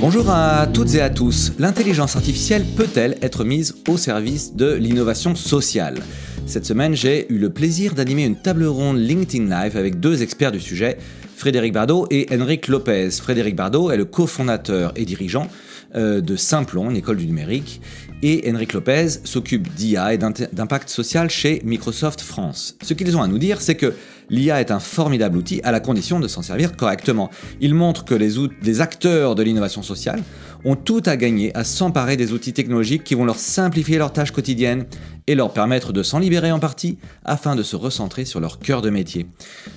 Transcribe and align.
Bonjour 0.00 0.30
à 0.30 0.68
toutes 0.72 0.94
et 0.94 1.00
à 1.00 1.10
tous. 1.10 1.52
L'intelligence 1.58 2.14
artificielle 2.14 2.64
peut-elle 2.76 3.18
être 3.20 3.42
mise 3.42 3.74
au 3.88 3.96
service 3.96 4.54
de 4.54 4.74
l'innovation 4.74 5.34
sociale? 5.34 5.98
Cette 6.46 6.64
semaine, 6.64 6.94
j'ai 6.94 7.30
eu 7.32 7.38
le 7.38 7.50
plaisir 7.50 7.94
d'animer 7.94 8.24
une 8.24 8.36
table 8.36 8.64
ronde 8.64 8.98
LinkedIn 8.98 9.46
Live 9.46 9.76
avec 9.76 9.98
deux 9.98 10.22
experts 10.22 10.52
du 10.52 10.60
sujet, 10.60 10.98
Frédéric 11.34 11.72
Bardot 11.72 12.06
et 12.10 12.28
Henrik 12.32 12.68
Lopez. 12.68 13.10
Frédéric 13.10 13.56
Bardot 13.56 13.90
est 13.90 13.96
le 13.96 14.04
cofondateur 14.04 14.92
et 14.94 15.04
dirigeant 15.04 15.48
euh, 15.96 16.20
de 16.20 16.36
Simplon, 16.36 16.90
une 16.90 16.96
école 16.96 17.16
du 17.16 17.26
numérique, 17.26 17.80
et 18.22 18.48
Henrik 18.48 18.72
Lopez 18.72 19.08
s'occupe 19.24 19.68
d'IA 19.74 20.14
et 20.14 20.18
d'impact 20.18 20.90
social 20.90 21.28
chez 21.28 21.60
Microsoft 21.64 22.20
France. 22.20 22.76
Ce 22.82 22.94
qu'ils 22.94 23.16
ont 23.16 23.22
à 23.22 23.26
nous 23.26 23.38
dire, 23.38 23.60
c'est 23.60 23.74
que 23.76 23.94
l'IA 24.30 24.60
est 24.60 24.70
un 24.70 24.80
formidable 24.80 25.36
outil 25.36 25.60
à 25.64 25.72
la 25.72 25.80
condition 25.80 26.20
de 26.20 26.28
s'en 26.28 26.42
servir 26.42 26.76
correctement. 26.76 27.30
Ils 27.60 27.74
montrent 27.74 28.04
que 28.04 28.14
les, 28.14 28.80
acteurs 28.80 29.34
de 29.34 29.42
l'innovation 29.42 29.82
sociale 29.82 30.22
ont 30.64 30.76
tout 30.76 31.02
à 31.06 31.16
gagner 31.16 31.56
à 31.56 31.64
s'emparer 31.64 32.16
des 32.16 32.32
outils 32.32 32.52
technologiques 32.52 33.04
qui 33.04 33.14
vont 33.14 33.24
leur 33.24 33.38
simplifier 33.38 33.98
leurs 33.98 34.12
tâches 34.12 34.32
quotidiennes 34.32 34.86
et 35.26 35.34
leur 35.34 35.52
permettre 35.52 35.92
de 35.92 36.02
s'en 36.02 36.18
libérer 36.18 36.50
en 36.50 36.58
partie 36.58 36.98
afin 37.24 37.54
de 37.54 37.62
se 37.62 37.76
recentrer 37.76 38.24
sur 38.24 38.40
leur 38.40 38.58
cœur 38.58 38.82
de 38.82 38.90
métier. 38.90 39.26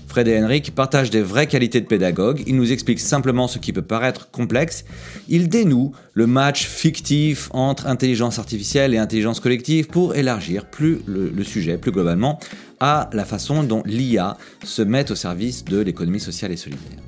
Fred 0.07 0.27
et 0.27 0.41
Henrik 0.41 0.73
partagent 0.73 1.09
des 1.09 1.21
vraies 1.21 1.47
qualités 1.47 1.81
de 1.81 1.85
pédagogue, 1.85 2.43
ils 2.47 2.55
nous 2.55 2.71
expliquent 2.71 2.99
simplement 2.99 3.47
ce 3.47 3.59
qui 3.59 3.73
peut 3.73 3.81
paraître 3.81 4.31
complexe, 4.31 4.85
ils 5.27 5.49
dénouent 5.49 5.91
le 6.13 6.25
match 6.27 6.65
fictif 6.65 7.49
entre 7.51 7.87
intelligence 7.87 8.39
artificielle 8.39 8.93
et 8.93 8.97
intelligence 8.97 9.39
collective 9.39 9.87
pour 9.87 10.15
élargir 10.15 10.65
plus 10.65 11.01
le 11.05 11.43
sujet 11.43 11.77
plus 11.77 11.91
globalement 11.91 12.39
à 12.81 13.09
la 13.13 13.23
façon 13.23 13.63
dont 13.63 13.83
l'IA 13.85 14.37
se 14.63 14.81
met 14.81 15.11
au 15.11 15.15
service 15.15 15.63
de 15.63 15.79
l'économie 15.79 16.19
sociale 16.19 16.51
et 16.51 16.57
solidaire. 16.57 16.99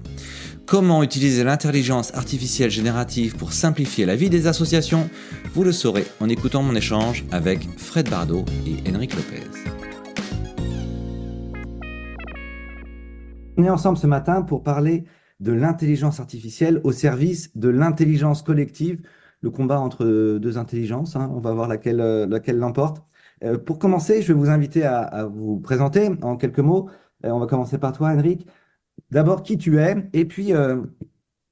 Comment 0.68 1.04
utiliser 1.04 1.44
l'intelligence 1.44 2.14
artificielle 2.14 2.70
générative 2.70 3.36
pour 3.36 3.52
simplifier 3.52 4.06
la 4.06 4.16
vie 4.16 4.30
des 4.30 4.48
associations? 4.48 5.10
Vous 5.54 5.64
le 5.64 5.74
saurez 5.74 6.06
en 6.22 6.30
écoutant 6.30 6.64
mon 6.64 6.76
échange 6.76 7.26
avec 7.32 7.68
Fred 7.78 8.10
Bardot 8.10 8.46
et 8.66 8.90
Henrik 8.90 9.16
Lopez. 9.16 9.50
On 13.58 13.64
est 13.64 13.70
ensemble 13.70 13.98
ce 13.98 14.08
matin 14.08 14.44
pour 14.44 14.64
parler 14.64 15.04
de 15.40 15.52
l'intelligence 15.52 16.20
artificielle 16.20 16.80
au 16.84 16.92
service 16.92 17.52
de 17.58 17.70
l'intelligence 17.70 18.44
collective, 18.44 19.02
le 19.42 19.50
combat 19.50 19.80
entre 19.80 20.38
deux 20.38 20.58
intelligences, 20.58 21.16
hein. 21.16 21.30
on 21.36 21.40
va 21.40 21.52
voir 21.52 21.68
laquelle, 21.68 21.98
laquelle 22.30 22.58
l'emporte. 22.58 23.04
Euh, 23.44 23.58
pour 23.58 23.80
commencer, 23.80 24.22
je 24.22 24.28
vais 24.28 24.34
vous 24.34 24.50
inviter 24.50 24.84
à, 24.84 25.26
vous 25.26 25.60
présenter 25.60 26.10
en 26.22 26.38
quelques 26.38 26.60
mots. 26.60 26.90
Euh, 27.26 27.30
on 27.30 27.40
va 27.40 27.48
commencer 27.48 27.78
par 27.78 27.94
toi, 27.94 28.10
Henrik. 28.10 28.48
D'abord, 29.12 29.44
qui 29.44 29.58
tu 29.58 29.80
es, 29.80 29.96
et 30.14 30.26
puis 30.26 30.54
euh, 30.54 30.82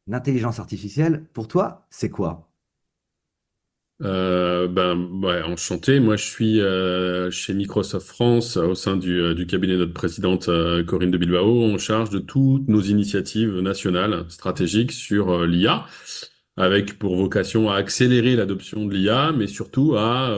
l'intelligence 0.08 0.60
artificielle, 0.60 1.26
pour 1.34 1.48
toi, 1.48 1.86
c'est 1.90 2.10
quoi? 2.10 2.48
Ben, 4.00 5.44
enchanté. 5.46 6.00
Moi, 6.00 6.16
je 6.16 6.24
suis 6.24 6.60
chez 7.32 7.54
Microsoft 7.54 8.08
France 8.08 8.58
au 8.58 8.74
sein 8.74 8.98
du 8.98 9.46
cabinet 9.48 9.74
de 9.74 9.80
notre 9.80 9.94
présidente 9.94 10.50
Corinne 10.88 11.12
de 11.12 11.18
Bilbao, 11.20 11.64
en 11.72 11.78
charge 11.78 12.10
de 12.10 12.18
toutes 12.18 12.68
nos 12.68 12.82
initiatives 12.82 13.60
nationales 13.60 14.26
stratégiques 14.30 14.92
sur 14.92 15.46
l'IA, 15.46 15.86
avec 16.62 17.00
pour 17.00 17.16
vocation 17.16 17.70
à 17.70 17.76
accélérer 17.76 18.36
l'adoption 18.36 18.86
de 18.86 18.94
l'IA, 18.94 19.32
mais 19.32 19.48
surtout 19.48 19.96
à 19.98 20.38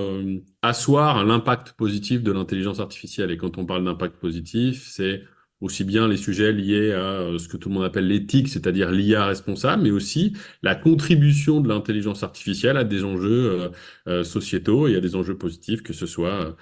asseoir 0.61 1.25
l'impact 1.25 1.73
positif 1.73 2.23
de 2.23 2.31
l'intelligence 2.31 2.80
artificielle. 2.80 3.31
Et 3.31 3.38
quand 3.38 3.57
on 3.57 3.65
parle 3.65 3.83
d'impact 3.83 4.15
positif, 4.17 4.88
c'est 4.89 5.23
aussi 5.63 5.85
bien 5.85 6.07
les 6.09 6.17
sujets 6.17 6.52
liés 6.52 6.91
à 6.91 7.21
euh, 7.21 7.38
ce 7.38 7.47
que 7.47 7.55
tout 7.55 7.69
le 7.69 7.75
monde 7.75 7.85
appelle 7.85 8.07
l'éthique, 8.07 8.49
c'est-à-dire 8.49 8.91
l'IA 8.91 9.25
responsable, 9.25 9.83
mais 9.83 9.91
aussi 9.91 10.33
la 10.61 10.75
contribution 10.75 11.61
de 11.61 11.69
l'intelligence 11.69 12.21
artificielle 12.21 12.75
à 12.75 12.83
des 12.83 13.05
enjeux 13.05 13.49
euh, 13.49 13.69
euh, 14.08 14.23
sociétaux 14.25 14.87
et 14.89 14.97
à 14.97 14.99
des 14.99 15.15
enjeux 15.15 15.37
positifs, 15.37 15.81
que 15.81 15.93
ce 15.93 16.05
soit 16.05 16.55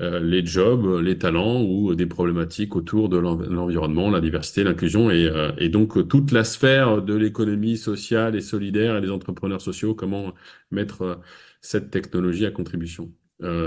les 0.00 0.46
jobs, 0.46 1.00
les 1.00 1.18
talents 1.18 1.62
ou 1.62 1.94
des 1.94 2.06
problématiques 2.06 2.76
autour 2.76 3.08
de 3.08 3.18
l'environnement, 3.18 4.10
la 4.10 4.20
diversité, 4.20 4.62
l'inclusion 4.62 5.10
et, 5.10 5.28
et, 5.58 5.68
donc 5.68 6.06
toute 6.08 6.30
la 6.30 6.44
sphère 6.44 7.02
de 7.02 7.14
l'économie 7.14 7.76
sociale 7.76 8.36
et 8.36 8.40
solidaire 8.40 8.96
et 8.96 9.00
des 9.00 9.10
entrepreneurs 9.10 9.60
sociaux, 9.60 9.94
comment 9.94 10.34
mettre 10.70 11.20
cette 11.60 11.90
technologie 11.90 12.46
à 12.46 12.52
contribution. 12.52 13.10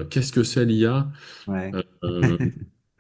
Qu'est-ce 0.10 0.32
que 0.32 0.44
c'est 0.44 0.64
l'IA 0.64 1.12
ouais. 1.48 1.72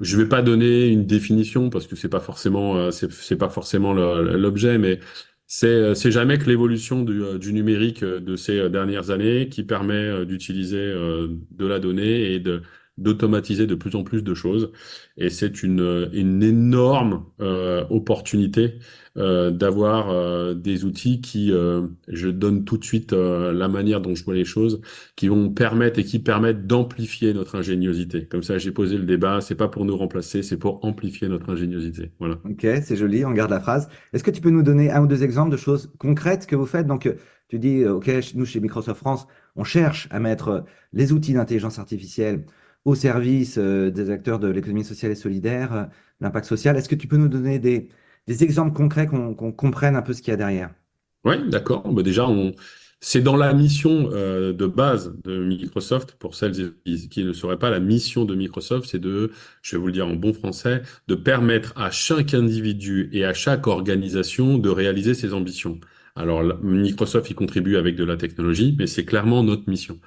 Je 0.02 0.18
vais 0.18 0.28
pas 0.28 0.42
donner 0.42 0.88
une 0.88 1.06
définition 1.06 1.70
parce 1.70 1.86
que 1.86 1.96
c'est 1.96 2.10
pas 2.10 2.20
forcément 2.20 2.76
euh, 2.76 2.92
c'est 2.92 3.36
pas 3.36 3.50
forcément 3.50 3.94
l'objet, 3.94 4.80
mais 4.80 5.00
c'est 5.46 5.68
euh, 5.68 5.94
c'est 5.94 6.12
jamais 6.12 6.40
que 6.40 6.50
l'évolution 6.50 7.04
du, 7.04 7.24
euh, 7.24 7.38
du 7.38 7.54
numérique 7.54 8.04
de 8.04 8.36
ces 8.36 8.68
dernières 8.70 9.12
années 9.12 9.48
qui 9.48 9.64
permet 9.64 10.26
d'utiliser 10.26 10.88
de 10.88 11.66
la 11.68 11.80
donnée 11.80 12.34
et 12.34 12.40
de 12.40 12.64
d'automatiser 13.02 13.68
de 13.68 13.76
plus 13.76 13.96
en 13.96 14.04
plus 14.04 14.24
de 14.24 14.34
choses. 14.34 14.72
Et 15.18 15.30
c'est 15.30 15.64
une, 15.64 16.10
une 16.14 16.44
énorme 16.44 17.26
euh, 17.40 17.84
opportunité 17.90 18.76
euh, 19.18 19.52
d'avoir 19.52 20.10
euh, 20.10 20.54
des 20.54 20.86
outils 20.86 21.20
qui, 21.20 21.52
euh, 21.52 21.88
je 22.08 22.30
donne 22.30 22.64
tout 22.64 22.78
de 22.78 22.86
suite 22.86 23.12
euh, 23.14 23.52
la 23.52 23.68
manière 23.68 24.00
dont 24.00 24.16
je 24.16 24.24
vois 24.24 24.36
les 24.36 24.46
choses, 24.46 24.82
qui 25.16 25.28
vont 25.28 25.50
permettre 25.50 26.00
et 26.00 26.04
qui 26.04 26.20
permettent 26.20 26.66
d'amplifier 26.66 27.34
notre 27.34 27.56
ingéniosité. 27.56 28.26
Comme 28.26 28.44
ça, 28.44 28.58
j'ai 28.58 28.72
posé 28.72 28.98
le 28.98 29.04
débat. 29.04 29.42
C'est 29.42 29.56
pas 29.56 29.68
pour 29.68 29.84
nous 29.86 29.98
remplacer, 29.98 30.44
c'est 30.44 30.58
pour 30.58 30.86
amplifier 30.86 31.28
notre 31.28 31.52
ingéniosité. 31.52 32.12
Voilà. 32.20 32.40
Ok, 32.46 32.66
c'est 32.84 32.96
joli. 32.96 33.26
On 33.26 33.32
garde 33.32 33.52
la 33.52 33.60
phrase. 33.60 33.90
Est-ce 34.14 34.24
que 34.24 34.32
tu 34.32 34.42
peux 34.42 34.50
nous 34.50 34.64
donner 34.64 34.92
un 34.92 35.02
ou 35.04 35.08
deux 35.08 35.24
exemples 35.24 35.52
de 35.52 35.58
choses 35.58 35.92
concrètes 35.98 36.48
que 36.48 36.56
vous 36.56 36.66
faites? 36.66 36.88
Donc, 36.88 37.14
tu 37.50 37.60
dis, 37.60 37.86
ok, 37.86 38.10
nous 38.36 38.46
chez 38.46 38.62
Microsoft 38.62 39.00
France, 39.00 39.28
on 39.58 39.66
cherche 39.66 40.08
à 40.12 40.22
mettre 40.22 40.64
les 40.94 41.12
outils 41.12 41.34
d'intelligence 41.34 41.80
artificielle 41.80 42.46
au 42.86 42.96
service 42.96 43.58
euh, 43.58 43.92
des 43.92 44.10
acteurs 44.10 44.40
de 44.40 44.48
l'économie 44.48 44.84
sociale 44.84 45.12
et 45.12 45.16
solidaire, 45.16 45.74
euh, 45.74 45.84
l'impact 46.20 46.46
social. 46.46 46.78
Est-ce 46.78 46.90
que 46.90 46.96
tu 46.96 47.08
peux 47.08 47.18
nous 47.18 47.28
donner 47.28 47.60
des, 47.60 47.90
exemples 48.28 48.74
concrets 48.74 49.08
qu'on 49.08 49.34
comprenne 49.52 49.96
un 49.96 50.02
peu 50.02 50.14
ce 50.14 50.22
qu'il 50.22 50.32
y 50.32 50.34
a 50.34 50.38
derrière? 50.38 50.72
Oui, 51.26 51.36
d'accord. 51.50 51.88
Bah, 51.92 52.02
déjà, 52.02 52.28
c'est 53.02 53.22
dans 53.22 53.36
la 53.36 53.54
mission 53.54 54.10
euh, 54.14 54.54
de 54.54 54.68
base 54.68 55.14
de 55.24 55.44
Microsoft, 55.44 56.14
pour 56.14 56.36
celles 56.36 56.74
qui 56.86 57.24
ne 57.26 57.34
sauraient 57.34 57.60
pas, 57.60 57.70
la 57.70 57.80
mission 57.80 58.26
de 58.26 58.36
Microsoft, 58.36 58.88
c'est 58.90 59.00
de, 59.00 59.32
je 59.62 59.76
vais 59.76 59.80
vous 59.82 59.88
le 59.88 59.94
dire 59.94 60.08
en 60.08 60.14
bon 60.14 60.34
français, 60.34 60.84
de 61.08 61.16
permettre 61.16 61.74
à 61.76 61.92
chaque 61.92 62.34
individu 62.34 63.10
et 63.12 63.26
à 63.26 63.34
chaque 63.34 63.68
organisation 63.68 64.58
de 64.58 64.70
réaliser 64.70 65.14
ses 65.14 65.34
ambitions. 65.34 65.80
Alors 66.16 66.44
Microsoft 66.62 67.30
y 67.30 67.34
contribue 67.34 67.78
avec 67.78 67.96
de 67.96 68.04
la 68.04 68.18
technologie, 68.18 68.76
mais 68.78 68.88
c'est 68.88 69.06
clairement 69.06 69.44
notre 69.44 69.70
mission. 69.70 70.00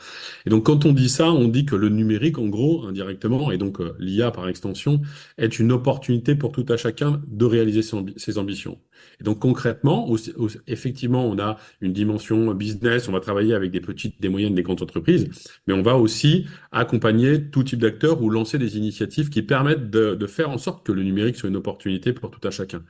Et 0.45 0.51
donc 0.51 0.67
quand 0.67 0.85
on 0.85 0.93
dit 0.93 1.09
ça, 1.09 1.33
on 1.33 1.49
dit 1.49 1.65
que 1.65 1.77
le 1.77 1.89
numérique, 1.89 2.39
en 2.39 2.47
gros, 2.47 2.85
indirectement, 2.87 3.51
et 3.51 3.57
donc 3.57 3.81
euh, 3.81 3.95
l'IA 3.99 4.31
par 4.31 4.49
extension, 4.49 5.01
est 5.39 5.59
une 5.59 5.73
opportunité 5.73 6.35
pour 6.35 6.53
tout 6.53 6.67
à 6.69 6.77
chacun 6.77 7.23
de 7.27 7.45
réaliser 7.47 7.81
ses, 7.83 8.39
ambitions. 8.39 8.79
Et 9.21 9.25
donc 9.25 9.39
concrètement, 9.39 10.15
effectivement, 10.67 11.27
on 11.27 11.39
a 11.39 11.57
une 11.81 11.93
dimension 11.93 12.53
business, 12.55 13.09
on 13.09 13.13
va 13.13 13.21
travailler 13.21 13.55
avec 13.55 13.71
des 13.71 13.81
petites, 13.81 14.21
des 14.21 14.29
moyennes, 14.29 14.55
des 14.55 14.63
grandes 14.63 14.83
entreprises, 14.83 15.29
mais 15.67 15.75
on 15.75 15.83
va 15.83 15.97
aussi 15.97 16.47
accompagner 16.71 17.51
tout 17.51 17.63
type 17.63 17.81
d'acteurs 17.81 18.23
ou 18.23 18.29
lancer 18.29 18.59
des 18.59 18.77
initiatives 18.77 19.31
qui 19.31 19.43
permettent 19.43 19.91
de, 19.91 20.15
de 20.15 20.27
faire 20.27 20.51
en 20.51 20.59
sorte 20.59 20.85
que 20.85 20.93
le 20.93 21.03
numérique 21.03 21.37
soit 21.37 21.49
une 21.49 21.57
opportunité 21.57 22.13
pour 22.13 22.31
tout 22.31 22.47
à 22.47 22.51
chacun 22.51 22.83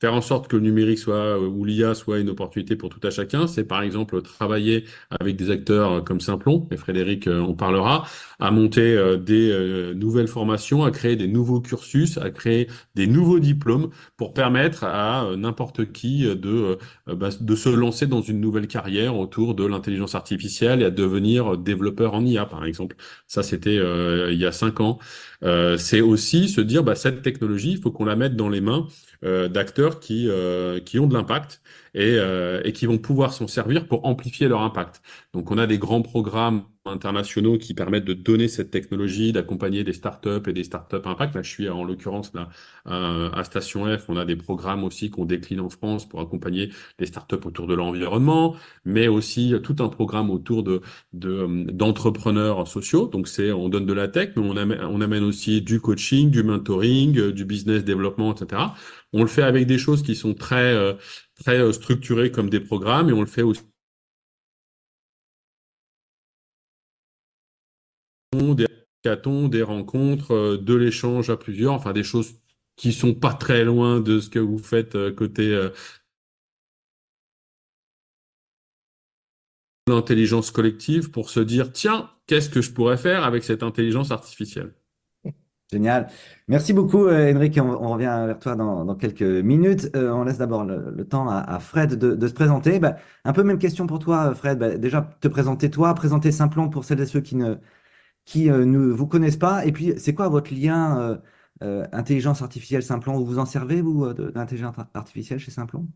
faire 0.00 0.14
en 0.14 0.20
sorte 0.22 0.48
que 0.48 0.56
le 0.56 0.62
numérique 0.62 0.98
soit 0.98 1.14
euh, 1.14 1.46
ou 1.46 1.64
l'IA 1.64 1.94
soit 1.94 2.18
une 2.18 2.30
opportunité 2.30 2.74
pour 2.74 2.88
tout 2.88 3.00
à 3.06 3.10
chacun, 3.10 3.46
c'est 3.46 3.64
par 3.64 3.82
exemple 3.82 4.22
travailler 4.22 4.84
avec 5.20 5.36
des 5.36 5.50
acteurs 5.50 5.92
euh, 5.92 6.00
comme 6.00 6.20
Simplon, 6.20 6.66
et 6.70 6.76
Frédéric 6.76 7.26
euh, 7.26 7.40
en 7.42 7.54
parlera, 7.54 8.06
à 8.38 8.50
monter 8.50 8.96
des 9.18 9.92
nouvelles 9.94 10.28
formations, 10.28 10.82
à 10.84 10.90
créer 10.90 11.14
des 11.16 11.28
nouveaux 11.28 11.60
cursus, 11.60 12.16
à 12.16 12.30
créer 12.30 12.68
des 12.94 13.06
nouveaux 13.06 13.38
diplômes 13.38 13.90
pour 14.16 14.32
permettre 14.32 14.84
à 14.84 15.26
n'importe 15.36 15.92
qui 15.92 16.22
de 16.24 16.78
bah, 17.06 17.28
de 17.38 17.54
se 17.54 17.68
lancer 17.68 18.06
dans 18.06 18.22
une 18.22 18.40
nouvelle 18.40 18.66
carrière 18.66 19.18
autour 19.18 19.54
de 19.54 19.66
l'intelligence 19.66 20.14
artificielle 20.14 20.80
et 20.80 20.86
à 20.86 20.90
devenir 20.90 21.58
développeur 21.58 22.14
en 22.14 22.24
IA 22.24 22.46
par 22.46 22.64
exemple. 22.64 22.96
Ça 23.26 23.42
c'était 23.42 23.76
il 23.76 24.38
y 24.38 24.46
a 24.46 24.52
cinq 24.52 24.80
ans. 24.80 24.98
C'est 25.42 26.00
aussi 26.00 26.48
se 26.48 26.60
dire 26.60 26.84
bah 26.84 26.94
cette 26.94 27.22
technologie, 27.22 27.72
il 27.72 27.78
faut 27.78 27.90
qu'on 27.90 28.04
la 28.04 28.16
mette 28.16 28.36
dans 28.36 28.48
les 28.48 28.60
mains 28.60 28.86
euh, 29.22 29.48
d'acteurs 29.48 30.00
qui, 30.00 30.28
euh, 30.28 30.80
qui 30.80 30.98
ont 30.98 31.06
de 31.06 31.12
l'impact 31.12 31.60
et, 31.94 32.16
euh, 32.18 32.60
et 32.64 32.72
qui 32.72 32.86
vont 32.86 32.98
pouvoir 32.98 33.32
s'en 33.32 33.46
servir 33.46 33.86
pour 33.86 34.04
amplifier 34.06 34.48
leur 34.48 34.62
impact. 34.62 35.02
Donc 35.32 35.50
on 35.50 35.58
a 35.58 35.66
des 35.66 35.78
grands 35.78 36.02
programmes 36.02 36.64
internationaux 36.86 37.58
qui 37.58 37.74
permettent 37.74 38.06
de 38.06 38.14
donner 38.14 38.48
cette 38.48 38.70
technologie, 38.70 39.32
d'accompagner 39.32 39.84
des 39.84 39.92
startups 39.92 40.48
et 40.48 40.52
des 40.52 40.64
startups 40.64 40.96
impact. 41.04 41.34
Là, 41.34 41.42
je 41.42 41.50
suis 41.50 41.68
en 41.68 41.84
l'occurrence 41.84 42.32
là 42.34 42.48
à 42.86 43.44
Station 43.44 43.84
F. 43.98 44.06
On 44.08 44.16
a 44.16 44.24
des 44.24 44.36
programmes 44.36 44.82
aussi 44.82 45.10
qu'on 45.10 45.26
décline 45.26 45.60
en 45.60 45.68
France 45.68 46.08
pour 46.08 46.20
accompagner 46.20 46.72
les 46.98 47.06
startups 47.06 47.44
autour 47.44 47.66
de 47.66 47.74
l'environnement, 47.74 48.56
mais 48.84 49.08
aussi 49.08 49.54
tout 49.62 49.76
un 49.80 49.88
programme 49.88 50.30
autour 50.30 50.62
de 50.62 50.80
d'entrepreneurs 51.12 52.66
sociaux. 52.66 53.06
Donc 53.06 53.28
c'est 53.28 53.52
on 53.52 53.68
donne 53.68 53.86
de 53.86 53.92
la 53.92 54.08
tech, 54.08 54.30
mais 54.36 54.42
on 54.42 54.56
amène, 54.56 54.80
on 54.82 55.00
amène 55.00 55.24
aussi 55.24 55.60
du 55.60 55.80
coaching, 55.80 56.30
du 56.30 56.42
mentoring, 56.42 57.30
du 57.30 57.44
business 57.44 57.84
développement, 57.84 58.34
etc. 58.34 58.62
On 59.12 59.22
le 59.22 59.28
fait 59.28 59.42
avec 59.42 59.66
des 59.66 59.78
choses 59.78 60.02
qui 60.02 60.14
sont 60.14 60.34
très 60.34 60.72
euh, 60.72 60.94
très 61.40 61.58
euh, 61.58 61.72
structurées 61.72 62.30
comme 62.30 62.50
des 62.50 62.60
programmes, 62.60 63.10
et 63.10 63.12
on 63.12 63.20
le 63.20 63.26
fait 63.26 63.42
aussi 63.42 63.62
des 68.54 68.66
hackathons, 69.04 69.48
des 69.48 69.62
rencontres, 69.62 70.32
euh, 70.32 70.56
de 70.58 70.74
l'échange 70.74 71.30
à 71.30 71.36
plusieurs, 71.36 71.72
enfin 71.72 71.92
des 71.92 72.04
choses 72.04 72.34
qui 72.76 72.92
sont 72.92 73.14
pas 73.14 73.34
très 73.34 73.64
loin 73.64 74.00
de 74.00 74.20
ce 74.20 74.30
que 74.30 74.38
vous 74.38 74.58
faites 74.58 74.94
euh, 74.94 75.12
côté 75.12 75.70
l'intelligence 79.86 80.50
collective 80.50 81.10
pour 81.10 81.28
se 81.28 81.40
dire, 81.40 81.72
tiens, 81.72 82.10
qu'est-ce 82.26 82.48
que 82.48 82.62
je 82.62 82.72
pourrais 82.72 82.96
faire 82.96 83.24
avec 83.24 83.44
cette 83.44 83.62
intelligence 83.62 84.10
artificielle? 84.10 84.72
Génial. 85.72 86.08
Merci 86.48 86.72
beaucoup, 86.72 87.08
Henrik. 87.08 87.58
On, 87.62 87.90
revient 87.90 88.24
vers 88.26 88.38
toi 88.40 88.56
dans, 88.56 88.94
quelques 88.96 89.22
minutes. 89.22 89.88
on 89.94 90.24
laisse 90.24 90.38
d'abord 90.38 90.64
le, 90.64 91.04
temps 91.06 91.28
à, 91.28 91.58
Fred 91.60 91.94
de, 91.94 92.26
se 92.26 92.32
présenter. 92.32 92.80
Bah, 92.80 92.96
un 93.24 93.32
peu 93.32 93.44
même 93.44 93.58
question 93.58 93.86
pour 93.86 94.00
toi, 94.00 94.34
Fred. 94.34 94.58
Bah, 94.58 94.76
déjà, 94.76 95.08
te 95.20 95.28
présenter 95.28 95.70
toi, 95.70 95.94
présenter 95.94 96.32
Simplon 96.32 96.68
pour 96.70 96.84
celles 96.84 97.00
et 97.00 97.06
ceux 97.06 97.20
qui 97.20 97.36
ne, 97.36 97.56
qui 98.24 98.50
euh, 98.50 98.64
ne 98.64 98.78
vous 98.78 99.06
connaissent 99.06 99.36
pas. 99.36 99.66
Et 99.66 99.72
puis, 99.72 99.94
c'est 99.98 100.14
quoi 100.14 100.28
votre 100.28 100.54
lien 100.54 100.98
euh, 101.00 101.16
euh, 101.62 101.86
intelligence 101.92 102.42
artificielle 102.42 102.82
Simplon? 102.82 103.18
Vous 103.18 103.26
vous 103.26 103.38
en 103.38 103.46
servez, 103.46 103.82
vous, 103.82 104.12
d'intelligence 104.12 104.76
artificielle 104.94 105.38
chez 105.38 105.50
Simplon? 105.50 105.86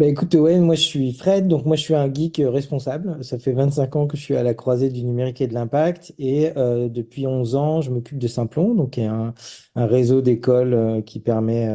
Bah 0.00 0.06
écoute, 0.06 0.34
ouais, 0.34 0.58
moi 0.58 0.74
je 0.74 0.80
suis 0.80 1.12
Fred, 1.12 1.46
donc 1.46 1.66
moi 1.66 1.76
je 1.76 1.82
suis 1.82 1.94
un 1.94 2.12
geek 2.12 2.40
responsable. 2.42 3.22
Ça 3.22 3.38
fait 3.38 3.52
25 3.52 3.96
ans 3.96 4.06
que 4.06 4.16
je 4.16 4.22
suis 4.22 4.34
à 4.34 4.42
la 4.42 4.54
croisée 4.54 4.88
du 4.88 5.04
numérique 5.04 5.42
et 5.42 5.46
de 5.46 5.52
l'impact. 5.52 6.14
Et 6.18 6.50
depuis 6.88 7.26
11 7.26 7.54
ans, 7.54 7.80
je 7.82 7.90
m'occupe 7.90 8.18
de 8.18 8.26
Simplon, 8.26 8.74
donc 8.74 8.92
qui 8.92 9.02
un, 9.02 9.34
un 9.74 9.86
réseau 9.86 10.22
d'écoles 10.22 11.02
qui 11.04 11.20
permet 11.20 11.68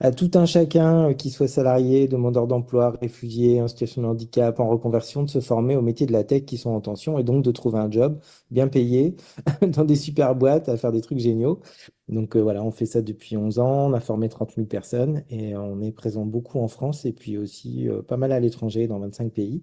à 0.00 0.12
tout 0.12 0.30
un 0.34 0.46
chacun, 0.46 1.10
euh, 1.10 1.12
qui 1.14 1.30
soit 1.30 1.46
salarié, 1.46 2.08
demandeur 2.08 2.46
d'emploi, 2.46 2.90
réfugié, 3.00 3.60
en 3.60 3.66
de 3.66 4.04
handicap, 4.06 4.58
en 4.58 4.68
reconversion, 4.68 5.22
de 5.22 5.30
se 5.30 5.40
former 5.40 5.76
aux 5.76 5.82
métiers 5.82 6.06
de 6.06 6.12
la 6.12 6.24
tech 6.24 6.44
qui 6.46 6.56
sont 6.56 6.70
en 6.70 6.80
tension 6.80 7.18
et 7.18 7.22
donc 7.22 7.44
de 7.44 7.50
trouver 7.50 7.78
un 7.78 7.90
job 7.90 8.18
bien 8.50 8.68
payé 8.68 9.14
dans 9.62 9.84
des 9.84 9.96
super 9.96 10.34
boîtes 10.34 10.70
à 10.70 10.76
faire 10.78 10.92
des 10.92 11.02
trucs 11.02 11.18
géniaux. 11.18 11.60
Donc 12.08 12.34
euh, 12.34 12.40
voilà, 12.40 12.64
on 12.64 12.70
fait 12.70 12.86
ça 12.86 13.02
depuis 13.02 13.36
11 13.36 13.58
ans, 13.58 13.90
on 13.90 13.92
a 13.92 14.00
formé 14.00 14.30
30 14.30 14.54
000 14.54 14.66
personnes 14.66 15.22
et 15.28 15.54
on 15.54 15.82
est 15.82 15.92
présent 15.92 16.24
beaucoup 16.24 16.58
en 16.60 16.68
France 16.68 17.04
et 17.04 17.12
puis 17.12 17.36
aussi 17.36 17.88
euh, 17.88 18.02
pas 18.02 18.16
mal 18.16 18.32
à 18.32 18.40
l'étranger 18.40 18.86
dans 18.86 18.98
25 19.00 19.32
pays. 19.32 19.62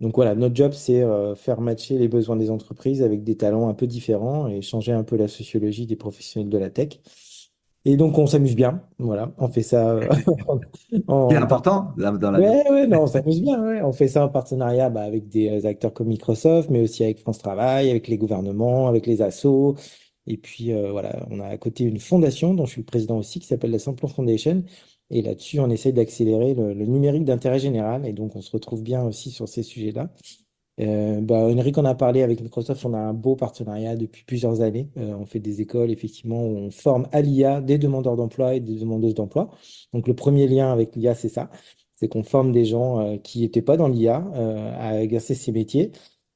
Donc 0.00 0.16
voilà, 0.16 0.34
notre 0.34 0.56
job, 0.56 0.72
c'est 0.72 1.04
faire 1.36 1.60
matcher 1.60 1.98
les 1.98 2.08
besoins 2.08 2.36
des 2.36 2.50
entreprises 2.50 3.02
avec 3.02 3.22
des 3.22 3.36
talents 3.36 3.68
un 3.68 3.74
peu 3.74 3.86
différents 3.86 4.48
et 4.48 4.62
changer 4.62 4.92
un 4.92 5.04
peu 5.04 5.16
la 5.16 5.28
sociologie 5.28 5.86
des 5.86 5.96
professionnels 5.96 6.48
de 6.48 6.56
la 6.56 6.70
tech. 6.70 7.00
Et 7.84 7.96
donc, 7.96 8.18
on 8.18 8.26
s'amuse 8.26 8.54
bien. 8.54 8.82
Voilà, 8.98 9.32
on 9.38 9.48
fait 9.48 9.62
ça. 9.62 10.00
Euh, 11.08 11.28
c'est 11.30 11.36
important 11.36 11.92
dans 11.96 12.30
la 12.30 12.40
ouais, 12.40 12.70
ouais, 12.70 12.86
non, 12.86 13.02
on 13.02 13.06
s'amuse 13.06 13.40
bien. 13.40 13.60
Ouais. 13.62 13.80
On 13.82 13.92
fait 13.92 14.08
ça 14.08 14.24
en 14.24 14.28
partenariat 14.28 14.90
bah, 14.90 15.02
avec 15.02 15.28
des 15.28 15.48
euh, 15.48 15.68
acteurs 15.68 15.92
comme 15.92 16.08
Microsoft, 16.08 16.70
mais 16.70 16.82
aussi 16.82 17.02
avec 17.04 17.20
France 17.20 17.38
Travail, 17.38 17.90
avec 17.90 18.08
les 18.08 18.18
gouvernements, 18.18 18.88
avec 18.88 19.06
les 19.06 19.22
assos. 19.22 19.76
Et 20.26 20.36
puis, 20.36 20.72
euh, 20.72 20.90
voilà, 20.92 21.26
on 21.30 21.40
a 21.40 21.46
à 21.46 21.58
côté 21.58 21.84
une 21.84 21.98
fondation 21.98 22.54
dont 22.54 22.66
je 22.66 22.72
suis 22.72 22.80
le 22.82 22.86
président 22.86 23.18
aussi, 23.18 23.40
qui 23.40 23.46
s'appelle 23.46 23.70
la 23.70 23.78
Simplon 23.78 24.08
Foundation. 24.08 24.64
Et 25.10 25.22
là-dessus, 25.22 25.58
on 25.60 25.70
essaye 25.70 25.92
d'accélérer 25.92 26.54
le, 26.54 26.74
le 26.74 26.86
numérique 26.86 27.24
d'intérêt 27.24 27.58
général. 27.58 28.06
Et 28.06 28.12
donc, 28.12 28.36
on 28.36 28.40
se 28.42 28.50
retrouve 28.52 28.82
bien 28.82 29.04
aussi 29.04 29.30
sur 29.30 29.48
ces 29.48 29.62
sujets-là. 29.62 30.10
Euh, 30.80 31.20
bah, 31.20 31.36
Henrik 31.36 31.76
en 31.78 31.84
a 31.84 31.94
parlé 31.94 32.22
avec 32.22 32.40
Microsoft, 32.40 32.84
on 32.84 32.94
a 32.94 32.98
un 32.98 33.12
beau 33.12 33.36
partenariat 33.36 33.96
depuis 33.96 34.24
plusieurs 34.24 34.60
années. 34.62 34.88
Euh, 34.96 35.14
on 35.14 35.26
fait 35.26 35.40
des 35.40 35.60
écoles, 35.60 35.90
effectivement, 35.90 36.42
où 36.46 36.56
on 36.56 36.70
forme 36.70 37.06
à 37.12 37.20
l'IA 37.20 37.60
des 37.60 37.78
demandeurs 37.78 38.16
d'emploi 38.16 38.54
et 38.54 38.60
des 38.60 38.78
demandeuses 38.78 39.14
d'emploi. 39.14 39.50
Donc 39.92 40.08
le 40.08 40.14
premier 40.14 40.46
lien 40.48 40.72
avec 40.72 40.96
l'IA, 40.96 41.14
c'est 41.14 41.28
ça. 41.28 41.50
C'est 41.96 42.08
qu'on 42.08 42.22
forme 42.22 42.52
des 42.52 42.64
gens 42.64 43.00
euh, 43.00 43.16
qui 43.18 43.40
n'étaient 43.40 43.62
pas 43.62 43.76
dans 43.76 43.88
l'IA 43.88 44.24
euh, 44.34 44.72
à 44.78 45.02
exercer 45.02 45.34
ces 45.34 45.52
métiers. 45.52 45.92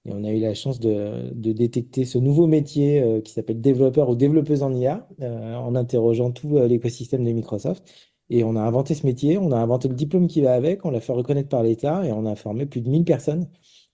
Et 0.07 0.13
on 0.13 0.25
a 0.25 0.31
eu 0.31 0.41
la 0.41 0.53
chance 0.53 0.81
de, 0.81 1.31
de 1.35 1.53
détecter 1.53 2.05
ce 2.05 2.19
nouveau 2.19 2.47
métier 2.47 3.23
qui 3.25 3.33
s'appelle 3.33 3.63
développeur 3.63 4.11
ou 4.11 4.15
développeuse 4.15 4.63
en 4.63 4.71
IA 4.75 5.09
en 5.23 5.75
interrogeant 5.75 6.31
tout 6.31 6.59
l'écosystème 6.59 7.25
de 7.25 7.33
Microsoft. 7.33 7.83
Et 8.29 8.45
on 8.45 8.55
a 8.57 8.61
inventé 8.61 8.95
ce 8.95 9.07
métier, 9.07 9.39
on 9.39 9.51
a 9.53 9.57
inventé 9.57 9.89
le 9.89 9.95
diplôme 9.95 10.27
qui 10.27 10.43
va 10.43 10.53
avec, 10.53 10.85
on 10.85 10.91
l'a 10.91 11.01
fait 11.01 11.13
reconnaître 11.15 11.49
par 11.49 11.63
l'État 11.63 12.05
et 12.07 12.13
on 12.13 12.27
a 12.27 12.35
formé 12.37 12.67
plus 12.67 12.83
de 12.83 12.91
1000 12.91 13.05
personnes 13.05 13.49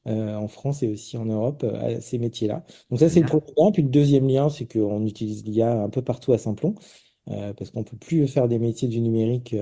euh, 0.06 0.34
en 0.34 0.48
France 0.48 0.82
et 0.82 0.88
aussi 0.88 1.18
en 1.18 1.26
Europe 1.26 1.62
euh, 1.62 1.98
à 1.98 2.00
ces 2.00 2.18
métiers-là. 2.18 2.64
Donc 2.88 3.00
ça, 3.00 3.10
c'est 3.10 3.20
le 3.20 3.26
premier 3.26 3.52
lien. 3.58 3.70
Puis 3.70 3.82
le 3.82 3.90
deuxième 3.90 4.26
lien, 4.26 4.48
c'est 4.48 4.66
qu'on 4.66 5.04
utilise 5.04 5.44
l'IA 5.44 5.82
un 5.82 5.90
peu 5.90 6.00
partout 6.02 6.32
à 6.32 6.38
Simplon, 6.38 6.74
euh, 7.30 7.52
parce 7.52 7.70
qu'on 7.70 7.84
peut 7.84 7.98
plus 7.98 8.26
faire 8.26 8.48
des 8.48 8.58
métiers 8.58 8.88
du 8.88 9.00
numérique 9.02 9.54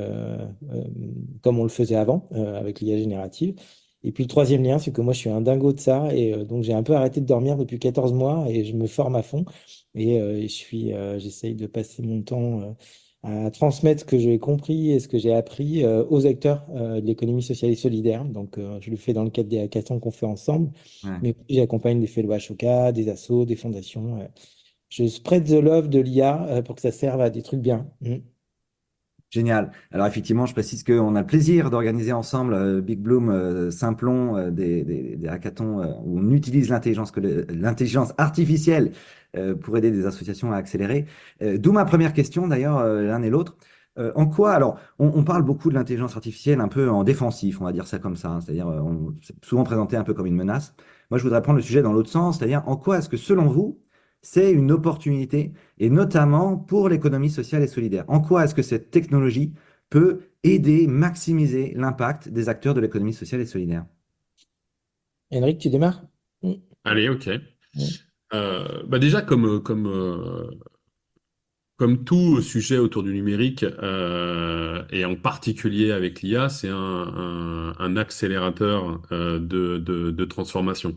comme 1.43 1.59
on 1.59 1.65
le 1.65 1.69
faisait 1.69 1.97
avant, 1.97 2.29
avec 2.33 2.81
l'IA 2.81 2.99
générative. 2.99 3.57
Et 4.05 4.13
puis 4.13 4.25
le 4.25 4.29
troisième 4.29 4.63
lien, 4.63 4.79
c'est 4.79 4.93
que 4.93 5.01
moi, 5.01 5.13
je 5.13 5.19
suis 5.19 5.31
un 5.31 5.41
dingo 5.41 5.73
de 5.73 5.81
ça, 5.81 6.15
et 6.15 6.45
donc 6.45 6.63
j'ai 6.63 6.73
un 6.73 6.85
peu 6.85 6.95
arrêté 6.95 7.21
de 7.21 7.27
dormir 7.27 7.57
depuis 7.57 7.81
14 7.81 8.13
mois, 8.13 8.47
et 8.49 8.65
je 8.65 8.75
me 8.75 8.87
forme 8.87 9.17
à 9.17 9.23
fond, 9.23 9.45
et 9.97 10.43
je 10.43 10.47
suis, 10.47 10.93
j'essaye 11.19 11.57
de 11.57 11.67
passer 11.67 12.03
mon 12.03 12.23
temps 12.23 12.77
à 13.25 13.51
transmettre 13.51 14.03
ce 14.03 14.05
que 14.05 14.19
j'ai 14.19 14.39
compris 14.39 14.93
et 14.93 15.01
ce 15.01 15.09
que 15.09 15.19
j'ai 15.19 15.35
appris 15.35 15.85
euh, 15.85 16.05
aux 16.09 16.27
acteurs 16.27 16.65
euh, 16.71 17.01
de 17.01 17.07
l'économie 17.07 17.43
sociale 17.43 17.73
et 17.73 17.77
solidaire. 17.77 18.25
Donc, 18.25 18.59
euh, 18.59 18.79
je 18.81 18.91
le 18.91 18.97
fais 18.97 19.13
dans 19.13 19.25
le 19.25 19.31
cadre 19.31 19.49
des 19.49 19.59
hackathons 19.59 19.99
qu'on 19.99 20.11
fait 20.11 20.27
ensemble, 20.27 20.71
mais 21.23 21.35
j'accompagne 21.49 22.01
des 22.01 22.07
fellows 22.07 22.33
Ashoka, 22.33 22.93
des 22.93 23.09
assos, 23.09 23.45
des 23.45 23.57
fondations. 23.57 24.29
je 24.89 25.07
spread 25.07 25.45
the 25.45 25.61
love 25.61 25.89
de 25.89 25.99
l'IA 25.99 26.63
pour 26.65 26.77
que 26.77 26.81
ça 26.81 26.93
serve 26.93 27.21
à 27.21 27.31
des 27.31 27.43
trucs 27.43 27.61
bien. 27.61 27.91
Mm. 28.01 28.17
Génial. 29.31 29.73
Alors 29.93 30.07
effectivement, 30.07 30.47
je 30.47 30.55
précise 30.55 30.83
qu'on 30.85 31.15
a 31.15 31.21
le 31.21 31.27
plaisir 31.27 31.69
d'organiser 31.69 32.13
ensemble 32.13 32.81
Big 32.81 32.99
Bloom, 32.99 33.71
Simplon, 33.71 34.51
des, 34.51 34.85
des, 34.85 35.17
des, 35.17 35.29
hackathons 35.29 35.83
où 36.03 36.19
on 36.19 36.31
utilise 36.31 36.71
l'intelligence 36.71 37.13
l'intelligence 37.51 38.15
artificielle 38.17 38.93
euh, 39.37 39.55
pour 39.55 39.77
aider 39.77 39.91
des 39.91 40.07
associations 40.07 40.53
à 40.53 40.57
accélérer. 40.57 41.05
Euh, 41.43 41.59
d'où 41.59 41.71
ma 41.71 41.85
première 41.85 42.15
question 42.15 42.49
d'ailleurs, 42.49 42.79
euh, 42.79 43.03
l'un 43.03 43.23
et 43.23 43.29
l'autre. 43.29 43.59
en 44.15 44.27
quoi, 44.27 44.53
alors, 44.53 44.79
on, 44.99 45.25
parle 45.25 45.43
beaucoup 45.43 45.71
de 45.71 45.75
l'intelligence 45.75 46.15
artificielle 46.17 46.61
un 46.61 46.69
peu 46.69 46.89
en 46.89 47.03
défensif, 47.05 47.61
on 47.61 47.65
va 47.65 47.73
dire 47.73 47.87
ça 47.87 47.99
comme 47.99 48.17
ça, 48.17 48.29
hein. 48.31 48.41
c'est-à-dire, 48.41 48.69
on 48.69 49.15
c'est 49.21 49.35
souvent 49.45 49.65
présenté 49.65 49.97
un 49.97 50.05
peu 50.05 50.15
comme 50.15 50.27
une 50.27 50.37
menace. 50.37 50.75
Moi, 51.11 51.19
je 51.19 51.25
voudrais 51.25 51.43
prendre 51.43 51.57
le 51.57 51.63
sujet 51.65 51.83
dans 51.83 51.93
l'autre 51.93 52.09
sens, 52.09 52.39
c'est-à-dire, 52.39 52.63
en 52.67 52.77
quoi 52.77 52.99
est-ce 52.99 53.09
que, 53.09 53.17
selon 53.17 53.49
vous, 53.49 53.81
c'est 54.23 54.53
une 54.53 54.73
opportunité, 54.73 55.53
et 55.79 55.91
notamment 55.91 56.57
pour 56.57 56.89
l'économie 56.89 57.31
sociale 57.31 57.63
et 57.63 57.69
solidaire 57.69 58.05
En 58.09 58.21
quoi 58.21 58.45
est-ce 58.45 58.55
que 58.55 58.63
cette 58.63 58.91
technologie 58.91 59.53
peut 59.91 60.21
aider, 60.43 60.87
maximiser 60.87 61.73
l'impact 61.77 62.29
des 62.29 62.49
acteurs 62.49 62.75
de 62.75 62.81
l'économie 62.81 63.15
sociale 63.15 63.41
et 63.41 63.47
solidaire? 63.47 63.87
Henrik, 65.31 65.59
tu 65.59 65.71
démarres? 65.71 66.03
Allez, 66.85 67.09
ok. 67.09 67.29
Euh, 68.35 68.83
bah 68.87 68.99
déjà, 68.99 69.23
comme, 69.23 69.63
comme, 69.63 69.87
euh, 69.87 70.51
comme 71.77 72.05
tout 72.05 72.43
sujet 72.43 72.79
autour 72.79 73.03
du 73.03 73.13
numérique, 73.13 73.63
euh, 73.63 74.83
et 74.91 75.05
en 75.05 75.15
particulier 75.15 75.93
avec 75.93 76.23
l'IA, 76.23 76.49
c'est 76.49 76.69
un, 76.69 76.75
un, 76.77 77.75
un 77.79 77.97
accélérateur 77.97 79.01
euh, 79.13 79.39
de, 79.39 79.79
de, 79.79 80.11
de 80.11 80.25
transformation. 80.25 80.97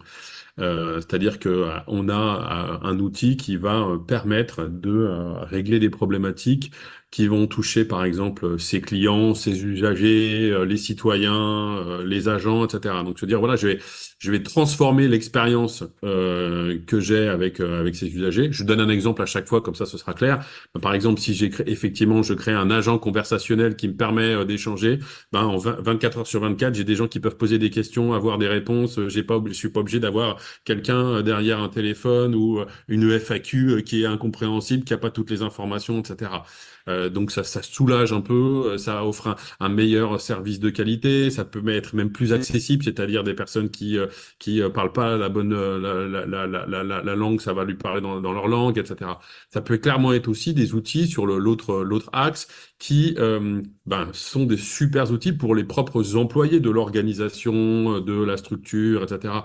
Euh, 0.60 0.98
c'est-à-dire 0.98 1.40
que 1.40 1.50
euh, 1.50 1.78
a 2.10 2.80
un 2.84 3.00
outil 3.00 3.38
qui 3.38 3.56
va 3.58 3.88
permettre 4.08 4.66
de 4.68 5.08
régler 5.46 5.80
des 5.80 5.90
problématiques 5.90 6.72
qui 7.12 7.28
vont 7.28 7.46
toucher 7.46 7.84
par 7.84 8.06
exemple 8.06 8.58
ses 8.58 8.80
clients, 8.80 9.36
ses 9.36 9.66
usagers, 9.66 10.50
euh, 10.50 10.64
les 10.64 10.78
citoyens, 10.78 11.78
euh, 11.78 12.06
les 12.06 12.30
agents, 12.30 12.66
etc. 12.66 12.96
Donc 13.04 13.20
se 13.20 13.26
dire 13.26 13.40
voilà, 13.40 13.58
je 13.58 13.68
vais 13.68 13.80
je 14.18 14.32
vais 14.32 14.42
transformer 14.42 15.10
l'expérience 15.10 15.84
euh, 16.06 16.80
que 16.88 17.02
j'ai 17.02 17.28
avec 17.28 17.60
avec 17.60 17.96
ces 17.96 18.08
usagers. 18.08 18.48
Je 18.52 18.64
donne 18.64 18.80
un 18.80 18.88
exemple 18.88 19.22
à 19.22 19.26
chaque 19.26 19.48
fois 19.48 19.62
comme 19.62 19.76
ça 19.76 19.86
ce 19.86 19.98
sera 19.98 20.14
clair. 20.14 20.46
Par 20.82 20.94
exemple, 20.94 21.20
si 21.20 21.34
j'ai 21.34 21.52
effectivement 21.68 22.24
je 22.24 22.34
crée 22.34 22.54
un 22.54 22.72
agent 22.72 22.98
conversationnel 22.98 23.76
qui 23.76 23.90
me 23.90 23.96
permet 23.96 24.46
d'échanger, 24.46 25.00
ben 25.34 25.44
en 25.44 25.58
24 25.58 26.20
heures 26.20 26.28
sur 26.28 26.40
24, 26.40 26.76
j'ai 26.76 26.86
des 26.86 26.96
gens 26.96 27.08
qui 27.10 27.20
peuvent 27.20 27.38
poser 27.38 27.60
des 27.60 27.70
questions, 27.70 28.14
avoir 28.14 28.38
des 28.38 28.48
réponses. 28.48 29.00
J'ai 29.10 29.24
pas 29.24 29.42
je 29.46 29.54
suis 29.54 29.70
pas 29.70 29.82
obligé 29.82 30.00
d'avoir 30.00 30.38
quelqu'un 30.64 31.22
derrière 31.24 31.60
un 31.60 31.70
téléphone 31.70 32.36
ou 32.36 32.62
une 32.88 33.20
FAQ 33.20 33.84
qui 33.84 34.04
est 34.04 34.06
incompréhensible, 34.06 34.86
qui 34.86 34.94
a 34.94 34.98
pas 34.98 35.10
toutes 35.12 35.30
les 35.30 35.42
informations, 35.42 36.00
etc. 36.00 36.32
Euh, 36.92 37.10
donc 37.10 37.32
ça, 37.32 37.44
ça 37.44 37.62
soulage 37.64 38.14
un 38.14 38.22
peu, 38.22 38.78
ça 38.78 39.06
offre 39.06 39.28
un, 39.28 39.36
un, 39.60 39.70
meilleur 39.70 40.20
service 40.22 40.60
de 40.60 40.70
qualité, 40.70 41.30
ça 41.30 41.46
peut 41.46 41.68
être 41.70 41.96
même 41.96 42.12
plus 42.12 42.34
accessible, 42.34 42.84
c'est-à-dire 42.84 43.24
des 43.24 43.34
personnes 43.34 43.70
qui 43.70 43.98
qui 44.40 44.62
parlent 44.74 44.92
pas 44.92 45.18
la 45.18 45.30
bonne 45.30 45.54
la, 45.54 46.26
la, 46.26 46.48
la, 46.48 46.84
la, 46.84 47.02
la 47.04 47.16
langue, 47.16 47.42
ça 47.42 47.54
va 47.54 47.64
lui 47.66 47.76
parler 47.76 48.02
dans, 48.02 48.22
dans 48.22 48.34
leur 48.34 48.48
langue, 48.48 48.78
etc. 48.78 49.12
Ça 49.50 49.62
peut 49.62 49.78
clairement 49.78 50.14
être 50.14 50.28
aussi 50.28 50.54
des 50.54 50.74
outils 50.74 51.08
sur 51.08 51.26
l'autre 51.26 51.84
l'autre 51.84 52.10
axe 52.14 52.48
qui 52.82 53.14
euh, 53.20 53.62
ben, 53.86 54.10
sont 54.12 54.46
des 54.46 54.58
super 54.58 55.12
outils 55.12 55.34
pour 55.34 55.54
les 55.54 55.64
propres 55.64 56.16
employés 56.16 56.60
de 56.60 56.72
l'organisation, 56.72 58.00
de 58.00 58.24
la 58.24 58.38
structure, 58.38 59.04
etc. 59.04 59.36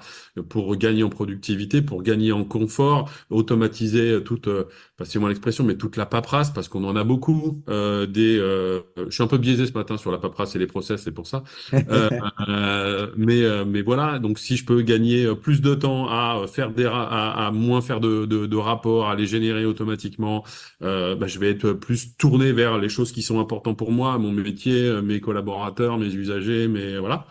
Pour 0.49 0.75
gagner 0.77 1.03
en 1.03 1.11
productivité, 1.11 1.83
pour 1.83 2.03
gagner 2.03 2.33
en 2.33 2.45
confort, 2.45 3.11
automatiser 3.29 4.23
toute, 4.25 4.49
euh, 4.49 4.65
passez-moi 4.97 5.29
l'expression, 5.29 5.65
mais 5.65 5.77
toute 5.77 5.97
la 5.97 6.07
paperasse, 6.07 6.51
parce 6.51 6.69
qu'on 6.69 6.85
en 6.85 6.97
a 6.97 7.05
beaucoup. 7.05 7.63
Euh, 7.69 8.07
des, 8.07 8.39
euh, 8.39 8.81
je 8.97 9.11
suis 9.11 9.23
un 9.23 9.27
peu 9.27 9.37
biaisé 9.37 9.67
ce 9.67 9.73
matin 9.73 9.99
sur 9.99 10.11
la 10.11 10.19
paperasse 10.19 10.57
et 10.57 10.59
les 10.59 10.67
process, 10.67 11.03
c'est 11.03 11.13
pour 11.13 11.27
ça. 11.27 11.45
Euh, 11.75 13.09
mais, 13.19 13.43
mais 13.67 13.83
voilà, 13.83 14.19
donc 14.19 14.39
si 14.39 14.57
je 14.57 14.65
peux 14.65 14.81
gagner 14.81 15.35
plus 15.35 15.61
de 15.61 15.75
temps 15.75 16.09
à 16.09 16.47
faire 16.47 16.71
des, 16.71 16.87
à, 16.87 17.47
à 17.47 17.51
moins 17.51 17.83
faire 17.83 18.01
de, 18.01 18.25
de, 18.25 18.47
de, 18.47 18.57
rapports, 18.57 19.11
à 19.11 19.15
les 19.15 19.27
générer 19.27 19.67
automatiquement, 19.67 20.43
ben, 20.81 21.27
je 21.27 21.39
vais 21.39 21.51
être 21.51 21.73
plus 21.73 22.17
tourné 22.17 22.53
vers 22.53 22.79
les 22.79 22.89
choses 22.89 23.13
qui 23.13 23.26
sont 23.27 23.41
importants 23.41 23.75
pour 23.75 23.93
moi, 23.93 24.19
mon 24.19 24.33
métier, 24.33 25.01
mes 25.03 25.21
collaborateurs, 25.21 25.99
mes 25.99 26.15
usagers, 26.15 26.69
mais 26.69 26.99
voilà. 26.99 27.27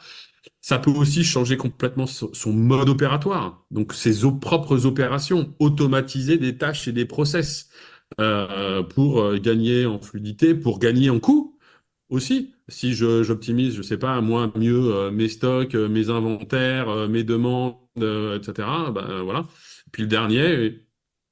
Ça 0.62 0.80
peut 0.80 0.92
aussi 0.92 1.24
changer 1.24 1.58
complètement 1.58 2.08
son 2.08 2.52
mode 2.54 2.90
opératoire, 2.90 3.66
donc 3.70 3.94
ses 3.94 4.28
propres 4.42 4.86
opérations, 4.88 5.54
automatiser 5.60 6.38
des 6.38 6.58
tâches 6.58 6.88
et 6.88 6.92
des 6.92 7.06
process 7.06 7.70
euh, 8.20 8.84
pour 8.84 9.22
euh, 9.22 9.38
gagner 9.40 9.86
en 9.86 10.00
fluidité, 10.00 10.56
pour 10.56 10.80
gagner 10.80 11.10
en 11.10 11.20
coût 11.20 11.58
aussi. 12.10 12.54
Si 12.68 12.94
j'optimise, 12.94 13.76
je 13.76 13.82
sais 13.82 13.98
pas, 13.98 14.22
moins 14.22 14.52
mieux 14.56 14.94
euh, 14.96 15.12
mes 15.12 15.28
stocks, 15.30 15.76
mes 15.76 16.10
inventaires, 16.10 17.10
mes 17.10 17.24
demandes, 17.24 17.76
etc. 17.98 18.68
Ben 18.94 19.22
voilà. 19.24 19.46
Puis 19.92 20.04
le 20.04 20.08
dernier, 20.08 20.82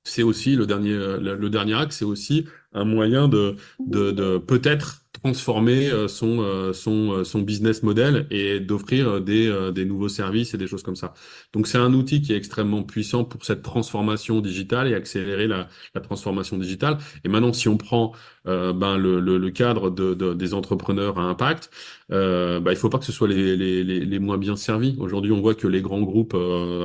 c'est 0.04 0.24
aussi 0.24 0.56
le 0.56 0.66
dernier 0.66 0.94
le 0.94 1.50
dernier 1.50 1.76
axe, 1.76 1.98
c'est 1.98 2.06
aussi 2.06 2.46
un 2.74 2.86
moyen 2.86 3.28
de 3.28 3.56
de, 3.80 4.12
de 4.12 4.38
peut-être 4.38 5.04
transformer 5.24 5.90
euh, 5.90 6.08
son 6.08 6.40
euh, 6.42 6.74
son 6.74 7.12
euh, 7.14 7.24
son 7.24 7.40
business 7.40 7.82
model 7.84 8.28
et 8.30 8.60
d'offrir 8.60 9.22
des 9.22 9.72
des 9.74 9.86
nouveaux 9.86 10.10
services 10.10 10.54
et 10.54 10.58
des 10.58 10.68
choses 10.68 10.84
comme 10.84 10.96
ça. 10.96 11.14
Donc 11.54 11.68
c'est 11.68 11.78
un 11.78 11.94
outil 11.94 12.22
qui 12.22 12.34
est 12.34 12.38
extrêmement 12.38 12.84
puissant 12.84 13.24
pour 13.24 13.46
cette 13.46 13.62
transformation 13.62 14.42
digitale 14.42 14.88
et 14.88 14.96
accélérer 14.96 15.48
la 15.48 15.68
la 15.96 16.02
transformation 16.02 16.58
digitale. 16.58 16.98
Et 17.24 17.30
maintenant 17.30 17.54
si 17.54 17.68
on 17.70 17.78
prend 17.78 18.14
euh, 18.48 18.74
ben 18.74 18.98
le, 18.98 19.20
le, 19.20 19.38
le 19.38 19.52
cadre 19.52 19.90
de, 19.90 20.14
de, 20.14 20.34
des 20.34 20.54
entrepreneurs 20.54 21.20
à 21.20 21.24
impact, 21.24 21.70
euh, 22.12 22.60
ben, 22.60 22.72
il 22.72 22.78
faut 22.78 22.90
pas 22.90 23.00
que 23.00 23.06
ce 23.06 23.12
soit 23.12 23.28
les, 23.28 23.56
les, 23.56 23.84
les, 23.84 24.00
les 24.02 24.20
moins 24.20 24.38
bien 24.38 24.56
servis. 24.56 24.96
Aujourd'hui, 25.00 25.32
on 25.32 25.42
voit 25.42 25.56
que 25.56 25.68
les 25.68 25.82
grands 25.82 26.02
groupes 26.02 26.36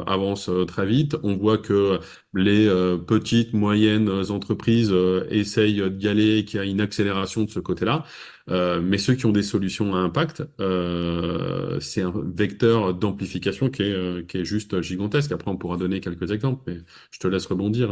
avancent 0.06 0.50
très 0.66 0.86
vite. 0.86 1.16
On 1.22 1.36
voit 1.36 1.58
que 1.58 2.00
les 2.34 2.68
petites, 3.06 3.52
moyennes 3.54 4.08
entreprises 4.30 4.94
essayent 5.30 5.90
d'y 5.90 6.08
aller, 6.08 6.44
qu'il 6.44 6.58
y 6.58 6.62
a 6.62 6.64
une 6.66 6.80
accélération 6.80 7.44
de 7.44 7.50
ce 7.50 7.60
côté-là. 7.60 8.04
Euh, 8.50 8.80
mais 8.80 8.98
ceux 8.98 9.14
qui 9.14 9.26
ont 9.26 9.32
des 9.32 9.42
solutions 9.42 9.94
à 9.94 9.98
impact, 9.98 10.42
euh, 10.60 11.78
c'est 11.80 12.02
un 12.02 12.12
vecteur 12.34 12.94
d'amplification 12.94 13.68
qui 13.70 13.82
est, 13.82 13.92
euh, 13.92 14.22
qui 14.22 14.38
est 14.38 14.44
juste 14.44 14.80
gigantesque. 14.80 15.32
Après, 15.32 15.50
on 15.50 15.56
pourra 15.56 15.76
donner 15.76 16.00
quelques 16.00 16.30
exemples, 16.32 16.62
mais 16.66 16.78
je 17.10 17.18
te 17.18 17.28
laisse 17.28 17.46
rebondir. 17.46 17.90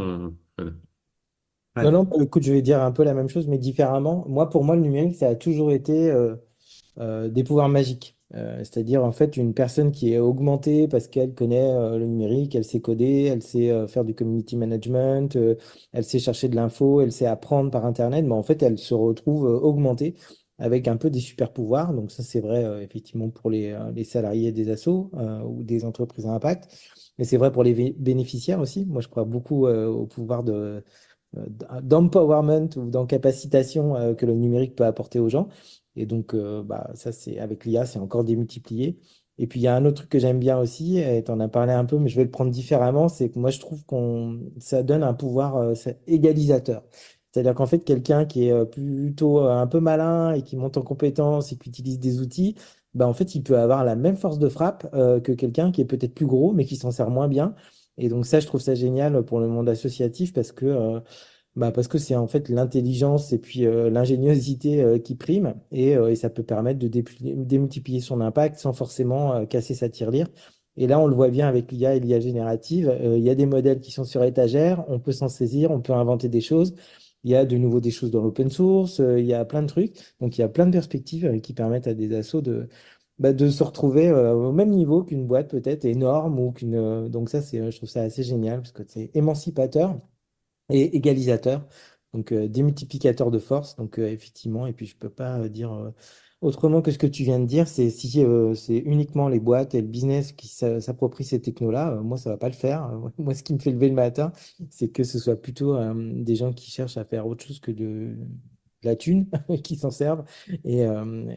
Non, 1.83 1.91
non, 1.91 2.07
écoute, 2.21 2.43
je 2.43 2.53
vais 2.53 2.61
dire 2.61 2.81
un 2.81 2.91
peu 2.91 3.03
la 3.03 3.13
même 3.13 3.29
chose, 3.29 3.47
mais 3.47 3.57
différemment. 3.57 4.25
Moi, 4.27 4.49
pour 4.49 4.63
moi, 4.63 4.75
le 4.75 4.81
numérique, 4.81 5.15
ça 5.15 5.29
a 5.29 5.35
toujours 5.35 5.71
été 5.71 6.13
des 6.97 7.43
pouvoirs 7.43 7.69
magiques. 7.69 8.17
c'est-à-dire, 8.33 9.03
en 9.03 9.11
fait, 9.11 9.37
une 9.37 9.53
personne 9.53 9.91
qui 9.91 10.13
est 10.13 10.19
augmentée 10.19 10.87
parce 10.87 11.07
qu'elle 11.07 11.33
connaît 11.33 11.97
le 11.97 12.05
numérique, 12.05 12.55
elle 12.55 12.65
sait 12.65 12.81
coder, 12.81 13.29
elle 13.31 13.43
sait 13.43 13.87
faire 13.87 14.03
du 14.03 14.15
community 14.15 14.55
management, 14.55 15.37
elle 15.93 16.03
sait 16.03 16.19
chercher 16.19 16.49
de 16.49 16.55
l'info, 16.55 17.01
elle 17.01 17.11
sait 17.11 17.27
apprendre 17.27 17.71
par 17.71 17.85
Internet, 17.85 18.25
mais 18.25 18.33
en 18.33 18.43
fait, 18.43 18.63
elle 18.63 18.77
se 18.77 18.93
retrouve 18.93 19.43
augmentée 19.45 20.15
avec 20.59 20.87
un 20.87 20.97
peu 20.97 21.09
des 21.09 21.19
super 21.19 21.51
pouvoirs. 21.53 21.93
Donc 21.93 22.11
ça, 22.11 22.23
c'est 22.23 22.39
vrai 22.39 22.63
euh, 22.63 22.81
effectivement 22.81 23.29
pour 23.29 23.49
les, 23.49 23.71
euh, 23.71 23.91
les, 23.91 24.03
salariés 24.03 24.51
des 24.51 24.69
assos 24.69 25.11
euh, 25.15 25.41
ou 25.43 25.63
des 25.63 25.85
entreprises 25.85 26.25
à 26.25 26.31
impact. 26.31 26.67
Mais 27.17 27.25
c'est 27.25 27.37
vrai 27.37 27.51
pour 27.51 27.63
les 27.63 27.93
bénéficiaires 27.97 28.59
aussi. 28.59 28.85
Moi, 28.85 29.01
je 29.01 29.07
crois 29.07 29.23
beaucoup 29.25 29.67
au 29.67 30.05
pouvoir 30.05 30.43
de, 30.43 30.83
d'empowerment 31.81 32.69
ou 32.77 32.89
d'encapacitation 32.89 34.15
que 34.15 34.25
le 34.25 34.33
numérique 34.33 34.75
peut 34.75 34.85
apporter 34.85 35.19
aux 35.19 35.29
gens. 35.29 35.49
Et 35.95 36.05
donc, 36.05 36.35
bah, 36.35 36.89
ça, 36.95 37.11
c'est 37.11 37.39
avec 37.39 37.65
l'IA, 37.65 37.85
c'est 37.85 37.99
encore 37.99 38.23
démultiplié. 38.23 38.97
Et 39.37 39.47
puis, 39.47 39.59
il 39.59 39.63
y 39.63 39.67
a 39.67 39.75
un 39.75 39.85
autre 39.85 39.97
truc 39.97 40.09
que 40.09 40.19
j'aime 40.19 40.39
bien 40.39 40.57
aussi, 40.57 40.97
et 40.99 41.23
tu 41.23 41.31
en 41.31 41.39
as 41.39 41.47
parlé 41.47 41.73
un 41.73 41.85
peu, 41.85 41.99
mais 41.99 42.09
je 42.09 42.15
vais 42.15 42.23
le 42.23 42.31
prendre 42.31 42.49
différemment, 42.51 43.07
c'est 43.09 43.29
que 43.29 43.39
moi, 43.39 43.51
je 43.51 43.59
trouve 43.59 43.85
qu'on 43.85 44.39
ça 44.59 44.83
donne 44.83 45.03
un 45.03 45.13
pouvoir 45.13 45.73
égalisateur. 46.07 46.83
C'est-à-dire 47.37 47.53
qu'en 47.53 47.67
fait, 47.67 47.79
quelqu'un 47.83 48.25
qui 48.25 48.47
est 48.47 48.51
euh, 48.51 48.65
plutôt 48.65 49.39
euh, 49.45 49.51
un 49.51 49.67
peu 49.67 49.79
malin 49.79 50.33
et 50.33 50.41
qui 50.41 50.55
monte 50.57 50.77
en 50.77 50.81
compétence 50.81 51.51
et 51.51 51.57
qui 51.57 51.69
utilise 51.69 51.99
des 51.99 52.19
outils, 52.19 52.55
bah, 52.95 53.07
en 53.07 53.13
fait, 53.13 53.35
il 53.35 53.43
peut 53.43 53.59
avoir 53.59 53.83
la 53.85 53.95
même 53.95 54.17
force 54.17 54.39
de 54.39 54.49
frappe 54.49 54.89
euh, 54.95 55.19
que 55.19 55.31
quelqu'un 55.33 55.71
qui 55.71 55.81
est 55.81 55.85
peut-être 55.85 56.15
plus 56.15 56.25
gros, 56.25 56.51
mais 56.53 56.65
qui 56.65 56.75
s'en 56.77 56.89
sert 56.89 57.11
moins 57.11 57.27
bien. 57.27 57.53
Et 57.97 58.09
donc 58.09 58.25
ça, 58.25 58.39
je 58.39 58.47
trouve 58.47 58.61
ça 58.61 58.75
génial 58.75 59.23
pour 59.23 59.39
le 59.39 59.47
monde 59.47 59.69
associatif 59.69 60.33
parce 60.33 60.51
que 60.51 61.01
bah 61.55 61.71
parce 61.71 61.87
que 61.87 61.97
c'est 61.97 62.15
en 62.15 62.27
fait 62.27 62.49
l'intelligence 62.49 63.33
et 63.33 63.39
puis 63.39 63.61
l'ingéniosité 63.61 65.01
qui 65.03 65.15
prime 65.15 65.55
et, 65.71 65.91
et, 65.93 66.15
ça 66.15 66.29
peut 66.29 66.43
permettre 66.43 66.77
de 66.79 66.87
démultiplier 66.87 67.99
son 67.99 68.21
impact 68.21 68.59
sans 68.59 68.73
forcément 68.73 69.45
casser 69.47 69.73
sa 69.73 69.89
tirelire. 69.89 70.27
Et 70.75 70.85
là, 70.85 70.99
on 70.99 71.07
le 71.07 71.15
voit 71.15 71.29
bien 71.29 71.47
avec 71.47 71.71
l'IA 71.71 71.95
et 71.95 71.99
l'IA 71.99 72.19
générative. 72.19 72.95
il 73.01 73.23
y 73.23 73.31
a 73.31 73.35
des 73.35 73.47
modèles 73.47 73.79
qui 73.79 73.91
sont 73.91 74.03
sur 74.03 74.23
étagère, 74.23 74.85
on 74.89 74.99
peut 74.99 75.11
s'en 75.11 75.29
saisir, 75.29 75.71
on 75.71 75.81
peut 75.81 75.93
inventer 75.93 76.29
des 76.29 76.41
choses. 76.41 76.75
Il 77.23 77.31
y 77.31 77.35
a 77.35 77.45
de 77.45 77.57
nouveau 77.57 77.81
des 77.81 77.91
choses 77.91 78.11
dans 78.11 78.21
l'open 78.21 78.49
source, 78.49 78.99
euh, 79.01 79.19
il 79.19 79.25
y 79.25 79.33
a 79.33 79.43
plein 79.43 79.61
de 79.61 79.67
trucs. 79.67 79.93
Donc 80.21 80.37
il 80.37 80.41
y 80.41 80.43
a 80.43 80.49
plein 80.49 80.65
de 80.65 80.71
perspectives 80.71 81.25
euh, 81.25 81.39
qui 81.39 81.53
permettent 81.53 81.87
à 81.87 81.93
des 81.93 82.15
assos 82.15 82.41
de, 82.41 82.69
bah, 83.19 83.33
de 83.33 83.49
se 83.49 83.63
retrouver 83.63 84.09
euh, 84.09 84.33
au 84.33 84.51
même 84.51 84.69
niveau 84.69 85.03
qu'une 85.03 85.25
boîte 85.27 85.49
peut-être 85.49 85.85
énorme 85.85 86.39
ou 86.39 86.51
qu'une. 86.51 87.09
donc 87.09 87.29
ça, 87.29 87.41
c'est, 87.41 87.71
je 87.71 87.77
trouve 87.77 87.89
ça 87.89 88.01
assez 88.01 88.23
génial 88.23 88.61
parce 88.61 88.71
que 88.71 88.83
c'est 88.87 89.11
émancipateur 89.15 89.99
et 90.69 90.95
égalisateur. 90.95 91.67
Donc 92.13 92.33
démultiplicateur 92.33 93.31
de 93.31 93.39
force. 93.39 93.75
Donc 93.75 93.99
effectivement, 93.99 94.67
et 94.67 94.73
puis 94.73 94.85
je 94.87 94.97
peux 94.97 95.09
pas 95.09 95.49
dire 95.49 95.93
Autrement 96.41 96.83
que 96.83 96.91
ce 96.91 96.99
que 96.99 97.07
tu 97.07 97.23
viens 97.23 97.39
de 97.39 97.45
dire, 97.45 97.67
c'est 97.67 97.89
si 97.89 98.23
euh, 98.23 98.53
c'est 98.53 98.77
uniquement 98.77 99.27
les 99.27 99.39
boîtes 99.39 99.73
et 99.73 99.81
le 99.81 99.87
business 99.87 100.33
qui 100.33 100.47
s'approprient 100.47 101.23
ces 101.23 101.41
technos-là, 101.41 101.93
euh, 101.93 102.01
moi, 102.03 102.17
ça 102.17 102.29
va 102.29 102.37
pas 102.37 102.47
le 102.47 102.53
faire. 102.53 102.91
Moi, 103.17 103.33
ce 103.33 103.41
qui 103.41 103.55
me 103.55 103.59
fait 103.59 103.71
lever 103.71 103.89
le 103.89 103.95
matin, 103.95 104.31
c'est 104.69 104.89
que 104.89 105.03
ce 105.03 105.17
soit 105.17 105.35
plutôt 105.35 105.75
euh, 105.75 105.93
des 105.95 106.35
gens 106.35 106.53
qui 106.53 106.69
cherchent 106.69 106.97
à 106.97 107.05
faire 107.05 107.25
autre 107.25 107.43
chose 107.43 107.59
que 107.59 107.71
de, 107.71 108.15
la 108.83 108.95
thune, 108.95 109.27
qui 109.63 109.75
s'en 109.75 109.91
servent. 109.91 110.23
Et, 110.63 110.85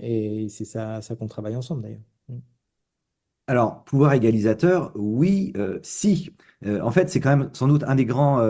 et 0.03 0.49
c'est 0.49 0.65
ça, 0.65 1.01
qu'on 1.19 1.27
travaille 1.27 1.57
ensemble, 1.57 1.83
d'ailleurs. 1.83 2.03
Mm. 2.29 2.39
Alors, 3.47 3.83
pouvoir 3.85 4.13
égalisateur, 4.13 4.93
oui, 4.95 5.53
si. 5.83 6.31
en 6.65 6.91
fait, 6.93 7.11
c'est 7.11 7.21
quand 7.21 7.37
même 7.37 7.51
sans 7.53 7.67
doute 7.67 7.83
un 7.85 7.97
des 7.97 8.05
grands 8.05 8.41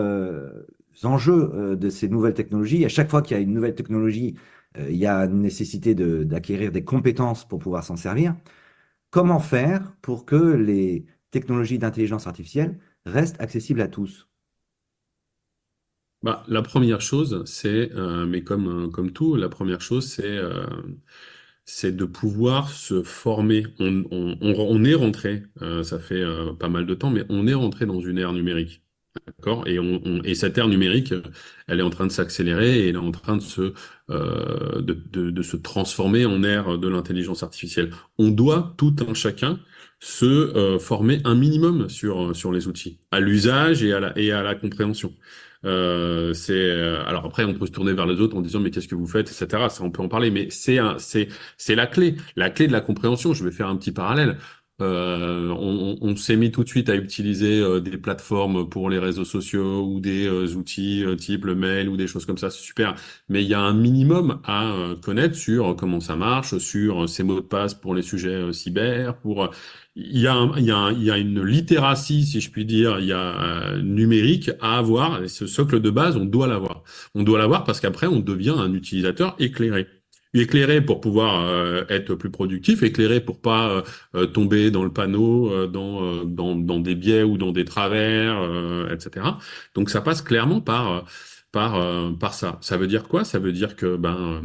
enjeux 1.03 1.75
de 1.75 1.89
ces 1.89 2.07
nouvelles 2.07 2.35
technologies. 2.35 2.85
À 2.85 2.89
chaque 2.89 3.09
fois 3.09 3.21
qu'il 3.21 3.35
y 3.35 3.39
a 3.39 3.43
une 3.43 3.53
nouvelle 3.53 3.75
technologie, 3.75 4.35
euh, 4.77 4.89
il 4.89 4.97
y 4.97 5.05
a 5.05 5.27
nécessité 5.27 5.95
d'acquérir 5.95 6.71
des 6.71 6.83
compétences 6.83 7.47
pour 7.47 7.59
pouvoir 7.59 7.83
s'en 7.83 7.95
servir. 7.95 8.35
Comment 9.11 9.39
faire 9.39 9.95
pour 10.03 10.25
que 10.25 10.35
les 10.35 11.05
technologies 11.31 11.79
d'intelligence 11.79 12.27
artificielle 12.27 12.79
restent 13.05 13.41
accessibles 13.41 13.81
à 13.81 13.89
tous? 13.89 14.29
Bah, 16.23 16.43
la 16.47 16.61
première 16.61 17.01
chose, 17.01 17.43
c'est, 17.45 17.91
euh, 17.93 18.25
mais 18.25 18.43
comme, 18.43 18.85
euh, 18.87 18.89
comme 18.89 19.11
tout, 19.11 19.35
la 19.35 19.49
première 19.49 19.81
chose, 19.81 20.07
c'est 20.07 20.39
c'est 21.65 21.95
de 21.95 22.05
pouvoir 22.05 22.69
se 22.69 23.03
former. 23.03 23.65
On, 23.79 24.03
on, 24.11 24.37
on, 24.41 24.83
est 24.83 24.93
rentré, 24.95 25.43
ça 25.83 25.99
fait 25.99 26.23
pas 26.59 26.69
mal 26.69 26.85
de 26.85 26.93
temps, 26.95 27.11
mais 27.11 27.23
on 27.29 27.47
est 27.47 27.53
rentré 27.53 27.85
dans 27.85 27.99
une 28.01 28.17
ère 28.17 28.33
numérique. 28.33 28.83
D'accord? 29.27 29.67
Et, 29.67 29.77
on, 29.79 30.21
et 30.23 30.35
cette 30.35 30.57
ère 30.57 30.67
numérique, 30.67 31.13
elle 31.67 31.79
est 31.79 31.83
en 31.83 31.89
train 31.89 32.07
de 32.07 32.11
s'accélérer 32.11 32.79
et 32.79 32.89
elle 32.89 32.95
est 32.95 32.97
en 32.97 33.11
train 33.11 33.35
de 33.37 33.41
se, 33.41 33.73
euh, 34.09 34.81
de, 34.81 34.93
de, 34.93 35.29
de, 35.31 35.41
se 35.41 35.57
transformer 35.57 36.25
en 36.25 36.43
ère 36.43 36.77
de 36.77 36.87
l'intelligence 36.87 37.43
artificielle. 37.43 37.91
On 38.17 38.29
doit 38.29 38.73
tout 38.77 38.95
un 39.07 39.13
chacun 39.13 39.59
se 39.99 40.25
euh, 40.25 40.79
former 40.79 41.21
un 41.25 41.35
minimum 41.35 41.89
sur, 41.89 42.35
sur 42.35 42.51
les 42.51 42.67
outils, 42.67 42.99
à 43.11 43.19
l'usage 43.19 43.83
et, 43.83 43.93
à 43.93 43.99
la, 43.99 44.17
et 44.17 44.31
à 44.31 44.41
la 44.43 44.55
compréhension. 44.55 45.13
Euh, 45.63 46.33
c'est 46.33 46.53
euh, 46.53 47.05
alors 47.05 47.25
après 47.25 47.43
on 47.43 47.53
peut 47.53 47.67
se 47.67 47.71
tourner 47.71 47.93
vers 47.93 48.07
les 48.07 48.19
autres 48.19 48.35
en 48.35 48.41
disant 48.41 48.59
mais 48.59 48.71
qu'est-ce 48.71 48.87
que 48.87 48.95
vous 48.95 49.05
faites 49.05 49.29
etc 49.29 49.67
ça 49.69 49.83
on 49.83 49.91
peut 49.91 50.01
en 50.01 50.07
parler 50.07 50.31
mais 50.31 50.49
c'est 50.49 50.79
c'est 50.97 51.27
c'est 51.55 51.75
la 51.75 51.85
clé 51.85 52.15
la 52.35 52.49
clé 52.49 52.65
de 52.67 52.71
la 52.71 52.81
compréhension. 52.81 53.33
Je 53.33 53.43
vais 53.43 53.51
faire 53.51 53.67
un 53.67 53.75
petit 53.75 53.91
parallèle 53.91 54.37
Euh, 54.81 55.49
on, 55.49 55.97
on 56.01 56.15
s'est 56.15 56.35
mis 56.35 56.51
tout 56.51 56.63
de 56.63 56.69
suite 56.69 56.89
à 56.89 56.95
utiliser 56.95 57.59
euh, 57.59 57.79
des 57.79 57.97
plateformes 57.97 58.67
pour 58.69 58.89
les 58.89 58.99
réseaux 58.99 59.25
sociaux 59.25 59.83
ou 59.85 59.99
des 59.99 60.27
euh, 60.27 60.55
outils 60.55 61.05
type 61.17 61.45
le 61.45 61.55
mail 61.55 61.89
ou 61.89 61.97
des 61.97 62.07
choses 62.07 62.25
comme 62.25 62.37
ça, 62.37 62.49
c'est 62.49 62.61
super. 62.61 62.95
Mais 63.29 63.43
il 63.43 63.49
y 63.49 63.53
a 63.53 63.59
un 63.59 63.73
minimum 63.73 64.41
à 64.45 64.73
connaître 65.01 65.35
sur 65.35 65.75
comment 65.75 65.99
ça 65.99 66.15
marche, 66.15 66.57
sur 66.57 67.07
ces 67.07 67.23
mots 67.23 67.35
de 67.35 67.45
passe 67.45 67.73
pour 67.73 67.95
les 67.95 68.01
sujets 68.01 68.51
cyber, 68.53 69.17
pour 69.17 69.49
il 69.95 70.19
y, 70.19 70.27
a 70.27 70.49
il, 70.57 70.65
y 70.65 70.71
a 70.71 70.91
y 70.91 71.11
a 71.11 71.17
une 71.17 71.43
littératie, 71.43 72.25
si 72.25 72.39
je 72.41 72.49
puis 72.49 72.65
dire, 72.65 72.99
il 72.99 73.07
y 73.07 73.13
a 73.13 73.77
numérique 73.81 74.51
à 74.61 74.77
avoir. 74.77 75.27
Ce 75.29 75.47
socle 75.47 75.81
de 75.81 75.89
base, 75.89 76.15
on 76.17 76.25
doit 76.25 76.47
l'avoir. 76.47 76.83
On 77.15 77.23
doit 77.23 77.37
l'avoir 77.39 77.63
parce 77.65 77.79
qu'après, 77.79 78.07
on 78.07 78.19
devient 78.19 78.55
un 78.57 78.73
utilisateur 78.73 79.35
éclairé 79.39 79.87
éclairé 80.33 80.81
pour 80.81 81.01
pouvoir 81.01 81.41
euh, 81.41 81.83
être 81.89 82.15
plus 82.15 82.31
productif, 82.31 82.83
éclairé 82.83 83.19
pour 83.21 83.41
pas 83.41 83.69
euh, 83.69 83.81
euh, 84.15 84.25
tomber 84.27 84.71
dans 84.71 84.83
le 84.83 84.93
panneau, 84.93 85.67
dans, 85.67 86.25
dans, 86.25 86.55
dans 86.55 86.79
des 86.79 86.95
biais 86.95 87.23
ou 87.23 87.37
dans 87.37 87.51
des 87.51 87.65
travers, 87.65 88.41
etc. 88.91 89.25
Donc 89.75 89.89
ça 89.89 90.01
passe 90.01 90.21
clairement 90.21 90.61
par 90.61 91.05
par 91.51 92.17
par 92.17 92.33
ça. 92.33 92.57
Ça 92.61 92.77
veut 92.77 92.87
dire 92.87 93.07
quoi? 93.07 93.23
Ça 93.25 93.39
veut 93.39 93.51
dire 93.51 93.75
que 93.75 93.97
ben 93.97 94.41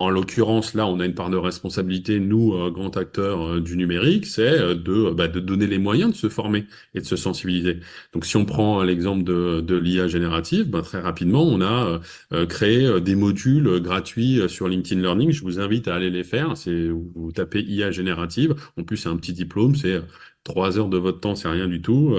en 0.00 0.10
l'occurrence, 0.10 0.74
là, 0.74 0.86
on 0.86 1.00
a 1.00 1.06
une 1.06 1.14
part 1.14 1.28
de 1.28 1.36
responsabilité, 1.36 2.20
nous, 2.20 2.54
euh, 2.54 2.70
grands 2.70 2.90
acteurs 2.90 3.54
euh, 3.54 3.60
du 3.60 3.76
numérique, 3.76 4.26
c'est 4.26 4.42
euh, 4.42 4.74
de, 4.76 5.10
bah, 5.10 5.26
de 5.26 5.40
donner 5.40 5.66
les 5.66 5.78
moyens 5.78 6.12
de 6.12 6.16
se 6.16 6.28
former 6.28 6.66
et 6.94 7.00
de 7.00 7.04
se 7.04 7.16
sensibiliser. 7.16 7.80
Donc, 8.12 8.24
si 8.24 8.36
on 8.36 8.44
prend 8.44 8.84
l'exemple 8.84 9.24
de, 9.24 9.60
de 9.60 9.76
l'IA 9.76 10.06
générative, 10.06 10.70
bah, 10.70 10.82
très 10.82 11.00
rapidement, 11.00 11.42
on 11.42 11.60
a 11.60 12.00
créé 12.48 13.00
des 13.00 13.14
modules 13.16 13.80
gratuits 13.80 14.40
sur 14.48 14.68
LinkedIn 14.68 15.00
Learning. 15.00 15.32
Je 15.32 15.42
vous 15.42 15.58
invite 15.58 15.88
à 15.88 15.94
aller 15.96 16.10
les 16.10 16.24
faire. 16.24 16.56
C'est 16.56 16.88
vous 16.88 17.32
tapez 17.32 17.62
IA 17.62 17.90
générative. 17.90 18.54
En 18.76 18.84
plus, 18.84 18.96
c'est 18.98 19.08
un 19.08 19.16
petit 19.16 19.32
diplôme. 19.32 19.74
C'est 19.74 20.00
trois 20.44 20.78
heures 20.78 20.88
de 20.88 20.98
votre 20.98 21.20
temps, 21.20 21.34
c'est 21.34 21.48
rien 21.48 21.66
du 21.66 21.82
tout. 21.82 22.14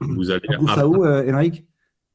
vous 0.00 0.30
allez. 0.30 0.48
Ça 0.74 0.86
où, 0.86 1.04
Émeric? 1.06 1.64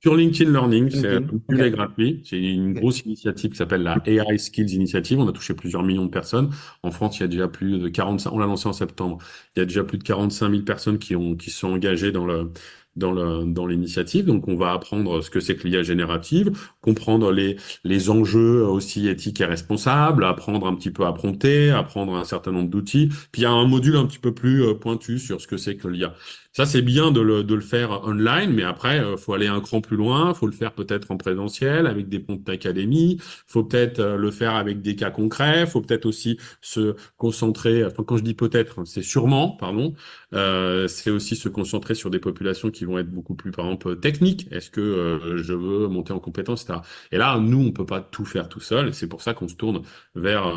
Sur 0.02 0.16
LinkedIn 0.16 0.52
Learning, 0.52 0.90
c'est 0.90 1.18
okay. 1.18 1.72
gratuit. 1.72 2.22
C'est 2.24 2.40
une 2.40 2.74
grosse 2.74 3.02
initiative 3.02 3.52
qui 3.52 3.58
s'appelle 3.58 3.84
la 3.84 3.98
AI 4.06 4.38
Skills 4.38 4.74
Initiative. 4.74 5.20
On 5.20 5.28
a 5.28 5.34
touché 5.34 5.54
plusieurs 5.54 5.84
millions 5.84 6.06
de 6.06 6.10
personnes. 6.10 6.52
En 6.84 6.92
France, 6.92 7.18
il 7.18 7.22
y 7.22 7.24
a 7.24 7.28
déjà 7.28 7.50
plus 7.50 7.80
de 7.80 7.90
45, 7.90 8.32
on 8.32 8.40
l'a 8.40 8.46
lancé 8.46 8.68
en 8.68 8.74
septembre. 8.74 9.18
Il 9.56 9.60
y 9.60 9.62
a 9.62 9.66
déjà 9.66 9.84
plus 9.84 9.98
de 9.98 10.04
45 10.04 10.52
000 10.52 10.64
personnes 10.64 11.00
qui 11.00 11.18
ont, 11.18 11.36
qui 11.36 11.52
sont 11.52 11.68
engagées 11.68 12.14
dans 12.14 12.26
le, 12.26 12.52
dans 12.96 13.12
le, 13.12 13.46
dans 13.46 13.68
l'initiative. 13.68 14.26
Donc, 14.26 14.48
on 14.48 14.56
va 14.56 14.72
apprendre 14.74 15.22
ce 15.22 15.30
que 15.30 15.40
c'est 15.40 15.56
que 15.56 15.68
l'IA 15.68 15.84
générative, 15.84 16.52
comprendre 16.82 17.32
les, 17.32 17.58
les 17.84 18.10
enjeux 18.10 18.64
aussi 18.64 19.08
éthiques 19.08 19.42
et 19.42 19.46
responsables, 19.46 20.24
apprendre 20.24 20.68
un 20.68 20.76
petit 20.76 20.92
peu 20.92 21.06
à 21.06 21.14
prompter, 21.14 21.72
apprendre 21.72 22.16
un 22.16 22.24
certain 22.24 22.52
nombre 22.52 22.70
d'outils. 22.70 23.10
Puis, 23.32 23.42
il 23.42 23.44
y 23.44 23.48
a 23.48 23.52
un 23.52 23.68
module 23.68 23.98
un 23.98 24.06
petit 24.06 24.20
peu 24.20 24.34
plus 24.34 24.64
euh, 24.64 24.76
pointu 24.76 25.20
sur 25.20 25.42
ce 25.42 25.48
que 25.48 25.58
c'est 25.58 25.76
que 25.76 25.88
l'IA. 25.90 26.14
Ça, 26.60 26.66
c'est 26.66 26.82
bien 26.82 27.12
de 27.12 27.22
le, 27.22 27.46
de 27.46 27.56
le 27.56 27.62
faire 27.62 28.06
online, 28.06 28.52
mais 28.52 28.64
après, 28.64 29.00
euh, 29.00 29.16
faut 29.16 29.34
aller 29.34 29.48
un 29.48 29.62
cran 29.62 29.80
plus 29.80 29.96
loin. 29.96 30.34
faut 30.34 30.46
le 30.46 30.52
faire 30.52 30.74
peut-être 30.74 31.10
en 31.10 31.16
présentiel 31.16 31.88
avec 31.88 32.10
des 32.10 32.20
ponts 32.20 32.36
d'académie. 32.36 33.18
faut 33.48 33.64
peut-être 33.64 34.00
euh, 34.00 34.18
le 34.18 34.30
faire 34.30 34.56
avec 34.56 34.82
des 34.82 34.98
cas 34.98 35.10
concrets. 35.10 35.66
faut 35.66 35.80
peut-être 35.80 36.06
aussi 36.06 36.38
se 36.60 36.98
concentrer. 37.16 37.86
Enfin, 37.86 38.04
quand 38.04 38.18
je 38.18 38.24
dis 38.24 38.34
peut-être, 38.34 38.84
c'est 38.84 39.04
sûrement, 39.04 39.52
pardon. 39.52 39.94
Euh, 40.34 40.90
c'est 40.90 41.12
aussi 41.12 41.38
se 41.38 41.48
concentrer 41.48 41.96
sur 41.96 42.10
des 42.10 42.20
populations 42.20 42.72
qui 42.72 42.84
vont 42.84 43.00
être 43.00 43.10
beaucoup 43.10 43.36
plus, 43.36 43.52
par 43.52 43.64
exemple, 43.64 43.98
techniques. 43.98 44.52
Est-ce 44.52 44.70
que 44.70 44.82
euh, 44.82 45.38
je 45.42 45.54
veux 45.54 45.88
monter 45.88 46.12
en 46.12 46.20
compétence, 46.20 46.64
etc. 46.64 46.80
Et 47.14 47.18
là, 47.18 47.40
nous, 47.40 47.68
on 47.68 47.72
peut 47.72 47.86
pas 47.86 48.02
tout 48.02 48.26
faire 48.26 48.50
tout 48.50 48.60
seul. 48.60 48.94
C'est 48.94 49.08
pour 49.08 49.22
ça 49.22 49.34
qu'on 49.34 49.48
se 49.48 49.56
tourne 49.56 49.84
vers 50.16 50.50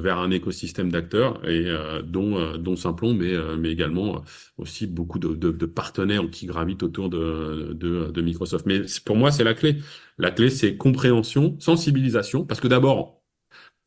vers 0.00 0.18
un 0.18 0.30
écosystème 0.30 0.92
d'acteurs 0.92 1.40
et 1.48 1.66
dont 2.04 2.58
dont 2.58 2.76
Simplon, 2.76 3.14
mais 3.14 3.32
mais 3.58 3.70
également 3.70 4.22
aussi 4.58 4.86
beaucoup 4.86 5.18
de 5.18 5.34
de, 5.34 5.66
partenaires 5.66 6.22
qui 6.30 6.46
gravitent 6.46 6.82
autour 6.82 7.08
de, 7.10 7.72
de, 7.74 8.22
Microsoft. 8.22 8.66
Mais 8.66 8.82
pour 9.04 9.16
moi, 9.16 9.30
c'est 9.30 9.44
la 9.44 9.54
clé. 9.54 9.76
La 10.18 10.30
clé, 10.30 10.50
c'est 10.50 10.76
compréhension, 10.76 11.56
sensibilisation, 11.60 12.44
parce 12.44 12.60
que 12.60 12.68
d'abord, 12.68 13.22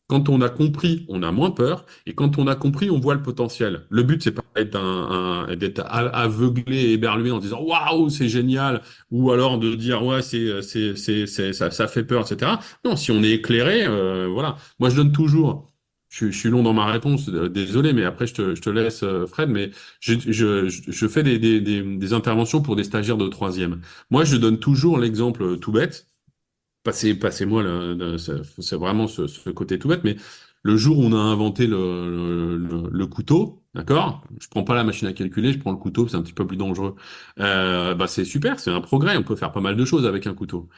quand 0.08 0.28
on 0.30 0.42
a 0.42 0.50
compris, 0.50 1.06
on 1.08 1.22
a 1.22 1.32
moins 1.32 1.52
peur, 1.52 1.86
et 2.08 2.16
quand 2.16 2.40
on 2.40 2.48
a 2.48 2.56
compris, 2.56 2.90
on 2.90 3.00
voit 3.00 3.14
le 3.14 3.22
potentiel. 3.22 3.86
Le 3.90 4.04
but, 4.04 4.24
c'est 4.24 4.32
pas 4.32 4.44
d'être 4.56 4.76
un, 4.76 5.56
d'être 5.56 5.84
aveuglé 5.86 6.92
éberlué 6.92 7.32
en 7.32 7.38
disant 7.40 7.62
waouh, 7.62 8.10
c'est 8.10 8.28
génial, 8.28 8.82
ou 9.12 9.32
alors 9.32 9.60
de 9.60 9.76
dire 9.76 10.04
ouais, 10.04 10.22
c'est, 10.24 10.62
c'est, 10.64 10.96
c'est, 10.96 11.54
ça, 11.54 11.72
ça 11.72 11.88
fait 11.88 12.04
peur, 12.04 12.26
etc. 12.30 12.54
Non, 12.84 12.96
si 12.96 13.12
on 13.12 13.22
est 13.24 13.32
éclairé, 13.34 13.86
euh, 13.86 14.28
voilà. 14.28 14.58
Moi, 14.80 14.90
je 14.90 14.96
donne 14.96 15.12
toujours 15.12 15.69
je, 16.10 16.32
suis 16.32 16.50
long 16.50 16.64
dans 16.64 16.74
ma 16.74 16.86
réponse, 16.86 17.30
euh, 17.30 17.50
désolé, 17.50 17.94
mais 17.94 18.04
après 18.04 18.28
je 18.28 18.34
te, 18.34 18.56
je 18.56 18.62
te 18.62 18.70
laisse, 18.70 19.04
euh, 19.04 19.26
Fred, 19.28 19.50
mais 19.50 19.72
je, 20.00 21.08
fais 21.08 21.24
des, 21.24 22.14
interventions 22.14 22.62
pour 22.62 22.76
des 22.76 22.84
stagiaires 22.84 23.18
de 23.18 23.28
troisième. 23.28 23.82
Moi, 24.10 24.24
je 24.24 24.36
donne 24.38 24.60
toujours 24.60 24.98
l'exemple 24.98 25.58
tout 25.60 25.72
bête. 25.72 26.08
Passez, 26.84 27.14
passez-moi, 27.14 27.64
c'est 28.18 28.76
vraiment 28.76 29.08
ce, 29.08 29.50
côté 29.52 29.78
tout 29.80 29.90
bête, 29.90 30.04
mais 30.04 30.16
le 30.64 30.78
jour 30.78 31.00
où 31.00 31.04
on 31.04 31.14
a 31.14 31.18
inventé 31.18 31.68
le, 31.68 33.06
couteau, 33.06 33.64
d'accord? 33.76 34.24
Je 34.40 34.48
prends 34.50 34.64
pas 34.64 34.76
la 34.76 34.84
machine 34.84 35.08
à 35.08 35.14
calculer, 35.14 35.54
je 35.54 35.60
prends 35.60 35.72
le 35.72 35.78
couteau, 35.78 36.08
c'est 36.08 36.18
un 36.18 36.22
petit 36.22 36.34
peu 36.34 36.46
plus 36.48 36.58
dangereux. 36.58 36.96
Euh, 37.40 37.96
bah 37.96 38.08
c'est 38.08 38.26
super, 38.26 38.60
c'est 38.60 38.72
un 38.72 38.82
progrès, 38.82 39.18
on 39.18 39.24
peut 39.24 39.36
faire 39.36 39.52
pas 39.52 39.62
mal 39.62 39.76
de 39.76 39.86
choses 39.86 40.06
avec 40.06 40.28
un 40.28 40.34
couteau. 40.34 40.70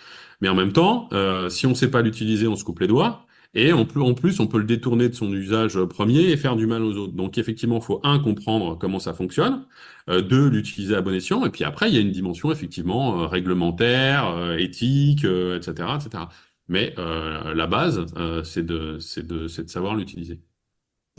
Mais 0.42 0.50
en 0.50 0.56
même 0.56 0.74
temps, 0.74 1.10
euh, 1.14 1.50
si 1.50 1.66
on 1.68 1.76
sait 1.76 1.90
pas 1.90 2.02
l'utiliser, 2.02 2.48
on 2.48 2.56
se 2.56 2.64
coupe 2.64 2.80
les 2.80 2.88
doigts. 2.88 3.26
Et 3.54 3.74
en 3.74 3.86
plus, 3.86 4.02
en 4.02 4.14
plus, 4.14 4.40
on 4.40 4.48
peut 4.48 4.60
le 4.60 4.64
détourner 4.64 5.10
de 5.10 5.14
son 5.14 5.32
usage 5.34 5.78
premier 5.84 6.22
et 6.22 6.38
faire 6.38 6.56
du 6.56 6.68
mal 6.68 6.84
aux 6.84 6.96
autres. 6.96 7.14
Donc 7.14 7.38
effectivement, 7.38 7.78
il 7.78 7.84
faut 7.84 8.00
un 8.04 8.20
comprendre 8.20 8.78
comment 8.78 9.00
ça 9.00 9.14
fonctionne, 9.14 9.66
euh, 10.10 10.22
deux 10.22 10.50
l'utiliser 10.50 10.96
à 10.96 11.02
bon 11.02 11.14
escient, 11.14 11.46
et 11.46 11.50
puis 11.50 11.66
après 11.66 11.90
il 11.90 11.96
y 11.96 11.98
a 11.98 12.02
une 12.02 12.12
dimension 12.12 12.52
effectivement 12.52 13.24
euh, 13.24 13.28
réglementaire, 13.28 14.28
euh, 14.30 14.56
éthique, 14.56 15.26
etc., 15.26 15.90
etc. 15.96 16.24
Mais 16.70 16.96
la 16.96 17.68
base, 17.68 18.06
c'est 18.46 18.66
de, 18.66 18.98
c'est 19.00 19.28
de, 19.28 19.50
c'est 19.50 19.64
de 19.64 19.70
savoir 19.70 19.94
l'utiliser. 19.94 20.40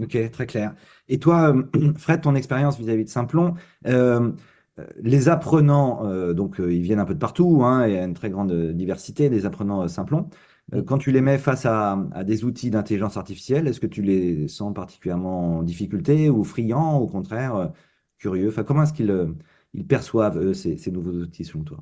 Ok, 0.00 0.16
très 0.30 0.46
clair. 0.46 0.74
Et 1.08 1.18
toi, 1.18 1.54
Fred, 1.98 2.22
ton 2.22 2.34
expérience 2.34 2.78
vis-à-vis 2.78 3.04
de 3.04 3.10
Simplon, 3.10 3.52
les 3.84 5.28
apprenants, 5.28 6.32
donc 6.32 6.56
ils 6.58 6.80
viennent 6.80 7.00
un 7.00 7.04
peu 7.04 7.12
de 7.12 7.18
partout, 7.18 7.62
hein, 7.64 7.86
il 7.86 7.92
y 7.92 7.98
a 7.98 8.04
une 8.04 8.14
très 8.14 8.30
grande 8.30 8.72
diversité 8.72 9.28
des 9.28 9.44
apprenants 9.44 9.86
Simplon. 9.88 10.30
Euh, 10.74 10.82
quand 10.82 10.98
tu 10.98 11.12
les 11.12 11.20
mets 11.20 11.38
face 11.38 11.66
à, 11.66 11.96
des 12.24 12.44
outils 12.44 12.70
d'intelligence 12.70 13.16
artificielle, 13.16 13.68
est-ce 13.68 13.80
que 13.80 13.86
tu 13.86 14.02
les 14.02 14.48
sens 14.48 14.72
particulièrement 14.74 15.58
en 15.58 15.62
difficulté 15.62 16.30
ou 16.30 16.44
friands, 16.44 16.98
au 16.98 17.06
contraire, 17.06 17.56
euh, 17.56 17.66
curieux? 18.18 18.48
Enfin, 18.48 18.64
Comment 18.64 18.84
est-ce 18.84 18.92
qu'ils 18.92 19.10
euh, 19.10 19.32
perçoivent, 19.88 20.38
eux, 20.38 20.54
ces, 20.54 20.78
nouveaux 20.90 21.12
outils 21.12 21.44
selon 21.44 21.64
toi? 21.64 21.78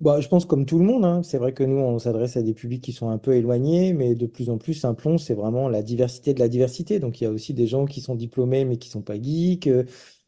Bah, 0.00 0.20
je 0.20 0.26
pense 0.26 0.46
comme 0.46 0.66
tout 0.66 0.80
le 0.80 0.84
monde, 0.84 1.04
hein. 1.04 1.22
c'est 1.22 1.38
vrai 1.38 1.54
que 1.54 1.62
nous, 1.62 1.76
on 1.76 2.00
s'adresse 2.00 2.36
à 2.36 2.42
des 2.42 2.54
publics 2.54 2.82
qui 2.82 2.90
sont 2.92 3.08
un 3.10 3.18
peu 3.18 3.36
éloignés, 3.36 3.92
mais 3.92 4.16
de 4.16 4.26
plus 4.26 4.50
en 4.50 4.58
plus, 4.58 4.74
Simplon, 4.74 5.16
c'est 5.16 5.34
vraiment 5.34 5.68
la 5.68 5.80
diversité 5.80 6.34
de 6.34 6.40
la 6.40 6.48
diversité. 6.48 6.98
Donc, 6.98 7.20
il 7.20 7.24
y 7.24 7.26
a 7.28 7.30
aussi 7.30 7.54
des 7.54 7.68
gens 7.68 7.84
qui 7.84 8.00
sont 8.00 8.16
diplômés, 8.16 8.64
mais 8.64 8.78
qui 8.78 8.88
sont 8.88 9.02
pas 9.02 9.14
geeks, 9.20 9.70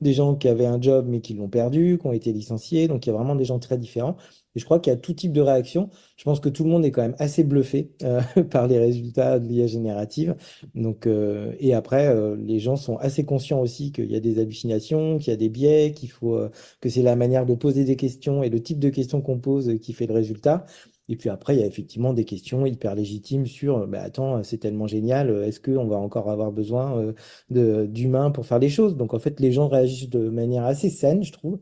des 0.00 0.12
gens 0.12 0.37
qui 0.37 0.46
avaient 0.46 0.66
un 0.66 0.81
job, 0.81 1.07
mais 1.09 1.20
qui 1.20 1.35
l'ont 1.35 1.48
perdu, 1.48 1.98
qui 2.00 2.07
ont 2.07 2.12
été 2.12 2.33
licenciés. 2.33 2.87
Donc, 2.87 3.05
il 3.05 3.11
y 3.11 3.12
a 3.12 3.16
vraiment 3.16 3.35
des 3.35 3.44
gens 3.44 3.59
très 3.59 3.77
différents. 3.77 4.16
Et 4.54 4.60
je 4.60 4.64
crois 4.64 4.78
qu'il 4.78 4.92
y 4.92 4.96
a 4.96 4.98
tout 4.98 5.12
type 5.12 5.32
de 5.32 5.40
réaction. 5.40 5.90
Je 6.16 6.24
pense 6.24 6.40
que 6.40 6.48
tout 6.48 6.64
le 6.64 6.70
monde 6.70 6.84
est 6.84 6.90
quand 6.90 7.02
même 7.02 7.16
assez 7.18 7.44
bluffé 7.44 7.90
euh, 8.02 8.20
par 8.50 8.66
les 8.68 8.78
résultats 8.78 9.38
de 9.38 9.46
l'IA 9.48 9.66
générative. 9.66 10.36
Donc, 10.74 11.06
euh, 11.06 11.52
et 11.58 11.74
après, 11.74 12.08
euh, 12.08 12.36
les 12.36 12.60
gens 12.60 12.76
sont 12.76 12.96
assez 12.98 13.24
conscients 13.24 13.60
aussi 13.60 13.92
qu'il 13.92 14.10
y 14.10 14.16
a 14.16 14.20
des 14.20 14.38
hallucinations, 14.38 15.18
qu'il 15.18 15.28
y 15.28 15.34
a 15.34 15.36
des 15.36 15.48
biais, 15.48 15.92
qu'il 15.92 16.10
faut 16.10 16.38
que 16.80 16.88
c'est 16.88 17.02
la 17.02 17.16
manière 17.16 17.46
de 17.46 17.54
poser 17.54 17.84
des 17.84 17.96
questions 17.96 18.42
et 18.42 18.50
le 18.50 18.60
type 18.62 18.78
de 18.78 18.90
questions 18.90 19.20
qu'on 19.20 19.38
pose 19.38 19.78
qui 19.80 19.92
fait 19.92 20.06
le 20.06 20.14
résultat. 20.14 20.66
Et 21.10 21.16
puis 21.16 21.28
après, 21.28 21.54
il 21.54 21.60
y 21.60 21.62
a 21.62 21.66
effectivement 21.66 22.14
des 22.14 22.24
questions 22.24 22.64
hyper 22.64 22.94
légitimes 22.94 23.46
sur, 23.46 23.86
bah, 23.86 24.00
attends, 24.00 24.42
c'est 24.42 24.56
tellement 24.56 24.86
génial, 24.86 25.30
est-ce 25.44 25.60
qu'on 25.60 25.86
va 25.86 25.96
encore 25.96 26.30
avoir 26.30 26.50
besoin 26.50 27.12
d'humains 27.50 28.30
pour 28.30 28.46
faire 28.46 28.58
les 28.58 28.70
choses? 28.70 28.96
Donc 28.96 29.12
en 29.12 29.18
fait, 29.18 29.38
les 29.40 29.52
gens 29.52 29.68
réagissent 29.68 30.08
de 30.08 30.30
manière 30.30 30.64
assez 30.64 30.88
saine, 30.88 31.22
je 31.22 31.32
trouve. 31.32 31.58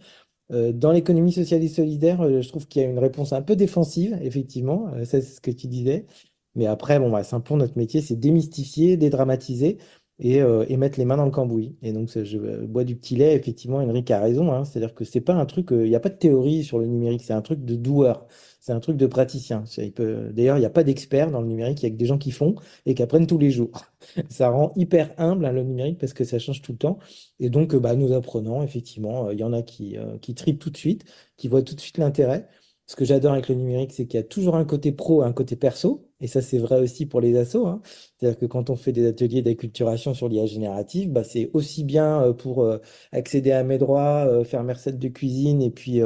Euh, 0.52 0.72
dans 0.72 0.92
l'économie 0.92 1.32
sociale 1.32 1.62
et 1.62 1.68
solidaire, 1.68 2.20
euh, 2.22 2.42
je 2.42 2.48
trouve 2.48 2.66
qu'il 2.68 2.82
y 2.82 2.84
a 2.84 2.88
une 2.88 2.98
réponse 2.98 3.32
un 3.32 3.42
peu 3.42 3.56
défensive, 3.56 4.18
effectivement, 4.22 4.88
euh, 4.94 5.04
c'est 5.04 5.22
ce 5.22 5.40
que 5.40 5.50
tu 5.50 5.66
disais. 5.66 6.06
Mais 6.54 6.66
après, 6.66 6.98
bon, 6.98 7.10
bah, 7.10 7.24
simplement, 7.24 7.58
notre 7.58 7.78
métier, 7.78 8.02
c'est 8.02 8.16
démystifier, 8.16 8.96
dédramatiser 8.98 9.78
et, 10.22 10.36
et, 10.38 10.76
mettre 10.76 10.98
les 10.98 11.04
mains 11.04 11.16
dans 11.16 11.24
le 11.24 11.30
cambouis. 11.30 11.76
Et 11.82 11.92
donc, 11.92 12.08
je 12.08 12.64
bois 12.64 12.84
du 12.84 12.96
petit 12.96 13.16
lait, 13.16 13.34
effectivement, 13.34 13.78
Enrique 13.78 14.10
a 14.10 14.20
raison. 14.20 14.52
Hein, 14.52 14.64
C'est-à-dire 14.64 14.94
que 14.94 15.04
c'est 15.04 15.20
pas 15.20 15.34
un 15.34 15.46
truc, 15.46 15.68
il 15.72 15.88
n'y 15.88 15.96
a 15.96 16.00
pas 16.00 16.10
de 16.10 16.16
théorie 16.16 16.64
sur 16.64 16.78
le 16.78 16.86
numérique, 16.86 17.22
c'est 17.22 17.32
un 17.32 17.42
truc 17.42 17.64
de 17.64 17.74
doueur. 17.74 18.26
C'est 18.62 18.70
un 18.70 18.78
truc 18.78 18.96
de 18.96 19.08
praticien. 19.08 19.64
D'ailleurs, 19.96 20.56
il 20.56 20.60
n'y 20.60 20.66
a 20.66 20.70
pas 20.70 20.84
d'experts 20.84 21.32
dans 21.32 21.40
le 21.40 21.48
numérique, 21.48 21.82
il 21.82 21.82
y 21.82 21.86
a 21.86 21.90
que 21.90 21.96
des 21.96 22.06
gens 22.06 22.16
qui 22.16 22.30
font 22.30 22.54
et 22.86 22.94
qui 22.94 23.02
apprennent 23.02 23.26
tous 23.26 23.36
les 23.36 23.50
jours. 23.50 23.72
ça 24.28 24.50
rend 24.50 24.72
hyper 24.76 25.12
humble 25.18 25.46
hein, 25.46 25.52
le 25.52 25.64
numérique 25.64 25.98
parce 25.98 26.12
que 26.12 26.22
ça 26.22 26.38
change 26.38 26.62
tout 26.62 26.70
le 26.70 26.78
temps. 26.78 27.00
Et 27.40 27.50
donc, 27.50 27.74
bah, 27.74 27.96
nous 27.96 28.12
apprenons, 28.12 28.62
effectivement, 28.62 29.26
euh, 29.26 29.34
il 29.34 29.40
y 29.40 29.42
en 29.42 29.52
a 29.52 29.62
qui, 29.62 29.98
euh, 29.98 30.16
qui 30.18 30.36
tripent 30.36 30.60
tout 30.60 30.70
de 30.70 30.76
suite, 30.76 31.04
qui 31.36 31.48
voient 31.48 31.62
tout 31.62 31.74
de 31.74 31.80
suite 31.80 31.98
l'intérêt. 31.98 32.46
Ce 32.86 32.94
que 32.94 33.04
j'adore 33.04 33.32
avec 33.32 33.48
le 33.48 33.56
numérique, 33.56 33.90
c'est 33.92 34.06
qu'il 34.06 34.18
y 34.18 34.22
a 34.22 34.26
toujours 34.26 34.54
un 34.54 34.64
côté 34.64 34.92
pro 34.92 35.24
et 35.24 35.26
un 35.26 35.32
côté 35.32 35.56
perso. 35.56 36.08
Et 36.22 36.28
ça, 36.28 36.40
c'est 36.40 36.58
vrai 36.58 36.80
aussi 36.80 37.04
pour 37.06 37.20
les 37.20 37.36
assos. 37.36 37.66
hein. 37.66 37.82
C'est-à-dire 38.18 38.38
que 38.38 38.46
quand 38.46 38.70
on 38.70 38.76
fait 38.76 38.92
des 38.92 39.06
ateliers 39.06 39.42
d'acculturation 39.42 40.14
sur 40.14 40.28
l'IA 40.28 40.46
générative, 40.46 41.10
bah, 41.12 41.24
c'est 41.24 41.50
aussi 41.52 41.84
bien 41.84 42.22
euh, 42.22 42.32
pour 42.32 42.62
euh, 42.62 42.78
accéder 43.12 43.52
à 43.52 43.64
mes 43.64 43.76
droits, 43.78 44.24
euh, 44.26 44.44
faire 44.44 44.62
mes 44.64 44.72
recettes 44.72 44.98
de 44.98 45.08
cuisine 45.08 45.60
et 45.62 45.70
puis 45.70 46.00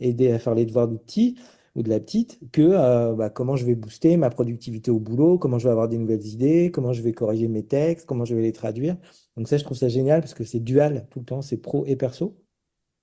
aider 0.00 0.30
à 0.30 0.38
faire 0.38 0.54
les 0.54 0.66
devoirs 0.66 0.88
du 0.88 0.98
petit 0.98 1.36
ou 1.74 1.82
de 1.82 1.88
la 1.90 2.00
petite, 2.00 2.38
que 2.52 3.14
bah, 3.14 3.28
comment 3.30 3.56
je 3.56 3.66
vais 3.66 3.74
booster 3.74 4.16
ma 4.16 4.30
productivité 4.30 4.90
au 4.90 4.98
boulot, 5.00 5.38
comment 5.38 5.58
je 5.58 5.64
vais 5.64 5.72
avoir 5.72 5.88
des 5.88 5.98
nouvelles 5.98 6.26
idées, 6.26 6.70
comment 6.72 6.92
je 6.92 7.02
vais 7.02 7.12
corriger 7.12 7.48
mes 7.48 7.64
textes, 7.66 8.06
comment 8.06 8.24
je 8.24 8.34
vais 8.34 8.42
les 8.42 8.52
traduire. 8.52 8.96
Donc 9.36 9.48
ça, 9.48 9.58
je 9.58 9.64
trouve 9.64 9.76
ça 9.76 9.88
génial 9.88 10.20
parce 10.20 10.34
que 10.34 10.44
c'est 10.44 10.60
dual 10.60 11.06
tout 11.10 11.18
le 11.20 11.26
temps, 11.26 11.42
c'est 11.42 11.58
pro 11.58 11.84
et 11.86 11.96
perso. 11.96 12.36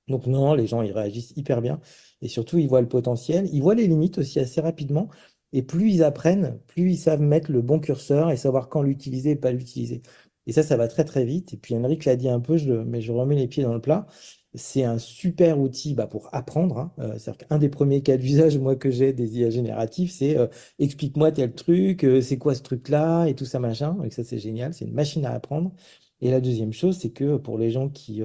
Donc 0.08 0.28
non, 0.28 0.54
les 0.54 0.68
gens, 0.68 0.82
ils 0.82 0.92
réagissent 0.92 1.34
hyper 1.36 1.62
bien. 1.62 1.80
Et 2.22 2.28
surtout, 2.28 2.58
ils 2.58 2.68
voient 2.68 2.82
le 2.82 2.90
potentiel, 2.90 3.48
ils 3.54 3.62
voient 3.62 3.76
les 3.76 3.88
limites 3.88 4.18
aussi 4.18 4.40
assez 4.40 4.60
rapidement. 4.62 5.10
Et 5.54 5.62
plus 5.64 5.92
ils 5.92 6.04
apprennent, 6.04 6.60
plus 6.68 6.92
ils 6.92 6.98
savent 6.98 7.22
mettre 7.22 7.52
le 7.52 7.62
bon 7.62 7.80
curseur 7.80 8.32
et 8.32 8.38
savoir 8.38 8.70
quand 8.70 8.82
l'utiliser 8.82 9.32
et 9.32 9.36
pas 9.36 9.52
l'utiliser. 9.52 10.02
Et 10.48 10.52
ça, 10.52 10.64
ça 10.64 10.78
va 10.78 10.88
très 10.88 11.06
très 11.06 11.26
vite. 11.26 11.54
Et 11.54 11.58
puis 11.58 11.76
Henrik 11.76 12.06
l'a 12.06 12.16
dit 12.16 12.30
un 12.30 12.40
peu, 12.40 12.58
mais 12.86 13.02
je 13.02 13.12
remets 13.12 13.36
les 13.36 13.48
pieds 13.48 13.64
dans 13.64 13.74
le 13.74 13.82
plat. 13.82 14.08
C'est 14.56 14.84
un 14.84 15.00
super 15.00 15.60
outil 15.60 15.96
bah, 15.96 16.06
pour 16.08 16.30
apprendre. 16.34 16.78
hein. 16.78 16.92
Euh, 17.00 17.18
c'est-à-dire 17.18 17.48
qu'un 17.48 17.58
des 17.58 17.70
premiers 17.70 18.02
cas 18.04 18.18
d'usage, 18.18 18.58
moi, 18.60 18.76
que 18.76 18.92
j'ai 18.92 19.14
des 19.14 19.40
IA 19.40 19.50
génératifs, 19.50 20.12
c'est 20.12 20.38
euh, 20.38 20.48
explique-moi 20.80 21.32
tel 21.32 21.54
truc, 21.56 22.04
euh, 22.04 22.22
c'est 22.22 22.38
quoi 22.38 22.54
ce 22.54 22.62
truc-là, 22.62 23.26
et 23.28 23.36
tout 23.36 23.46
ça, 23.46 23.60
machin. 23.60 23.98
Et 24.04 24.12
ça, 24.12 24.24
c'est 24.24 24.38
génial. 24.40 24.74
C'est 24.74 24.86
une 24.86 24.94
machine 24.94 25.26
à 25.26 25.32
apprendre. 25.32 25.74
Et 26.22 26.30
la 26.32 26.40
deuxième 26.42 26.74
chose, 26.74 26.98
c'est 27.00 27.12
que 27.12 27.38
pour 27.38 27.58
les 27.58 27.72
gens 27.72 27.90
qui, 27.90 28.22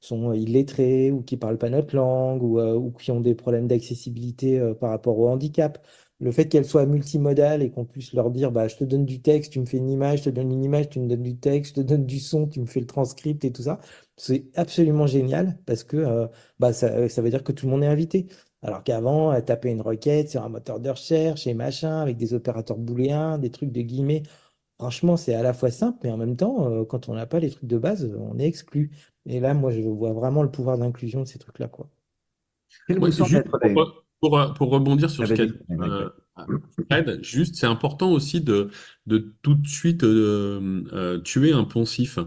sont 0.00 0.32
illettrés 0.32 1.10
ou 1.10 1.22
qui 1.22 1.36
parlent 1.36 1.58
pas 1.58 1.70
notre 1.70 1.96
langue 1.96 2.42
ou, 2.42 2.92
qui 2.92 3.10
ont 3.10 3.20
des 3.20 3.34
problèmes 3.34 3.66
d'accessibilité 3.66 4.60
par 4.80 4.90
rapport 4.90 5.18
au 5.18 5.28
handicap. 5.28 5.84
Le 6.20 6.32
fait 6.32 6.48
qu'elle 6.48 6.64
soit 6.64 6.84
multimodale 6.86 7.62
et 7.62 7.70
qu'on 7.70 7.84
puisse 7.84 8.12
leur 8.12 8.30
dire, 8.30 8.50
bah, 8.50 8.66
je 8.66 8.76
te 8.76 8.84
donne 8.84 9.04
du 9.04 9.22
texte, 9.22 9.52
tu 9.52 9.60
me 9.60 9.66
fais 9.66 9.76
une 9.76 9.90
image, 9.90 10.20
je 10.20 10.24
te 10.24 10.30
donne 10.30 10.50
une 10.50 10.64
image, 10.64 10.88
tu 10.90 10.98
me 11.00 11.08
donnes 11.08 11.22
du 11.22 11.36
texte, 11.36 11.76
je 11.76 11.80
te 11.82 11.86
donne 11.86 12.06
du 12.06 12.18
son, 12.18 12.48
tu 12.48 12.60
me 12.60 12.66
fais 12.66 12.80
le 12.80 12.86
transcript 12.86 13.44
et 13.44 13.52
tout 13.52 13.62
ça, 13.62 13.78
c'est 14.16 14.46
absolument 14.56 15.06
génial 15.06 15.58
parce 15.64 15.84
que 15.84 15.96
euh, 15.96 16.26
bah, 16.58 16.72
ça, 16.72 17.08
ça 17.08 17.22
veut 17.22 17.30
dire 17.30 17.44
que 17.44 17.52
tout 17.52 17.66
le 17.66 17.72
monde 17.72 17.84
est 17.84 17.86
invité. 17.86 18.26
Alors 18.62 18.82
qu'avant, 18.82 19.32
euh, 19.32 19.40
taper 19.40 19.70
une 19.70 19.80
requête 19.80 20.30
sur 20.30 20.42
un 20.42 20.48
moteur 20.48 20.80
de 20.80 20.90
recherche 20.90 21.46
et 21.46 21.54
machin, 21.54 22.00
avec 22.00 22.16
des 22.16 22.34
opérateurs 22.34 22.78
booléens, 22.78 23.38
des 23.38 23.50
trucs 23.50 23.70
de 23.72 23.82
guillemets, 23.82 24.24
franchement, 24.78 25.16
c'est 25.16 25.34
à 25.34 25.42
la 25.42 25.52
fois 25.52 25.70
simple, 25.70 25.98
mais 26.04 26.10
en 26.10 26.16
même 26.16 26.36
temps, 26.36 26.70
euh, 26.70 26.84
quand 26.84 27.08
on 27.08 27.14
n'a 27.14 27.26
pas 27.26 27.38
les 27.40 27.50
trucs 27.50 27.66
de 27.68 27.78
base, 27.78 28.10
on 28.18 28.38
est 28.38 28.46
exclu. 28.46 28.90
Et 29.26 29.40
là, 29.40 29.54
moi, 29.54 29.70
je 29.70 29.80
vois 29.82 30.12
vraiment 30.12 30.42
le 30.42 30.50
pouvoir 30.50 30.78
d'inclusion 30.78 31.20
de 31.22 31.26
ces 31.26 31.38
trucs-là, 31.38 31.68
quoi. 31.68 31.88
Ouais, 33.00 33.10
être 33.36 34.04
pour, 34.20 34.38
les... 34.38 34.46
pour, 34.54 34.70
rebondir 34.70 35.10
sur 35.10 35.24
Ah, 35.24 35.26
ce 35.26 35.34
qu'a 35.34 35.46
dit 35.46 35.54
euh, 35.70 36.08
Fred, 36.90 37.18
juste, 37.22 37.56
c'est 37.56 37.66
important 37.66 38.12
aussi 38.12 38.40
de, 38.40 38.70
de 39.06 39.34
tout 39.42 39.54
de 39.54 39.66
suite 39.66 40.04
euh, 40.04 40.84
euh, 40.92 41.18
tuer 41.18 41.52
un 41.52 41.64
poncif. 41.64 42.18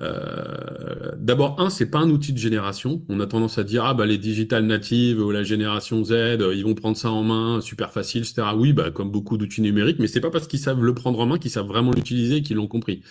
Euh, 0.00 1.12
d'abord, 1.16 1.60
un, 1.60 1.70
c'est 1.70 1.90
pas 1.90 1.98
un 1.98 2.10
outil 2.10 2.32
de 2.32 2.38
génération. 2.38 3.02
On 3.08 3.20
a 3.20 3.26
tendance 3.26 3.58
à 3.58 3.64
dire, 3.64 3.84
ah 3.84 3.94
bah 3.94 4.06
les 4.06 4.18
digital 4.18 4.66
natives 4.66 5.20
ou 5.20 5.30
la 5.30 5.42
génération 5.42 6.04
Z, 6.04 6.12
euh, 6.12 6.54
ils 6.54 6.64
vont 6.64 6.74
prendre 6.74 6.96
ça 6.96 7.10
en 7.10 7.22
main, 7.22 7.60
super 7.60 7.92
facile, 7.92 8.22
etc. 8.22 8.48
Oui, 8.56 8.72
bah 8.72 8.90
comme 8.90 9.10
beaucoup 9.10 9.36
d'outils 9.38 9.62
numériques, 9.62 9.98
mais 10.00 10.08
c'est 10.08 10.20
pas 10.20 10.30
parce 10.30 10.46
qu'ils 10.48 10.58
savent 10.58 10.82
le 10.82 10.94
prendre 10.94 11.20
en 11.20 11.26
main 11.26 11.38
qu'ils 11.38 11.50
savent 11.50 11.66
vraiment 11.66 11.92
l'utiliser 11.92 12.36
et 12.36 12.42
qu'ils 12.42 12.56
l'ont 12.56 12.68
compris. 12.68 13.02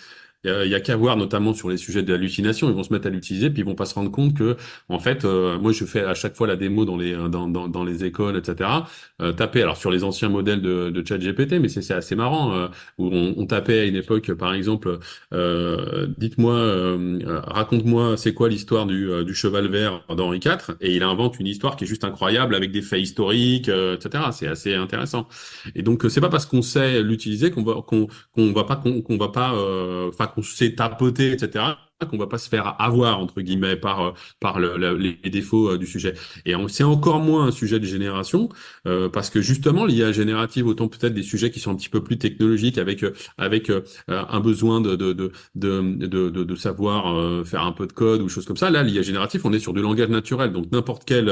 Il 0.44 0.68
y 0.68 0.74
a 0.74 0.80
qu'à 0.80 0.96
voir, 0.96 1.16
notamment 1.16 1.54
sur 1.54 1.70
les 1.70 1.76
sujets 1.76 2.02
de 2.02 2.12
l'hallucination, 2.12 2.68
ils 2.68 2.74
vont 2.74 2.82
se 2.82 2.92
mettre 2.92 3.06
à 3.06 3.10
l'utiliser, 3.10 3.50
puis 3.50 3.62
ils 3.62 3.64
vont 3.64 3.74
pas 3.74 3.86
se 3.86 3.94
rendre 3.94 4.10
compte 4.10 4.34
que, 4.36 4.56
en 4.88 4.98
fait, 4.98 5.24
euh, 5.24 5.58
moi 5.58 5.72
je 5.72 5.84
fais 5.84 6.02
à 6.04 6.14
chaque 6.14 6.36
fois 6.36 6.46
la 6.46 6.56
démo 6.56 6.84
dans 6.84 6.96
les 6.96 7.14
dans 7.30 7.48
dans, 7.48 7.68
dans 7.68 7.84
les 7.84 8.04
écoles, 8.04 8.36
etc. 8.36 8.84
Euh, 9.22 9.32
taper 9.32 9.62
alors 9.62 9.76
sur 9.76 9.90
les 9.90 10.04
anciens 10.04 10.28
modèles 10.28 10.60
de, 10.62 10.90
de 10.90 11.06
ChatGPT, 11.06 11.54
mais 11.60 11.68
c'est 11.68 11.92
assez 11.94 12.14
marrant 12.16 12.54
euh, 12.54 12.68
où 12.98 13.08
on, 13.12 13.34
on 13.36 13.46
tapait 13.46 13.80
à 13.80 13.84
une 13.84 13.96
époque, 13.96 14.32
par 14.34 14.54
exemple, 14.54 14.98
euh, 15.32 16.06
dites-moi, 16.18 16.54
euh, 16.54 17.18
euh, 17.26 17.40
raconte-moi, 17.40 18.16
c'est 18.16 18.34
quoi 18.34 18.48
l'histoire 18.48 18.86
du 18.86 19.10
euh, 19.10 19.24
du 19.24 19.34
cheval 19.34 19.68
vert 19.68 20.04
d'Henri 20.14 20.40
IV, 20.40 20.76
et 20.80 20.94
il 20.94 21.02
invente 21.02 21.38
une 21.40 21.46
histoire 21.46 21.76
qui 21.76 21.84
est 21.84 21.86
juste 21.86 22.04
incroyable 22.04 22.54
avec 22.54 22.72
des 22.72 22.82
faits 22.82 23.00
historiques, 23.00 23.68
euh, 23.68 23.96
etc. 23.96 24.24
C'est 24.32 24.46
assez 24.48 24.74
intéressant. 24.74 25.26
Et 25.74 25.82
donc 25.82 26.04
euh, 26.04 26.08
c'est 26.08 26.20
pas 26.20 26.28
parce 26.28 26.46
qu'on 26.46 26.62
sait 26.62 27.02
l'utiliser 27.02 27.50
qu'on 27.50 27.62
va 27.62 27.82
qu'on 27.86 28.06
qu'on 28.34 28.52
va 28.52 28.64
pas 28.64 28.76
qu'on 28.76 29.16
va 29.16 29.28
pas 29.28 29.54
euh, 29.54 30.08
enfin 30.08 30.26
qu'on 30.34 30.42
sait 30.42 30.74
tapoter 30.74 31.32
etc 31.32 31.64
qu'on 32.10 32.18
va 32.18 32.26
pas 32.26 32.36
se 32.38 32.48
faire 32.50 32.76
avoir 32.82 33.18
entre 33.18 33.40
guillemets 33.40 33.76
par 33.76 34.00
euh, 34.02 34.10
par 34.40 34.58
le- 34.60 34.76
le- 34.76 34.96
les 34.96 35.30
défauts 35.30 35.70
euh, 35.70 35.78
du 35.78 35.86
sujet. 35.86 36.12
Et 36.44 36.52
c'est 36.68 36.84
encore 36.84 37.18
moins 37.20 37.46
un 37.46 37.50
sujet 37.50 37.78
de 37.80 37.86
génération 37.86 38.48
euh, 38.86 39.08
parce 39.08 39.30
que 39.30 39.40
justement 39.40 39.86
l'IA 39.86 40.12
générative 40.12 40.66
autant 40.66 40.88
peut-être 40.88 41.14
des 41.14 41.22
sujets 41.22 41.50
qui 41.50 41.60
sont 41.60 41.70
un 41.70 41.76
petit 41.76 41.88
peu 41.88 42.02
plus 42.02 42.18
technologiques 42.18 42.76
avec 42.78 43.02
euh, 43.04 43.12
avec 43.38 43.70
euh, 43.70 43.80
un 44.08 44.40
besoin 44.40 44.80
de 44.80 44.96
de 44.96 45.12
de 45.14 45.32
de 45.54 46.06
de, 46.06 46.28
de- 46.44 46.54
savoir 46.56 47.16
euh, 47.16 47.44
faire 47.44 47.62
un 47.62 47.72
peu 47.72 47.86
de 47.86 47.92
code 47.92 48.20
ou 48.22 48.28
choses 48.28 48.44
comme 48.44 48.56
ça. 48.56 48.70
Là 48.70 48.82
l'IA 48.82 49.02
générative 49.02 49.40
on 49.44 49.52
est 49.52 49.58
sur 49.58 49.72
du 49.72 49.80
langage 49.80 50.08
naturel. 50.08 50.52
Donc 50.52 50.70
n'importe 50.72 51.04
quelle 51.04 51.30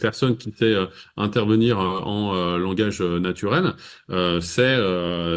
personne 0.00 0.36
qui 0.36 0.52
sait 0.52 0.74
intervenir 1.16 1.78
en 1.78 2.56
langage 2.58 3.00
naturel 3.00 3.74
c'est 4.40 4.76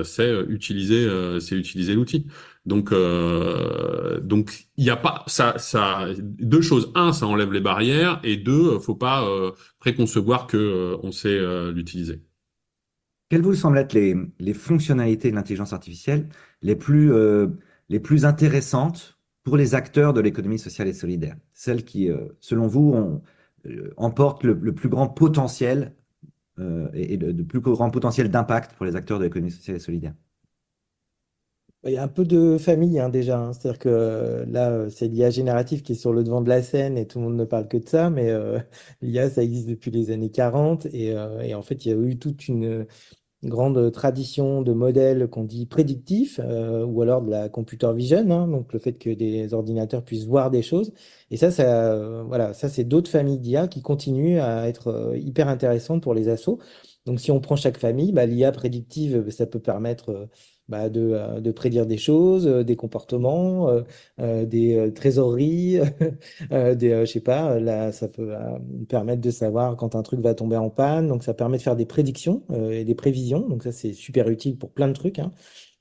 c'est 0.04 0.34
utiliser 0.48 1.08
c'est 1.40 1.56
utiliser 1.56 1.94
l'outil. 1.96 2.26
Donc 2.66 2.92
euh, 2.92 4.20
donc 4.20 4.68
il 4.78 4.84
y 4.84 4.90
a 4.90 4.98
pas 4.98 5.24
ça 5.28 5.58
ça 5.58 6.08
deux 6.20 6.62
choses. 6.62 6.92
Un, 6.96 7.14
ça 7.14 7.26
enlève 7.26 7.54
les 7.54 7.62
barrières 7.62 8.20
et 8.24 8.38
deux, 8.38 8.76
euh, 8.76 8.80
faut 8.80 8.96
pas 8.96 9.28
euh, 9.28 9.52
préconcevoir 9.80 10.46
que 10.46 10.98
on 11.02 11.12
sait 11.12 11.40
l'utiliser. 11.72 12.22
Quelles 13.30 13.42
vous 13.42 13.54
semblent 13.54 13.78
être 13.78 13.94
les, 13.94 14.54
fonctionnalités 14.54 15.30
de 15.30 15.36
l'intelligence 15.36 15.72
artificielle 15.72 16.30
les 16.64 16.76
plus, 16.76 17.14
intéressantes 18.26 19.20
pour 19.44 19.56
les 19.56 19.76
acteurs 19.76 20.14
de 20.14 20.22
l'économie 20.22 20.58
sociale 20.58 20.88
et 20.88 20.94
solidaire? 20.94 21.38
Celles 21.54 21.86
qui, 21.86 22.10
selon 22.40 22.66
vous, 22.66 22.92
ont, 22.92 23.22
emportent 23.98 24.44
le, 24.44 24.74
plus 24.74 24.90
grand 24.90 25.08
potentiel 25.08 25.94
et, 26.60 27.14
et 27.14 27.18
le, 27.18 27.32
le 27.32 27.44
plus 27.44 27.60
grand 27.60 27.92
potentiel 27.92 28.30
d'impact 28.30 28.74
pour 28.74 28.88
les 28.88 28.96
acteurs 28.96 29.20
de 29.20 29.26
l'économie 29.26 29.52
sociale 29.52 29.78
et 29.78 29.80
solidaire? 29.80 30.14
Il 31.86 31.92
y 31.94 31.98
a 31.98 32.04
un 32.04 32.10
peu 32.10 32.26
de 32.26 32.58
famille 32.58 33.00
hein, 33.00 33.08
déjà, 33.10 33.40
hein. 33.40 33.54
C'est-à-dire 33.54 33.80
que 33.80 33.88
euh, 33.90 34.46
là, 34.48 34.70
euh, 34.72 34.90
c'est 34.90 35.08
l'IA 35.08 35.30
générative 35.30 35.82
qui 35.82 35.94
est 35.94 35.96
sur 35.96 36.12
le 36.12 36.24
devant 36.26 36.42
de 36.42 36.50
la 36.50 36.62
scène 36.62 36.98
et 36.98 37.08
tout 37.08 37.20
le 37.20 37.26
monde 37.26 37.38
ne 37.38 37.46
parle 37.46 37.70
que 37.70 37.78
de 37.78 37.88
ça, 37.88 38.10
mais 38.10 38.30
euh, 38.30 38.60
l'IA, 39.02 39.30
ça 39.30 39.42
existe 39.44 39.68
depuis 39.70 39.90
les 39.90 40.12
années 40.12 40.30
40 40.30 40.88
et, 40.88 41.16
en 41.16 41.62
fait, 41.62 41.86
il 41.86 41.90
y 41.90 41.94
a 41.94 41.98
eu 41.98 42.20
toute 42.20 42.50
une 42.50 42.86
grande 43.44 43.92
tradition 43.94 44.62
de 44.62 44.74
modèles 44.74 45.30
qu'on 45.30 45.46
dit 45.46 45.66
prédictifs 45.66 46.40
ou 46.40 47.02
alors 47.02 47.22
de 47.22 47.32
la 47.32 47.50
computer 47.50 47.94
vision, 47.94 48.30
hein, 48.32 48.48
donc 48.48 48.74
le 48.74 48.80
fait 48.80 48.94
que 48.94 49.12
des 49.12 49.54
ordinateurs 49.54 50.04
puissent 50.04 50.26
voir 50.28 50.52
des 50.52 50.62
choses. 50.62 50.94
Et 51.32 51.38
ça, 51.38 51.52
ça, 51.52 52.24
voilà, 52.24 52.54
ça 52.54 52.68
c'est 52.70 52.84
d'autres 52.84 53.10
familles 53.12 53.40
d'IA 53.40 53.68
qui 53.70 53.82
continuent 53.82 54.42
à 54.42 54.68
être 54.68 55.14
hyper 55.18 55.48
intéressantes 55.48 56.04
pour 56.04 56.14
les 56.14 56.28
assos. 56.30 56.60
Donc 57.06 57.22
si 57.22 57.32
on 57.32 57.40
prend 57.40 57.56
chaque 57.56 57.78
famille, 57.78 58.12
bah, 58.12 58.26
l'IA 58.26 58.52
prédictive, 58.52 59.30
ça 59.30 59.46
peut 59.48 59.60
permettre 59.60 60.30
bah, 60.70 60.88
de, 60.90 61.02
euh, 61.14 61.42
de 61.42 61.52
prédire 61.52 61.86
des 61.86 61.98
choses, 61.98 62.48
euh, 62.48 62.64
des 62.64 62.76
comportements, 62.78 63.70
euh, 64.20 64.46
des 64.46 64.92
trésoreries, 64.94 65.80
des, 66.52 67.02
je 67.02 67.06
sais 67.06 67.20
pas, 67.20 67.60
là, 67.60 67.92
ça 67.92 68.08
peut 68.08 68.34
permettre 68.88 69.22
de 69.22 69.32
savoir 69.32 69.76
quand 69.76 69.96
un 69.96 70.04
truc 70.04 70.22
va 70.22 70.34
tomber 70.36 70.58
en 70.58 70.70
panne. 70.70 71.08
Donc, 71.08 71.24
ça 71.24 71.34
permet 71.34 71.58
de 71.58 71.64
faire 71.64 71.76
des 71.76 71.86
prédictions 71.86 72.44
et 72.72 72.86
des 72.86 72.96
prévisions. 72.96 73.42
Donc, 73.48 73.64
ça, 73.64 73.72
c'est 73.72 73.94
super 73.94 74.30
utile 74.30 74.58
pour 74.58 74.72
plein 74.72 74.88
de 74.88 74.94
trucs, 74.94 75.20
hein, 75.20 75.32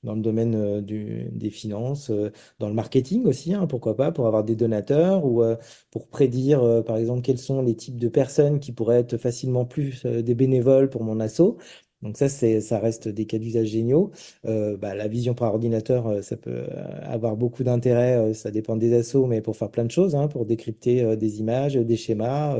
dans 0.03 0.15
le 0.15 0.21
domaine 0.21 0.81
du, 0.81 1.29
des 1.31 1.49
finances, 1.49 2.09
euh, 2.09 2.31
dans 2.59 2.67
le 2.69 2.73
marketing 2.73 3.25
aussi, 3.25 3.53
hein, 3.53 3.67
pourquoi 3.67 3.95
pas, 3.95 4.11
pour 4.11 4.27
avoir 4.27 4.43
des 4.43 4.55
donateurs 4.55 5.25
ou 5.25 5.43
euh, 5.43 5.57
pour 5.91 6.07
prédire, 6.07 6.83
par 6.85 6.97
exemple, 6.97 7.21
quels 7.21 7.37
sont 7.37 7.61
les 7.61 7.75
types 7.75 7.99
de 7.99 8.07
personnes 8.09 8.59
qui 8.59 8.71
pourraient 8.71 8.99
être 8.99 9.17
facilement 9.17 9.65
plus 9.65 10.05
des 10.05 10.35
bénévoles 10.35 10.89
pour 10.89 11.03
mon 11.03 11.19
asso. 11.19 11.57
Donc 12.01 12.17
ça, 12.17 12.29
ça 12.29 12.79
reste 12.79 13.09
des 13.09 13.25
cas 13.25 13.37
d'usage 13.37 13.67
géniaux. 13.67 14.11
Euh, 14.45 14.77
bah, 14.77 14.95
la 14.95 15.07
vision 15.07 15.33
par 15.33 15.51
ordinateur, 15.53 16.07
euh, 16.07 16.21
ça 16.21 16.37
peut 16.37 16.49
euh, 16.51 16.67
avoir 17.03 17.35
beaucoup 17.35 17.63
d'intérêt. 17.63 18.33
ça 18.33 18.51
dépend 18.51 18.77
des 18.77 18.93
assos, 18.93 19.25
mais 19.27 19.41
pour 19.41 19.57
faire 19.57 19.69
plein 19.71 19.85
de 19.85 19.91
choses, 19.91 20.15
hein, 20.15 20.27
pour 20.27 20.45
décrypter 20.45 21.15
des 21.17 21.39
images, 21.39 21.75
des 21.75 21.97
schémas, 21.97 22.57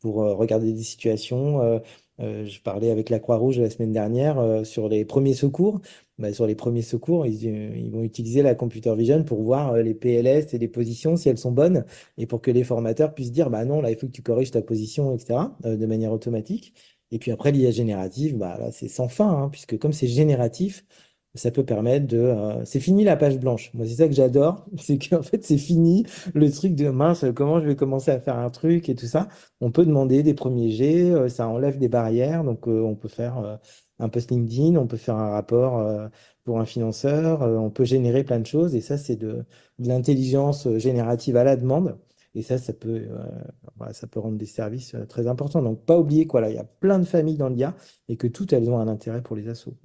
pour 0.00 0.16
regarder 0.16 0.72
des 0.72 0.82
situations. 0.82 1.80
Je 2.18 2.60
parlais 2.62 2.90
avec 2.90 3.10
la 3.10 3.18
Croix-Rouge 3.18 3.58
la 3.58 3.70
semaine 3.70 3.92
dernière 3.92 4.64
sur 4.64 4.88
les 4.88 5.04
premiers 5.04 5.34
secours. 5.34 5.80
Bah, 6.18 6.32
sur 6.32 6.46
les 6.46 6.54
premiers 6.54 6.82
secours, 6.82 7.26
ils, 7.26 7.44
ils 7.44 7.90
vont 7.90 8.02
utiliser 8.02 8.42
la 8.42 8.54
computer 8.54 8.94
vision 8.94 9.24
pour 9.24 9.42
voir 9.42 9.76
les 9.76 9.94
PLS 9.94 10.54
et 10.54 10.58
les 10.58 10.68
positions 10.68 11.16
si 11.16 11.28
elles 11.28 11.38
sont 11.38 11.50
bonnes 11.50 11.84
et 12.18 12.26
pour 12.26 12.40
que 12.40 12.52
les 12.52 12.62
formateurs 12.62 13.14
puissent 13.14 13.32
dire 13.32 13.50
bah 13.50 13.64
non, 13.64 13.80
là 13.80 13.90
il 13.90 13.96
faut 13.96 14.06
que 14.06 14.12
tu 14.12 14.22
corriges 14.22 14.52
ta 14.52 14.62
position, 14.62 15.14
etc. 15.14 15.40
de 15.64 15.86
manière 15.86 16.12
automatique. 16.12 16.74
Et 17.14 17.18
puis 17.20 17.30
après, 17.30 17.52
l'IA 17.52 17.70
générative, 17.70 18.36
bah, 18.36 18.58
là, 18.58 18.72
c'est 18.72 18.88
sans 18.88 19.08
fin, 19.08 19.28
hein, 19.30 19.48
puisque 19.50 19.78
comme 19.78 19.92
c'est 19.92 20.08
génératif, 20.08 20.84
ça 21.36 21.52
peut 21.52 21.64
permettre 21.64 22.06
de... 22.08 22.18
euh, 22.18 22.64
c'est 22.64 22.80
fini 22.80 23.04
la 23.04 23.16
page 23.16 23.38
blanche. 23.38 23.70
Moi, 23.74 23.86
c'est 23.86 23.94
ça 23.94 24.08
que 24.08 24.14
j'adore, 24.14 24.66
c'est 24.78 24.98
qu'en 24.98 25.22
fait, 25.22 25.44
c'est 25.44 25.58
fini 25.58 26.04
le 26.34 26.50
truc 26.50 26.74
de 26.74 26.88
mince, 26.90 27.24
comment 27.36 27.60
je 27.60 27.66
vais 27.68 27.76
commencer 27.76 28.10
à 28.10 28.18
faire 28.20 28.36
un 28.38 28.50
truc 28.50 28.88
et 28.88 28.96
tout 28.96 29.06
ça. 29.06 29.28
On 29.60 29.70
peut 29.70 29.86
demander 29.86 30.24
des 30.24 30.34
premiers 30.34 30.72
jets, 30.72 31.10
euh, 31.12 31.28
ça 31.28 31.48
enlève 31.48 31.78
des 31.78 31.88
barrières, 31.88 32.42
donc 32.44 32.66
euh, 32.68 32.80
on 32.82 32.96
peut 32.96 33.08
faire 33.08 33.60
un 34.00 34.08
post 34.08 34.30
LinkedIn, 34.32 34.76
on 34.76 34.86
peut 34.88 34.96
faire 34.96 35.16
un 35.16 35.30
rapport 35.30 36.10
pour 36.44 36.58
un 36.60 36.66
financeur, 36.66 37.42
on 37.42 37.70
peut 37.70 37.84
générer 37.84 38.24
plein 38.24 38.40
de 38.40 38.46
choses. 38.46 38.74
Et 38.74 38.80
ça, 38.80 38.98
c'est 38.98 39.16
de 39.16 39.44
l'intelligence 39.78 40.68
générative 40.78 41.36
à 41.36 41.44
la 41.44 41.56
demande. 41.56 41.96
Et 42.34 42.42
ça, 42.42 42.58
ça 42.58 42.72
peut, 42.72 43.06
voilà, 43.76 43.92
ça 43.92 44.06
peut 44.06 44.20
rendre 44.20 44.38
des 44.38 44.46
services 44.46 44.96
très 45.08 45.26
importants. 45.28 45.62
Donc, 45.62 45.84
pas 45.84 45.98
oublier 45.98 46.26
quoi, 46.26 46.40
là, 46.40 46.50
il 46.50 46.56
y 46.56 46.58
a 46.58 46.64
plein 46.64 46.98
de 46.98 47.04
familles 47.04 47.36
dans 47.36 47.48
l'IA 47.48 47.76
et 48.08 48.16
que 48.16 48.26
toutes 48.26 48.52
elles 48.52 48.68
ont 48.70 48.78
un 48.78 48.88
intérêt 48.88 49.22
pour 49.22 49.36
les 49.36 49.48
assos. 49.48 49.76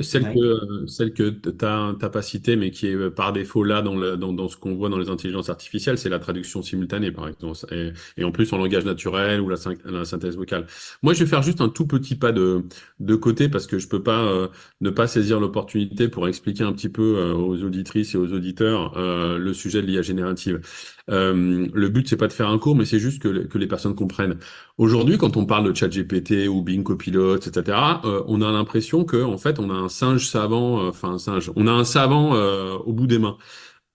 Celle 0.00 0.32
que, 0.32 0.86
celle 0.86 1.12
que 1.12 1.28
tu 1.28 1.50
n'as 1.60 2.08
pas 2.08 2.22
citée, 2.22 2.56
mais 2.56 2.70
qui 2.70 2.86
est 2.86 2.94
euh, 2.94 3.10
par 3.10 3.32
défaut 3.32 3.64
là 3.64 3.82
dans, 3.82 3.96
le, 3.96 4.16
dans, 4.16 4.32
dans 4.32 4.48
ce 4.48 4.56
qu'on 4.56 4.74
voit 4.74 4.88
dans 4.88 4.98
les 4.98 5.10
intelligences 5.10 5.50
artificielles, 5.50 5.98
c'est 5.98 6.08
la 6.08 6.20
traduction 6.20 6.62
simultanée, 6.62 7.10
par 7.10 7.28
exemple, 7.28 7.58
et, 7.72 7.92
et, 8.16 8.24
en 8.24 8.30
plus 8.30 8.52
en 8.52 8.58
langage 8.58 8.84
naturel 8.84 9.40
ou 9.40 9.48
la, 9.48 9.56
la, 9.84 10.04
synthèse 10.04 10.36
vocale. 10.36 10.66
Moi, 11.02 11.12
je 11.12 11.24
vais 11.24 11.28
faire 11.28 11.42
juste 11.42 11.60
un 11.60 11.68
tout 11.68 11.86
petit 11.86 12.14
pas 12.14 12.32
de, 12.32 12.64
de 13.00 13.14
côté 13.16 13.48
parce 13.48 13.66
que 13.66 13.78
je 13.78 13.88
peux 13.88 14.02
pas 14.02 14.24
euh, 14.24 14.48
ne 14.80 14.90
pas 14.90 15.06
saisir 15.06 15.40
l'opportunité 15.40 16.08
pour 16.08 16.28
expliquer 16.28 16.62
un 16.64 16.72
petit 16.72 16.88
peu 16.88 17.18
euh, 17.18 17.34
aux 17.34 17.62
auditrices 17.62 18.14
et 18.14 18.18
aux 18.18 18.32
auditeurs 18.32 18.96
euh, 18.96 19.38
le 19.38 19.52
sujet 19.52 19.82
de 19.82 19.86
l'IA 19.86 20.02
générative. 20.02 20.60
Le 21.08 21.88
but, 21.88 22.08
c'est 22.08 22.16
pas 22.16 22.28
de 22.28 22.32
faire 22.32 22.48
un 22.48 22.58
cours, 22.58 22.76
mais 22.76 22.84
c'est 22.84 22.98
juste 22.98 23.20
que, 23.22 23.58
les 23.58 23.66
personnes 23.66 23.94
comprennent. 23.94 24.38
Aujourd'hui, 24.78 25.18
quand 25.18 25.36
on 25.36 25.46
parle 25.46 25.70
de 25.70 25.76
ChatGPT 25.76 26.48
ou 26.48 26.62
Bing 26.62 26.82
Copilot, 26.82 27.36
etc., 27.36 27.76
on 28.26 28.42
a 28.42 28.50
l'impression 28.52 29.04
que 29.04 29.22
en 29.22 29.38
fait, 29.38 29.58
on 29.58 29.70
a 29.70 29.74
un 29.74 29.88
singe 29.88 30.26
savant, 30.26 30.84
euh, 30.84 30.88
enfin 30.88 31.10
un 31.14 31.18
singe, 31.18 31.50
on 31.56 31.66
a 31.66 31.72
un 31.72 31.84
savant 31.84 32.34
euh, 32.34 32.76
au 32.76 32.92
bout 32.92 33.06
des 33.06 33.18
mains. 33.18 33.36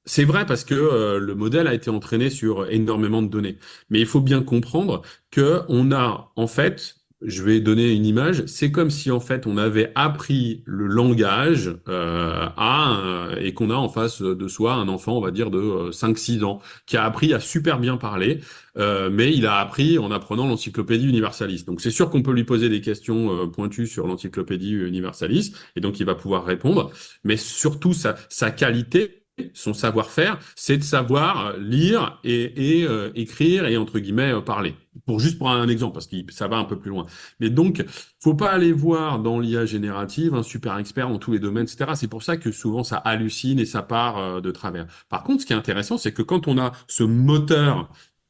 C'est 0.05 0.25
vrai 0.25 0.45
parce 0.45 0.63
que 0.63 0.73
euh, 0.75 1.19
le 1.19 1.35
modèle 1.35 1.67
a 1.67 1.73
été 1.73 1.89
entraîné 1.89 2.29
sur 2.29 2.69
énormément 2.69 3.21
de 3.21 3.27
données. 3.27 3.59
Mais 3.89 3.99
il 3.99 4.07
faut 4.07 4.21
bien 4.21 4.41
comprendre 4.43 5.01
que 5.31 5.61
on 5.69 5.91
a 5.91 6.31
en 6.35 6.47
fait 6.47 6.95
je 7.21 7.43
vais 7.43 7.59
donner 7.59 7.91
une 7.91 8.05
image. 8.05 8.45
C'est 8.45 8.71
comme 8.71 8.89
si 8.89 9.11
en 9.11 9.19
fait 9.19 9.45
on 9.45 9.57
avait 9.57 9.91
appris 9.95 10.63
le 10.65 10.87
langage 10.87 11.75
euh, 11.89 12.47
à 12.55 13.29
et 13.39 13.53
qu'on 13.53 13.69
a 13.69 13.75
en 13.75 13.89
face 13.89 14.21
de 14.21 14.47
soi 14.47 14.73
un 14.73 14.87
enfant, 14.87 15.17
on 15.17 15.21
va 15.21 15.31
dire 15.31 15.51
de 15.51 15.91
5-6 15.91 16.43
ans, 16.43 16.59
qui 16.85 16.97
a 16.97 17.03
appris 17.03 17.33
à 17.33 17.39
super 17.39 17.79
bien 17.79 17.97
parler, 17.97 18.39
euh, 18.77 19.09
mais 19.11 19.33
il 19.33 19.45
a 19.45 19.57
appris 19.57 19.97
en 19.97 20.11
apprenant 20.11 20.47
l'encyclopédie 20.47 21.07
universaliste. 21.07 21.67
Donc 21.67 21.81
c'est 21.81 21.91
sûr 21.91 22.09
qu'on 22.09 22.21
peut 22.21 22.33
lui 22.33 22.45
poser 22.45 22.69
des 22.69 22.81
questions 22.81 23.43
euh, 23.43 23.47
pointues 23.47 23.87
sur 23.87 24.07
l'encyclopédie 24.07 24.73
universaliste, 24.73 25.55
et 25.75 25.81
donc 25.81 25.99
il 25.99 26.05
va 26.05 26.15
pouvoir 26.15 26.45
répondre. 26.45 26.91
Mais 27.23 27.37
surtout 27.37 27.93
sa, 27.93 28.15
sa 28.29 28.51
qualité 28.51 29.23
son 29.53 29.73
savoir-faire, 29.73 30.39
c'est 30.55 30.77
de 30.77 30.83
savoir 30.83 31.57
lire 31.57 32.19
et, 32.23 32.83
euh, 32.87 33.11
écrire 33.15 33.65
et 33.65 33.77
entre 33.77 33.99
guillemets 33.99 34.33
euh, 34.33 34.41
parler. 34.41 34.75
Pour 35.05 35.19
juste 35.19 35.37
prendre 35.37 35.61
un 35.61 35.67
exemple, 35.69 35.93
parce 35.93 36.07
que 36.07 36.17
ça 36.29 36.47
va 36.47 36.57
un 36.57 36.65
peu 36.65 36.77
plus 36.77 36.89
loin. 36.89 37.05
Mais 37.39 37.49
donc, 37.49 37.85
faut 38.19 38.33
pas 38.33 38.51
aller 38.51 38.73
voir 38.73 39.19
dans 39.19 39.39
l'IA 39.39 39.65
générative 39.65 40.35
un 40.35 40.43
super 40.43 40.77
expert 40.77 41.07
dans 41.07 41.19
tous 41.19 41.31
les 41.31 41.39
domaines, 41.39 41.63
etc. 41.63 41.91
C'est 41.95 42.07
pour 42.07 42.23
ça 42.23 42.37
que 42.37 42.51
souvent 42.51 42.83
ça 42.83 42.97
hallucine 42.97 43.59
et 43.59 43.65
ça 43.65 43.81
part 43.81 44.17
euh, 44.17 44.41
de 44.41 44.51
travers. 44.51 44.87
Par 45.07 45.23
contre, 45.23 45.41
ce 45.41 45.45
qui 45.45 45.53
est 45.53 45.57
intéressant, 45.57 45.97
c'est 45.97 46.11
que 46.11 46.21
quand 46.21 46.47
on 46.47 46.57
a 46.57 46.71
ce 46.87 47.03
moteur 47.03 47.89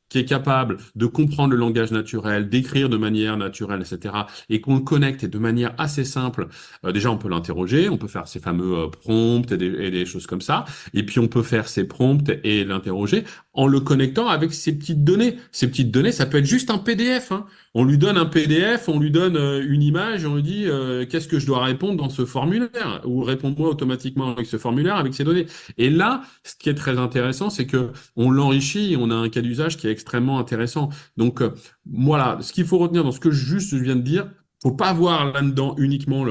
qui 0.09 0.19
est 0.19 0.25
capable 0.25 0.77
de 0.95 1.05
comprendre 1.05 1.51
le 1.51 1.57
langage 1.57 1.91
naturel, 1.91 2.49
d'écrire 2.49 2.89
de 2.89 2.97
manière 2.97 3.37
naturelle, 3.37 3.81
etc., 3.81 4.13
et 4.49 4.61
qu'on 4.61 4.75
le 4.75 4.81
connecte 4.81 5.25
de 5.25 5.39
manière 5.39 5.73
assez 5.77 6.03
simple, 6.03 6.47
euh, 6.85 6.91
déjà 6.91 7.11
on 7.11 7.17
peut 7.17 7.29
l'interroger, 7.29 7.89
on 7.89 7.97
peut 7.97 8.07
faire 8.07 8.27
ces 8.27 8.39
fameux 8.39 8.77
euh, 8.77 8.87
prompts 8.87 9.51
et 9.51 9.57
des, 9.57 10.05
choses 10.05 10.27
comme 10.27 10.41
ça, 10.41 10.65
et 10.93 11.03
puis 11.03 11.19
on 11.19 11.27
peut 11.27 11.43
faire 11.43 11.67
ces 11.67 11.83
prompts 11.83 12.31
et 12.43 12.63
l'interroger 12.63 13.23
en 13.53 13.67
le 13.67 13.79
connectant 13.79 14.27
avec 14.27 14.53
ces 14.53 14.77
petites 14.77 15.03
données. 15.03 15.37
Ces 15.51 15.67
petites 15.67 15.91
données, 15.91 16.11
ça 16.11 16.25
peut 16.25 16.37
être 16.37 16.45
juste 16.45 16.69
un 16.69 16.77
PDF. 16.77 17.31
Hein. 17.31 17.45
On 17.75 17.83
lui 17.83 17.97
donne 17.97 18.17
un 18.17 18.25
PDF, 18.25 18.89
on 18.89 18.99
lui 18.99 19.11
donne 19.11 19.37
euh, 19.37 19.63
une 19.67 19.83
image, 19.83 20.25
on 20.25 20.35
lui 20.35 20.43
dit 20.43 20.65
qu'est-ce 21.09 21.27
que 21.27 21.39
je 21.39 21.45
dois 21.45 21.63
répondre 21.63 21.97
dans 21.97 22.09
ce 22.09 22.25
formulaire, 22.25 23.01
ou 23.05 23.23
réponds-moi 23.23 23.69
automatiquement 23.69 24.31
avec 24.31 24.45
ce 24.47 24.57
formulaire, 24.57 24.95
avec 24.95 25.13
ces 25.13 25.23
données. 25.23 25.45
Et 25.77 25.89
là, 25.89 26.21
ce 26.43 26.55
qui 26.55 26.69
est 26.69 26.73
très 26.75 26.97
intéressant, 26.97 27.49
c'est 27.49 27.67
que 27.67 27.91
on 28.15 28.31
l'enrichit, 28.31 28.95
on 28.99 29.11
a 29.11 29.15
un 29.15 29.29
cas 29.29 29.41
d'usage 29.41 29.77
qui 29.77 29.87
est 29.87 29.91
extrêmement 29.91 30.39
intéressant. 30.39 30.89
Donc 31.17 31.41
euh, 31.41 31.53
voilà, 31.85 32.37
ce 32.41 32.53
qu'il 32.53 32.65
faut 32.65 32.77
retenir 32.77 33.03
dans 33.03 33.11
ce 33.11 33.19
que 33.19 33.31
juste 33.31 33.69
je 33.75 33.83
viens 33.83 33.95
de 33.95 34.01
dire, 34.01 34.29
faut 34.61 34.71
pas 34.71 34.93
voir 34.93 35.31
là-dedans 35.31 35.75
uniquement 35.77 36.25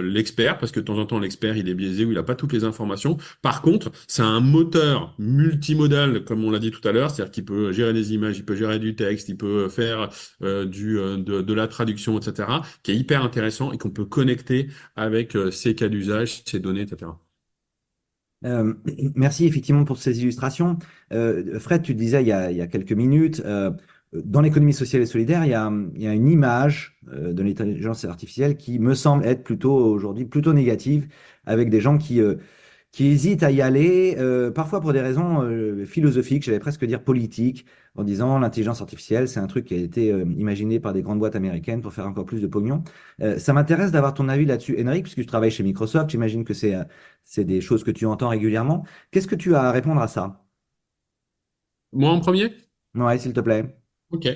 l'expert, 0.00 0.58
parce 0.58 0.72
que 0.72 0.80
de 0.80 0.84
temps 0.84 0.98
en 0.98 1.06
temps, 1.06 1.18
l'expert, 1.18 1.56
il 1.56 1.68
est 1.68 1.74
biaisé 1.74 2.04
ou 2.04 2.12
il 2.12 2.14
n'a 2.14 2.22
pas 2.22 2.34
toutes 2.34 2.52
les 2.52 2.64
informations. 2.64 3.16
Par 3.42 3.62
contre, 3.62 3.90
c'est 4.06 4.22
un 4.22 4.40
moteur 4.40 5.14
multimodal, 5.18 6.24
comme 6.24 6.44
on 6.44 6.50
l'a 6.50 6.58
dit 6.60 6.70
tout 6.70 6.86
à 6.86 6.92
l'heure, 6.92 7.10
c'est-à-dire 7.10 7.32
qu'il 7.32 7.44
peut 7.44 7.72
gérer 7.72 7.92
des 7.92 8.14
images, 8.14 8.38
il 8.38 8.44
peut 8.44 8.56
gérer 8.56 8.78
du 8.78 8.94
texte, 8.94 9.28
il 9.28 9.36
peut 9.36 9.68
faire 9.68 10.10
euh, 10.42 10.64
du, 10.64 10.98
euh, 10.98 11.16
de, 11.16 11.42
de, 11.42 11.54
la 11.54 11.68
traduction, 11.68 12.18
etc., 12.18 12.48
qui 12.82 12.92
est 12.92 12.96
hyper 12.96 13.24
intéressant 13.24 13.72
et 13.72 13.78
qu'on 13.78 13.90
peut 13.90 14.04
connecter 14.04 14.68
avec 14.96 15.36
ses 15.50 15.74
cas 15.74 15.88
d'usage, 15.88 16.42
ses 16.44 16.60
données, 16.60 16.82
etc. 16.82 17.10
Euh, 18.44 18.74
merci 19.14 19.46
effectivement 19.46 19.84
pour 19.84 19.98
ces 19.98 20.20
illustrations. 20.22 20.78
Euh, 21.12 21.58
Fred, 21.58 21.82
tu 21.82 21.94
disais 21.94 22.22
il 22.22 22.28
y 22.28 22.32
a, 22.32 22.50
il 22.50 22.56
y 22.56 22.60
a 22.60 22.66
quelques 22.66 22.92
minutes, 22.92 23.42
euh, 23.44 23.70
dans 24.14 24.40
l'économie 24.40 24.72
sociale 24.72 25.02
et 25.02 25.06
solidaire, 25.06 25.44
il 25.44 25.50
y 25.50 25.54
a, 25.54 25.72
il 25.94 26.02
y 26.02 26.06
a 26.06 26.12
une 26.14 26.28
image 26.28 26.98
euh, 27.12 27.32
de 27.32 27.42
l'intelligence 27.42 28.04
artificielle 28.04 28.56
qui 28.56 28.78
me 28.78 28.94
semble 28.94 29.26
être 29.26 29.42
plutôt 29.44 29.74
aujourd'hui 29.74 30.24
plutôt 30.24 30.52
négative, 30.52 31.08
avec 31.46 31.70
des 31.70 31.80
gens 31.80 31.98
qui 31.98 32.20
euh, 32.20 32.36
qui 32.92 33.06
hésitent 33.08 33.42
à 33.42 33.50
y 33.50 33.60
aller, 33.60 34.14
euh, 34.18 34.52
parfois 34.52 34.80
pour 34.80 34.92
des 34.92 35.00
raisons 35.00 35.42
euh, 35.42 35.84
philosophiques, 35.84 36.44
j'allais 36.44 36.60
presque 36.60 36.84
dire 36.84 37.02
politiques, 37.02 37.66
en 37.96 38.04
disant 38.04 38.38
l'intelligence 38.38 38.80
artificielle, 38.80 39.26
c'est 39.28 39.40
un 39.40 39.46
truc 39.48 39.66
qui 39.66 39.74
a 39.74 39.78
été 39.78 40.12
euh, 40.12 40.24
imaginé 40.38 40.78
par 40.80 40.92
des 40.92 41.02
grandes 41.02 41.18
boîtes 41.18 41.34
américaines 41.36 41.82
pour 41.82 41.92
faire 41.92 42.06
encore 42.06 42.24
plus 42.24 42.40
de 42.40 42.46
pognon. 42.46 42.84
Euh, 43.20 43.38
ça 43.38 43.52
m'intéresse 43.52 43.90
d'avoir 43.90 44.14
ton 44.14 44.28
avis 44.28 44.44
là-dessus, 44.46 44.76
Henrik, 44.80 45.02
puisque 45.04 45.20
tu 45.20 45.26
travailles 45.26 45.50
chez 45.50 45.64
Microsoft, 45.64 46.10
j'imagine 46.10 46.44
que 46.44 46.54
c'est 46.54 46.74
c'est 47.24 47.44
des 47.44 47.60
choses 47.60 47.82
que 47.84 47.90
tu 47.90 48.06
entends 48.06 48.28
régulièrement. 48.28 48.84
Qu'est-ce 49.10 49.26
que 49.28 49.34
tu 49.36 49.54
as 49.56 49.62
à 49.62 49.72
répondre 49.72 50.00
à 50.00 50.08
ça? 50.08 50.44
Moi 51.92 52.10
en 52.10 52.20
premier? 52.20 52.54
Ouais, 52.94 53.18
s'il 53.18 53.32
te 53.32 53.40
plaît. 53.40 53.76
Ok. 54.14 54.28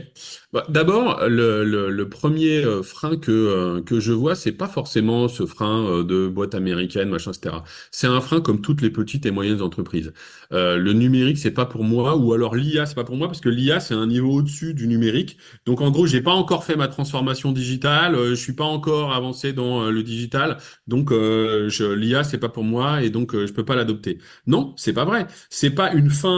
Bah, 0.52 0.64
d'abord, 0.68 1.28
le, 1.28 1.62
le, 1.62 1.88
le, 1.90 2.08
premier 2.08 2.64
euh, 2.64 2.82
frein 2.82 3.16
que, 3.16 3.30
euh, 3.30 3.80
que 3.80 4.00
je 4.00 4.12
vois, 4.12 4.34
c'est 4.34 4.50
pas 4.50 4.66
forcément 4.66 5.28
ce 5.28 5.46
frein 5.46 5.84
euh, 5.86 6.02
de 6.02 6.26
boîte 6.26 6.56
américaine, 6.56 7.10
machin, 7.10 7.30
etc. 7.30 7.56
C'est 7.92 8.08
un 8.08 8.20
frein 8.20 8.40
comme 8.40 8.60
toutes 8.60 8.82
les 8.82 8.90
petites 8.90 9.24
et 9.24 9.30
moyennes 9.30 9.62
entreprises. 9.62 10.12
Euh, 10.52 10.76
le 10.76 10.94
numérique, 10.94 11.38
c'est 11.38 11.52
pas 11.52 11.64
pour 11.64 11.84
moi, 11.84 12.16
ou 12.16 12.32
alors 12.32 12.56
l'IA, 12.56 12.86
c'est 12.86 12.96
pas 12.96 13.04
pour 13.04 13.16
moi, 13.16 13.28
parce 13.28 13.40
que 13.40 13.48
l'IA, 13.48 13.78
c'est 13.78 13.94
un 13.94 14.08
niveau 14.08 14.32
au-dessus 14.32 14.74
du 14.74 14.88
numérique. 14.88 15.38
Donc, 15.64 15.80
en 15.80 15.92
gros, 15.92 16.06
j'ai 16.06 16.22
pas 16.22 16.32
encore 16.32 16.64
fait 16.64 16.74
ma 16.74 16.88
transformation 16.88 17.52
digitale, 17.52 18.16
je 18.30 18.34
suis 18.34 18.54
pas 18.54 18.64
encore 18.64 19.12
avancé 19.12 19.52
dans 19.52 19.90
le 19.90 20.02
digital, 20.02 20.56
donc 20.88 21.10
je, 21.12 21.92
l'IA, 21.94 22.24
c'est 22.24 22.38
pas 22.38 22.48
pour 22.48 22.64
moi, 22.64 23.02
et 23.02 23.10
donc 23.10 23.36
je 23.36 23.52
peux 23.52 23.64
pas 23.64 23.76
l'adopter. 23.76 24.18
Non, 24.46 24.74
c'est 24.76 24.92
pas 24.92 25.04
vrai. 25.04 25.26
C'est 25.50 25.70
pas 25.70 25.92
une 25.92 26.10
fin 26.10 26.28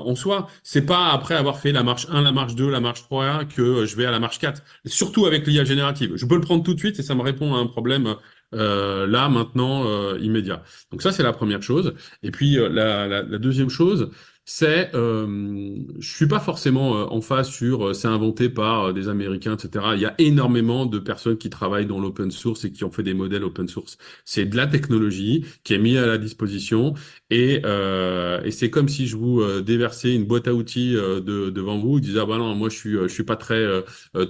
en 0.00 0.14
soi. 0.14 0.48
C'est 0.62 0.82
pas 0.86 1.10
après 1.10 1.34
avoir 1.34 1.58
fait 1.58 1.72
la 1.72 1.82
marche 1.82 2.06
1, 2.10 2.22
la 2.22 2.32
marche 2.34 2.54
2, 2.54 2.70
la 2.70 2.80
marche 2.80 3.02
3 3.04 3.46
que 3.46 3.86
je 3.86 3.96
vais 3.96 4.04
à 4.04 4.10
la 4.10 4.20
marche 4.20 4.38
4. 4.38 4.62
Surtout 4.84 5.24
avec 5.26 5.46
l'IA 5.46 5.64
générative. 5.64 6.12
Je 6.16 6.26
peux 6.26 6.34
le 6.34 6.42
prendre 6.42 6.62
tout 6.62 6.74
de 6.74 6.78
suite 6.78 6.98
et 6.98 7.02
ça 7.02 7.14
me 7.14 7.22
répond 7.22 7.54
à 7.54 7.58
un 7.58 7.66
problème 7.66 8.16
euh, 8.54 9.06
là, 9.06 9.28
maintenant, 9.28 9.86
euh, 9.86 10.18
immédiat. 10.20 10.62
Donc 10.92 11.02
ça, 11.02 11.12
c'est 11.12 11.22
la 11.22 11.32
première 11.32 11.62
chose. 11.62 11.94
Et 12.22 12.30
puis 12.30 12.58
euh, 12.58 12.68
la, 12.68 13.22
deuxième 13.38 13.70
chose, 13.70 14.10
c'est, 14.46 14.94
euh, 14.94 15.78
je 15.98 16.14
suis 16.14 16.26
pas 16.26 16.38
forcément 16.38 16.98
euh, 16.98 17.04
en 17.06 17.22
face 17.22 17.48
sur 17.48 17.88
euh, 17.88 17.92
c'est 17.94 18.08
inventé 18.08 18.50
par 18.50 18.92
des 18.92 19.08
Américains, 19.08 19.56
etc. 19.56 19.86
Il 19.94 20.00
y 20.02 20.04
a 20.06 20.14
énormément 20.18 20.84
de 20.84 20.98
personnes 20.98 21.38
qui 21.38 21.48
travaillent 21.48 21.86
dans 21.86 21.98
l'open 21.98 22.30
source 22.30 22.64
et 22.66 22.70
qui 22.72 22.84
ont 22.84 22.90
fait 22.90 23.02
des 23.02 23.14
modèles 23.14 23.42
open 23.44 23.68
source. 23.68 23.96
C'est 24.26 24.44
de 24.44 24.56
la 24.56 24.66
technologie 24.66 25.46
qui 25.64 25.72
est 25.72 25.78
mise 25.78 25.96
à 25.96 26.06
la 26.06 26.18
disposition 26.18 26.92
et, 27.30 27.62
euh, 27.64 28.42
et 28.44 28.50
c'est 28.50 28.68
comme 28.68 28.88
si 28.88 29.06
je 29.06 29.16
vous 29.16 29.42
déversais 29.62 30.14
une 30.14 30.24
boîte 30.24 30.46
à 30.48 30.54
outils 30.54 30.92
de, 30.92 31.50
devant 31.50 31.78
vous, 31.78 32.00
disiez 32.00 32.20
ah 32.20 32.26
bah 32.26 32.38
non 32.38 32.54
moi 32.54 32.68
je 32.68 32.76
suis 32.76 32.92
je 32.92 33.08
suis 33.08 33.24
pas 33.24 33.36
très 33.36 33.64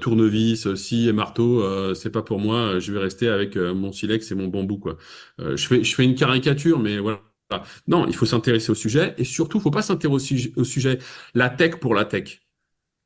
tournevis, 0.00 0.74
scie 0.74 1.08
et 1.08 1.12
marteau, 1.12 1.62
c'est 1.94 2.10
pas 2.10 2.22
pour 2.22 2.38
moi, 2.38 2.78
je 2.78 2.92
vais 2.92 2.98
rester 3.00 3.28
avec 3.28 3.56
mon 3.56 3.92
silex 3.92 4.30
et 4.30 4.34
mon 4.34 4.48
bambou 4.48 4.78
quoi. 4.78 4.96
je 5.38 5.66
fais 5.66 5.82
je 5.84 5.94
fais 5.94 6.04
une 6.04 6.14
caricature 6.14 6.78
mais 6.78 6.98
voilà 6.98 7.33
non, 7.86 8.06
il 8.06 8.14
faut 8.14 8.26
s'intéresser 8.26 8.70
au 8.70 8.74
sujet 8.74 9.14
et 9.18 9.24
surtout, 9.24 9.58
il 9.58 9.62
faut 9.62 9.70
pas 9.70 9.82
s'intéresser 9.82 10.52
au 10.56 10.64
sujet 10.64 10.98
la 11.34 11.50
tech 11.50 11.76
pour 11.76 11.94
la 11.94 12.04
tech. 12.04 12.40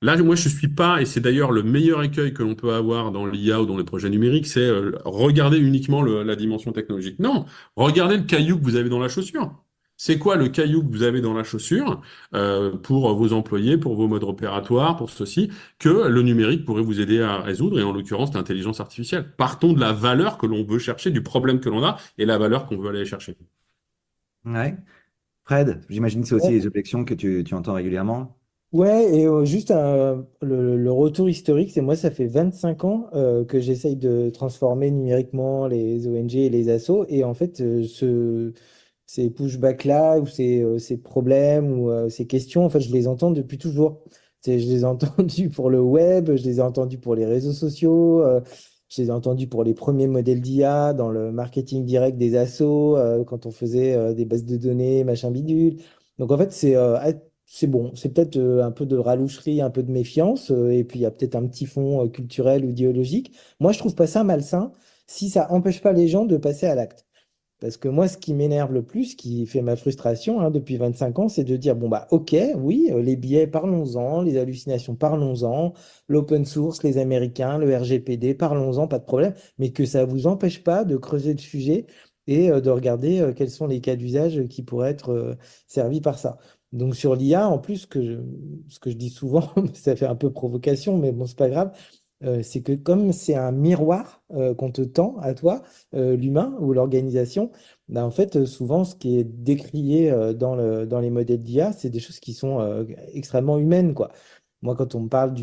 Là, 0.00 0.16
moi, 0.18 0.36
je 0.36 0.48
suis 0.48 0.68
pas, 0.68 1.02
et 1.02 1.04
c'est 1.06 1.20
d'ailleurs 1.20 1.50
le 1.50 1.64
meilleur 1.64 2.02
écueil 2.04 2.32
que 2.32 2.44
l'on 2.44 2.54
peut 2.54 2.72
avoir 2.72 3.10
dans 3.10 3.26
l'IA 3.26 3.60
ou 3.60 3.66
dans 3.66 3.76
les 3.76 3.84
projets 3.84 4.08
numériques, 4.08 4.46
c'est 4.46 4.60
euh, 4.60 4.92
regarder 5.04 5.58
uniquement 5.58 6.02
la 6.02 6.36
dimension 6.36 6.70
technologique. 6.72 7.18
Non, 7.18 7.46
regardez 7.74 8.16
le 8.16 8.22
caillou 8.22 8.58
que 8.58 8.64
vous 8.64 8.76
avez 8.76 8.88
dans 8.88 9.00
la 9.00 9.08
chaussure. 9.08 9.64
C'est 9.96 10.18
quoi 10.18 10.36
le 10.36 10.48
caillou 10.48 10.84
que 10.84 10.92
vous 10.92 11.02
avez 11.02 11.20
dans 11.20 11.34
la 11.34 11.42
chaussure 11.42 12.00
euh, 12.32 12.76
pour 12.76 13.12
vos 13.16 13.32
employés, 13.32 13.76
pour 13.76 13.96
vos 13.96 14.06
modes 14.06 14.22
opératoires, 14.22 14.96
pour 14.96 15.10
ceci, 15.10 15.50
que 15.80 16.06
le 16.08 16.22
numérique 16.22 16.64
pourrait 16.64 16.82
vous 16.82 17.00
aider 17.00 17.20
à 17.20 17.38
résoudre, 17.40 17.80
et 17.80 17.82
en 17.82 17.92
l'occurrence 17.92 18.32
l'intelligence 18.34 18.78
artificielle. 18.78 19.34
Partons 19.36 19.72
de 19.72 19.80
la 19.80 19.92
valeur 19.92 20.38
que 20.38 20.46
l'on 20.46 20.62
veut 20.64 20.78
chercher, 20.78 21.10
du 21.10 21.22
problème 21.24 21.58
que 21.58 21.68
l'on 21.68 21.84
a, 21.84 21.96
et 22.18 22.26
la 22.26 22.38
valeur 22.38 22.66
qu'on 22.66 22.78
veut 22.78 22.90
aller 22.90 23.04
chercher. 23.04 23.36
Ouais. 24.48 24.76
Fred, 25.44 25.82
j'imagine 25.90 26.22
que 26.22 26.28
c'est 26.28 26.34
aussi 26.34 26.52
les 26.52 26.66
objections 26.66 27.04
que 27.04 27.14
tu, 27.14 27.44
tu 27.44 27.54
entends 27.54 27.74
régulièrement. 27.74 28.38
Ouais, 28.70 29.18
et 29.20 29.26
euh, 29.26 29.46
juste 29.46 29.70
un- 29.70 30.26
le, 30.42 30.76
le 30.76 30.92
retour 30.92 31.30
historique, 31.30 31.70
c'est 31.72 31.80
moi, 31.80 31.96
ça 31.96 32.10
fait 32.10 32.26
25 32.26 32.84
ans 32.84 33.08
euh, 33.14 33.42
que 33.46 33.60
j'essaye 33.60 33.96
de 33.96 34.28
transformer 34.28 34.90
numériquement 34.90 35.66
les 35.66 36.06
ONG 36.06 36.34
et 36.34 36.50
les 36.50 36.68
assos. 36.68 37.06
Et 37.08 37.24
en 37.24 37.32
fait, 37.32 37.62
euh, 37.62 37.82
ce, 37.84 38.52
ces 39.06 39.30
pushbacks-là, 39.30 40.18
ou 40.20 40.26
ces, 40.26 40.60
euh, 40.62 40.78
ces 40.78 40.98
problèmes, 40.98 41.80
ou 41.80 41.90
euh, 41.90 42.10
ces 42.10 42.26
questions, 42.26 42.66
en 42.66 42.68
fait, 42.68 42.80
je 42.80 42.92
les 42.92 43.08
entends 43.08 43.30
depuis 43.30 43.56
toujours. 43.56 44.02
C'est- 44.42 44.58
Je 44.58 44.68
les 44.68 44.80
ai 44.82 44.84
entendus 44.84 45.48
pour 45.48 45.70
le 45.70 45.80
web, 45.80 46.26
je 46.36 46.44
les 46.44 46.58
ai 46.58 46.62
entendus 46.62 46.98
pour 46.98 47.14
les 47.14 47.24
réseaux 47.26 47.52
sociaux, 47.52 48.20
euh, 48.22 48.40
je 48.88 49.02
les 49.02 49.08
ai 49.08 49.10
entendus 49.10 49.48
pour 49.48 49.64
les 49.64 49.74
premiers 49.74 50.06
modèles 50.06 50.40
d'IA, 50.40 50.94
dans 50.94 51.10
le 51.10 51.30
marketing 51.32 51.84
direct 51.84 52.16
des 52.18 52.36
assos, 52.36 52.96
euh, 52.96 53.24
quand 53.24 53.46
on 53.46 53.50
faisait 53.50 53.94
euh, 53.94 54.14
des 54.14 54.24
bases 54.24 54.44
de 54.44 54.56
données, 54.56 55.04
machin 55.04 55.30
bidule. 55.30 55.76
Donc 56.18 56.32
en 56.32 56.38
fait, 56.38 56.52
c'est 56.52 56.76
euh, 56.76 56.98
c'est 57.46 57.66
bon, 57.66 57.92
c'est 57.94 58.10
peut-être 58.10 58.38
un 58.38 58.70
peu 58.72 58.84
de 58.86 58.96
raloucherie, 58.96 59.62
un 59.62 59.70
peu 59.70 59.82
de 59.82 59.90
méfiance, 59.90 60.50
et 60.50 60.84
puis 60.84 60.98
il 61.00 61.02
y 61.02 61.06
a 61.06 61.10
peut-être 61.10 61.34
un 61.34 61.46
petit 61.46 61.64
fond 61.66 62.06
culturel 62.10 62.64
ou 62.64 62.70
idéologique. 62.70 63.34
Moi, 63.60 63.72
je 63.72 63.78
trouve 63.78 63.94
pas 63.94 64.06
ça 64.06 64.22
malsain 64.24 64.72
si 65.06 65.30
ça 65.30 65.50
empêche 65.52 65.80
pas 65.80 65.92
les 65.92 66.08
gens 66.08 66.26
de 66.26 66.36
passer 66.36 66.66
à 66.66 66.74
l'acte. 66.74 67.07
Parce 67.60 67.76
que 67.76 67.88
moi, 67.88 68.06
ce 68.06 68.16
qui 68.16 68.34
m'énerve 68.34 68.72
le 68.72 68.82
plus, 68.84 69.16
qui 69.16 69.44
fait 69.46 69.62
ma 69.62 69.74
frustration 69.74 70.40
hein, 70.40 70.50
depuis 70.50 70.76
25 70.76 71.18
ans, 71.18 71.28
c'est 71.28 71.42
de 71.44 71.56
dire, 71.56 71.74
bon, 71.74 71.88
bah, 71.88 72.06
ok, 72.10 72.36
oui, 72.56 72.88
euh, 72.92 73.02
les 73.02 73.16
billets, 73.16 73.48
parlons-en, 73.48 74.22
les 74.22 74.38
hallucinations, 74.38 74.94
parlons-en, 74.94 75.72
l'open 76.06 76.44
source, 76.44 76.82
les 76.84 76.98
Américains, 76.98 77.58
le 77.58 77.76
RGPD, 77.76 78.34
parlons-en, 78.34 78.86
pas 78.86 78.98
de 79.00 79.04
problème, 79.04 79.34
mais 79.58 79.70
que 79.72 79.84
ça 79.86 80.04
vous 80.04 80.26
empêche 80.28 80.62
pas 80.62 80.84
de 80.84 80.96
creuser 80.96 81.32
le 81.32 81.38
sujet 81.38 81.86
et 82.28 82.50
euh, 82.50 82.60
de 82.60 82.70
regarder 82.70 83.20
euh, 83.20 83.32
quels 83.32 83.50
sont 83.50 83.66
les 83.66 83.80
cas 83.80 83.96
d'usage 83.96 84.46
qui 84.48 84.62
pourraient 84.62 84.90
être 84.90 85.36
servis 85.66 86.00
par 86.00 86.18
ça. 86.18 86.38
Donc 86.72 86.94
sur 86.94 87.16
l'IA, 87.16 87.48
en 87.48 87.58
plus, 87.58 87.86
que 87.86 88.22
ce 88.68 88.78
que 88.78 88.90
je 88.90 88.96
dis 88.96 89.10
souvent, 89.10 89.50
ça 89.74 89.96
fait 89.96 90.06
un 90.06 90.14
peu 90.16 90.30
provocation, 90.30 90.98
mais 90.98 91.12
bon, 91.12 91.26
c'est 91.26 91.38
pas 91.38 91.48
grave, 91.48 91.72
euh, 92.24 92.42
c'est 92.42 92.62
que 92.62 92.72
comme 92.72 93.12
c'est 93.12 93.34
un 93.36 93.52
miroir 93.52 94.22
euh, 94.32 94.54
qu'on 94.54 94.70
te 94.72 94.82
tend 94.82 95.16
à 95.18 95.34
toi, 95.34 95.62
euh, 95.94 96.16
l'humain 96.16 96.56
ou 96.60 96.72
l'organisation, 96.72 97.50
ben, 97.88 98.04
en 98.04 98.10
fait, 98.10 98.44
souvent, 98.44 98.84
ce 98.84 98.96
qui 98.96 99.18
est 99.18 99.24
décrié 99.24 100.10
dans 100.34 100.54
le, 100.56 100.86
dans 100.86 101.00
les 101.00 101.10
modèles 101.10 101.42
d'IA, 101.42 101.72
c'est 101.72 101.90
des 101.90 102.00
choses 102.00 102.20
qui 102.20 102.34
sont 102.34 102.86
extrêmement 103.14 103.58
humaines. 103.58 103.94
Moi, 104.62 104.74
quand 104.76 104.94
on 104.96 105.00
me 105.02 105.08
parle 105.08 105.34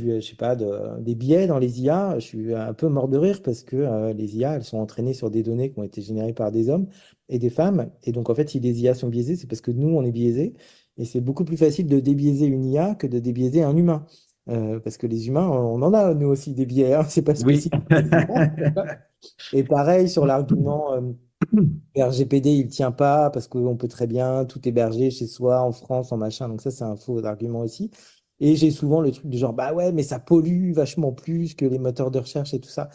de- 0.58 1.02
des 1.02 1.16
biais 1.16 1.48
dans 1.48 1.60
les 1.60 1.82
IA, 1.82 2.16
je 2.20 2.26
suis 2.26 2.54
un 2.54 2.74
peu 2.74 2.88
mort 2.90 3.08
de 3.08 3.18
rire 3.18 3.42
parce 3.42 3.64
que 3.64 4.12
les 4.14 4.38
IA, 4.38 4.56
elles 4.56 4.64
sont 4.64 4.78
entraînées 4.78 5.14
sur 5.14 5.32
des 5.32 5.44
données 5.44 5.72
qui 5.72 5.80
ont 5.80 5.84
été 5.84 6.02
générées 6.02 6.34
par 6.34 6.52
des 6.52 6.70
hommes 6.70 6.88
et 7.30 7.40
des 7.40 7.50
femmes. 7.50 7.90
Et 8.04 8.12
donc, 8.12 8.30
en 8.30 8.36
fait, 8.36 8.50
si 8.50 8.60
les 8.60 8.82
IA 8.82 8.94
sont 8.94 9.08
biaisées, 9.10 9.36
c'est 9.36 9.48
parce 9.48 9.62
que 9.62 9.72
nous, 9.72 9.88
on 9.90 10.04
est 10.04 10.12
biaisés. 10.12 10.54
Et 10.98 11.06
c'est 11.06 11.22
beaucoup 11.22 11.46
plus 11.46 11.58
facile 11.58 11.88
de 11.88 12.00
débiaiser 12.00 12.46
une 12.46 12.66
IA 12.66 12.96
que 12.96 13.08
de 13.08 13.20
débiaiser 13.20 13.64
un 13.64 13.76
humain. 13.76 14.06
Euh, 14.48 14.80
parce 14.80 14.98
que 14.98 15.08
les 15.08 15.28
humains, 15.28 15.48
on 15.48 15.82
en 15.82 15.94
a, 15.94 16.14
nous 16.14 16.28
aussi, 16.28 16.54
des 16.54 16.66
biais. 16.66 16.94
Hein, 16.94 17.06
c'est 17.10 17.24
pas 17.24 17.34
Oui. 17.46 17.70
Et 19.54 19.64
pareil 19.64 20.10
sur 20.10 20.26
l'argument 20.26 20.94
euh, 20.94 21.02
RGPD, 21.98 22.52
il 22.52 22.68
tient 22.68 22.92
pas 22.92 23.30
parce 23.30 23.48
qu'on 23.48 23.76
peut 23.78 23.88
très 23.88 24.08
bien 24.08 24.46
tout 24.46 24.68
héberger 24.68 25.12
chez 25.12 25.28
soi, 25.28 25.62
en 25.62 25.72
France, 25.72 26.12
en 26.12 26.18
machin. 26.18 26.50
Donc 26.50 26.62
ça, 26.62 26.72
c'est 26.72 26.84
un 26.84 26.96
faux 26.96 27.24
argument 27.26 27.62
aussi. 27.62 27.92
Et 28.40 28.56
j'ai 28.56 28.72
souvent 28.72 29.02
le 29.02 29.12
truc 29.12 29.28
du 29.28 29.38
genre, 29.38 29.54
bah 29.54 29.74
ouais, 29.74 29.92
mais 29.92 30.04
ça 30.04 30.20
pollue 30.20 30.74
vachement 30.74 31.14
plus 31.14 31.56
que 31.56 31.66
les 31.66 31.80
moteurs 31.80 32.12
de 32.12 32.20
recherche 32.20 32.54
et 32.54 32.60
tout 32.60 32.70
ça. 32.70 32.90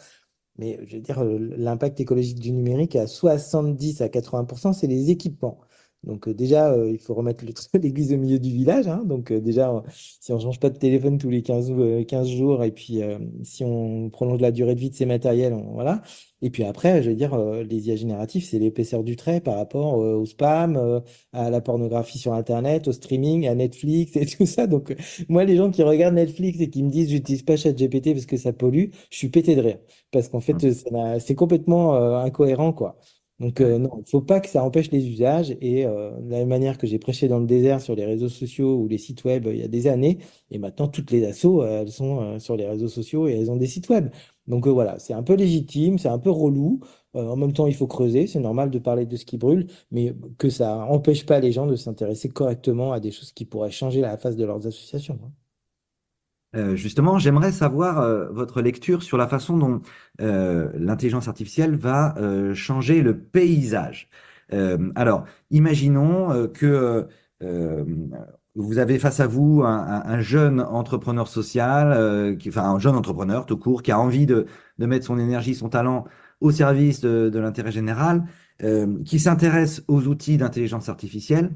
Mais 0.57 0.79
je 0.87 0.97
veux 0.97 1.01
dire, 1.01 1.19
euh, 1.23 1.37
l'impact 1.57 1.99
écologique 2.01 2.39
du 2.39 2.51
numérique 2.51 2.95
à 2.95 3.07
70 3.07 4.01
à 4.01 4.09
80%, 4.09 4.73
c'est 4.73 4.87
les 4.87 5.09
équipements. 5.11 5.61
Donc 6.03 6.27
euh, 6.27 6.33
déjà, 6.33 6.71
euh, 6.73 6.89
il 6.91 6.99
faut 6.99 7.13
remettre 7.13 7.45
l'église 7.81 8.11
au 8.13 8.17
milieu 8.17 8.39
du 8.39 8.49
village. 8.51 8.87
hein. 8.87 9.03
Donc 9.05 9.31
euh, 9.31 9.39
déjà, 9.39 9.83
si 9.91 10.31
on 10.31 10.37
ne 10.37 10.41
change 10.41 10.59
pas 10.59 10.69
de 10.69 10.77
téléphone 10.77 11.17
tous 11.17 11.29
les 11.29 11.43
15, 11.43 11.69
ou- 11.71 11.81
euh, 11.81 12.03
15 12.03 12.27
jours, 12.29 12.63
et 12.63 12.71
puis 12.71 13.01
euh, 13.03 13.19
si 13.43 13.63
on 13.63 14.09
prolonge 14.09 14.41
la 14.41 14.51
durée 14.51 14.73
de 14.75 14.79
vie 14.79 14.89
de 14.89 14.95
ces 14.95 15.05
matériels, 15.05 15.53
on- 15.53 15.73
voilà. 15.73 16.01
Et 16.41 16.49
puis 16.49 16.63
après, 16.63 17.03
je 17.03 17.09
veux 17.11 17.15
dire, 17.15 17.33
euh, 17.35 17.63
les 17.63 17.87
IA 17.89 17.95
génératifs, 17.95 18.49
c'est 18.49 18.57
l'épaisseur 18.59 19.03
du 19.03 19.15
trait 19.15 19.41
par 19.41 19.55
rapport 19.57 20.01
euh, 20.01 20.15
au 20.15 20.25
spam, 20.25 20.75
euh, 20.75 20.99
à 21.33 21.49
la 21.51 21.61
pornographie 21.61 22.17
sur 22.17 22.33
Internet, 22.33 22.87
au 22.87 22.91
streaming, 22.93 23.47
à 23.47 23.53
Netflix 23.55 24.15
et 24.15 24.25
tout 24.25 24.45
ça. 24.47 24.65
Donc 24.67 24.91
euh, 24.91 24.95
moi, 25.29 25.43
les 25.45 25.55
gens 25.55 25.69
qui 25.71 25.83
regardent 25.83 26.15
Netflix 26.15 26.59
et 26.61 26.69
qui 26.69 26.83
me 26.83 26.89
disent, 26.89 27.09
j'utilise 27.09 27.43
pas 27.43 27.57
ChatGPT 27.57 28.13
parce 28.13 28.25
que 28.25 28.37
ça 28.37 28.53
pollue, 28.53 28.85
je 29.11 29.17
suis 29.17 29.29
pété 29.29 29.55
de 29.55 29.61
rire 29.61 29.77
parce 30.11 30.29
qu'en 30.29 30.39
fait, 30.41 30.63
n'a- 30.91 31.19
c'est 31.19 31.35
complètement 31.35 31.95
euh, 31.95 32.17
incohérent, 32.17 32.73
quoi. 32.73 32.97
Donc, 33.41 33.59
euh, 33.61 33.77
non, 33.79 33.89
il 33.97 34.01
ne 34.01 34.05
faut 34.05 34.21
pas 34.21 34.39
que 34.39 34.47
ça 34.49 34.63
empêche 34.63 34.91
les 34.91 35.07
usages. 35.09 35.51
Et 35.61 35.85
euh, 35.85 36.11
de 36.21 36.29
la 36.31 36.37
même 36.39 36.49
manière 36.49 36.77
que 36.77 36.87
j'ai 36.87 36.99
prêché 36.99 37.27
dans 37.27 37.39
le 37.39 37.47
désert 37.47 37.81
sur 37.81 37.95
les 37.95 38.05
réseaux 38.05 38.29
sociaux 38.29 38.77
ou 38.77 38.87
les 38.87 38.97
sites 38.99 39.23
web 39.25 39.47
euh, 39.47 39.53
il 39.53 39.59
y 39.59 39.63
a 39.63 39.67
des 39.67 39.87
années, 39.87 40.19
et 40.51 40.59
maintenant, 40.59 40.87
toutes 40.87 41.11
les 41.11 41.25
assos, 41.25 41.63
elles 41.65 41.91
sont 41.91 42.39
sur 42.39 42.55
les 42.55 42.67
réseaux 42.67 42.87
sociaux 42.87 43.27
et 43.27 43.33
elles 43.33 43.51
ont 43.51 43.57
des 43.57 43.67
sites 43.67 43.89
web. 43.89 44.09
Donc, 44.47 44.67
euh, 44.67 44.71
voilà, 44.71 44.99
c'est 44.99 45.13
un 45.13 45.23
peu 45.23 45.33
légitime, 45.35 45.97
c'est 45.97 46.07
un 46.09 46.19
peu 46.19 46.29
relou. 46.29 46.81
Euh, 47.15 47.27
en 47.27 47.35
même 47.35 47.53
temps, 47.53 47.67
il 47.67 47.75
faut 47.75 47.87
creuser, 47.87 48.27
c'est 48.27 48.39
normal 48.39 48.69
de 48.71 48.79
parler 48.79 49.05
de 49.05 49.15
ce 49.17 49.25
qui 49.25 49.37
brûle, 49.37 49.67
mais 49.91 50.13
que 50.37 50.49
ça 50.49 50.77
n'empêche 50.89 51.25
pas 51.25 51.39
les 51.39 51.51
gens 51.51 51.67
de 51.67 51.75
s'intéresser 51.75 52.29
correctement 52.29 52.91
à 52.93 52.99
des 52.99 53.11
choses 53.11 53.31
qui 53.33 53.45
pourraient 53.45 53.71
changer 53.71 54.01
la 54.01 54.17
face 54.17 54.35
de 54.37 54.45
leurs 54.45 54.65
associations. 54.67 55.19
hein. 55.23 55.31
Euh, 56.55 56.75
justement, 56.75 57.17
j'aimerais 57.17 57.51
savoir 57.53 57.99
euh, 57.99 58.29
votre 58.31 58.61
lecture 58.61 59.03
sur 59.03 59.17
la 59.17 59.27
façon 59.27 59.57
dont 59.57 59.81
euh, 60.19 60.69
l'intelligence 60.75 61.27
artificielle 61.29 61.75
va 61.77 62.13
euh, 62.17 62.53
changer 62.53 63.01
le 63.01 63.17
paysage. 63.19 64.09
Alors, 64.95 65.23
imaginons 65.49 66.49
que 66.53 67.07
vous 68.55 68.77
avez 68.79 68.99
face 68.99 69.21
à 69.21 69.27
vous 69.27 69.63
un, 69.63 69.77
un- 69.77 70.03
un 70.05 70.19
jeune 70.19 70.59
entrepreneur 70.59 71.27
social, 71.29 72.37
qui, 72.37 72.49
enfin 72.49 72.63
un 72.63 72.77
jeune 72.77 72.95
entrepreneur 72.95 73.45
tout 73.45 73.55
court, 73.57 73.81
qui 73.81 73.93
a 73.93 73.99
envie 73.99 74.25
de, 74.25 74.45
mettre 74.77 75.05
son 75.05 75.17
énergie, 75.19 75.55
son 75.55 75.69
talent 75.69 76.03
au 76.41 76.51
service 76.51 76.99
de, 76.99 77.29
de 77.29 77.39
l'intérêt 77.39 77.71
général, 77.71 78.25
qui 79.05 79.19
s'intéresse 79.19 79.83
aux 79.87 80.05
outils 80.07 80.37
d'intelligence 80.37 80.89
artificielle. 80.89 81.51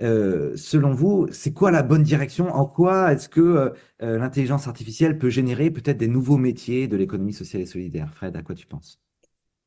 Euh, 0.00 0.56
selon 0.56 0.92
vous, 0.92 1.26
c'est 1.32 1.52
quoi 1.52 1.70
la 1.70 1.82
bonne 1.82 2.02
direction? 2.04 2.48
En 2.54 2.66
quoi 2.66 3.12
est-ce 3.12 3.28
que 3.28 3.40
euh, 3.40 3.70
euh, 4.02 4.18
l'intelligence 4.18 4.68
artificielle 4.68 5.18
peut 5.18 5.30
générer 5.30 5.70
peut-être 5.70 5.96
des 5.98 6.08
nouveaux 6.08 6.36
métiers 6.36 6.86
de 6.88 6.96
l'économie 6.96 7.32
sociale 7.32 7.62
et 7.62 7.66
solidaire? 7.66 8.12
Fred, 8.14 8.36
à 8.36 8.42
quoi 8.42 8.54
tu 8.54 8.66
penses? 8.66 9.00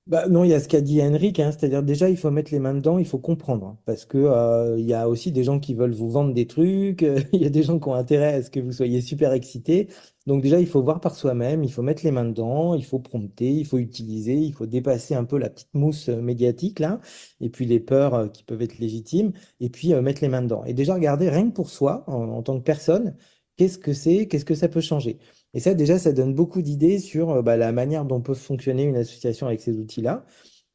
Bah, 0.08 0.28
non, 0.28 0.44
il 0.44 0.50
y 0.50 0.54
a 0.54 0.60
ce 0.60 0.68
qu'a 0.68 0.82
dit 0.82 1.00
Henrik, 1.02 1.40
hein, 1.40 1.52
c'est-à-dire 1.52 1.84
déjà 1.84 2.10
il 2.10 2.18
faut 2.18 2.32
mettre 2.32 2.52
les 2.52 2.60
mains 2.60 2.74
dedans, 2.74 2.98
il 2.98 3.06
faut 3.06 3.20
comprendre, 3.20 3.66
hein, 3.68 3.78
parce 3.86 4.04
que 4.06 4.18
euh, 4.18 4.76
il 4.80 4.86
y 4.86 4.94
a 4.96 5.08
aussi 5.08 5.32
des 5.32 5.44
gens 5.44 5.60
qui 5.60 5.76
veulent 5.76 5.94
vous 5.94 6.10
vendre 6.10 6.34
des 6.34 6.48
trucs, 6.48 7.04
euh, 7.04 7.20
il 7.34 7.42
y 7.42 7.46
a 7.46 7.50
des 7.50 7.62
gens 7.64 7.80
qui 7.80 7.88
ont 7.88 7.94
intérêt 7.94 8.34
à 8.34 8.44
ce 8.44 8.50
que 8.50 8.60
vous 8.60 8.72
soyez 8.72 9.00
super 9.02 9.32
excités. 9.32 9.90
Donc 10.26 10.42
déjà 10.42 10.60
il 10.60 10.68
faut 10.68 10.82
voir 10.82 11.02
par 11.02 11.16
soi-même, 11.16 11.64
il 11.64 11.72
faut 11.72 11.84
mettre 11.84 12.04
les 12.04 12.12
mains 12.12 12.26
dedans, 12.26 12.74
il 12.74 12.84
faut 12.84 12.98
prompter, 13.00 13.52
il 13.52 13.66
faut 13.66 13.78
utiliser, 13.78 14.34
il 14.36 14.54
faut 14.54 14.66
dépasser 14.66 15.14
un 15.14 15.24
peu 15.24 15.38
la 15.38 15.50
petite 15.52 15.74
mousse 15.76 16.10
euh, 16.10 16.20
médiatique 16.22 16.80
là, 16.80 17.00
et 17.40 17.50
puis 17.50 17.66
les 17.66 17.80
peurs 17.80 18.32
qui 18.32 18.44
peuvent 18.44 18.62
être 18.64 18.80
légitimes, 18.80 19.32
et 19.60 19.70
puis 19.70 19.94
mettre 20.02 20.22
les 20.24 20.30
mains 20.30 20.42
dedans. 20.42 20.64
Et 20.66 20.74
déjà 20.74 20.96
regarder 20.96 21.30
rien 21.30 21.48
que 21.50 21.54
pour 21.54 21.70
soi, 21.70 22.04
en 22.08 22.42
tant 22.42 22.58
que 22.58 22.64
personne, 22.64 23.16
qu'est-ce 23.56 23.78
que 23.78 23.94
c'est, 23.94 24.28
qu'est-ce 24.28 24.46
que 24.46 24.56
ça 24.56 24.68
peut 24.68 24.82
changer? 24.82 25.20
Et 25.54 25.60
ça, 25.60 25.74
déjà, 25.74 26.00
ça 26.00 26.14
donne 26.14 26.34
beaucoup 26.34 26.62
d'idées 26.62 27.00
sur 27.00 27.32
euh, 27.32 27.42
bah, 27.42 27.58
la 27.58 27.72
manière 27.72 28.06
dont 28.06 28.22
peut 28.22 28.34
fonctionner 28.34 28.84
une 28.84 28.96
association 28.98 29.48
avec 29.48 29.62
ces 29.62 29.78
outils-là. 29.78 30.26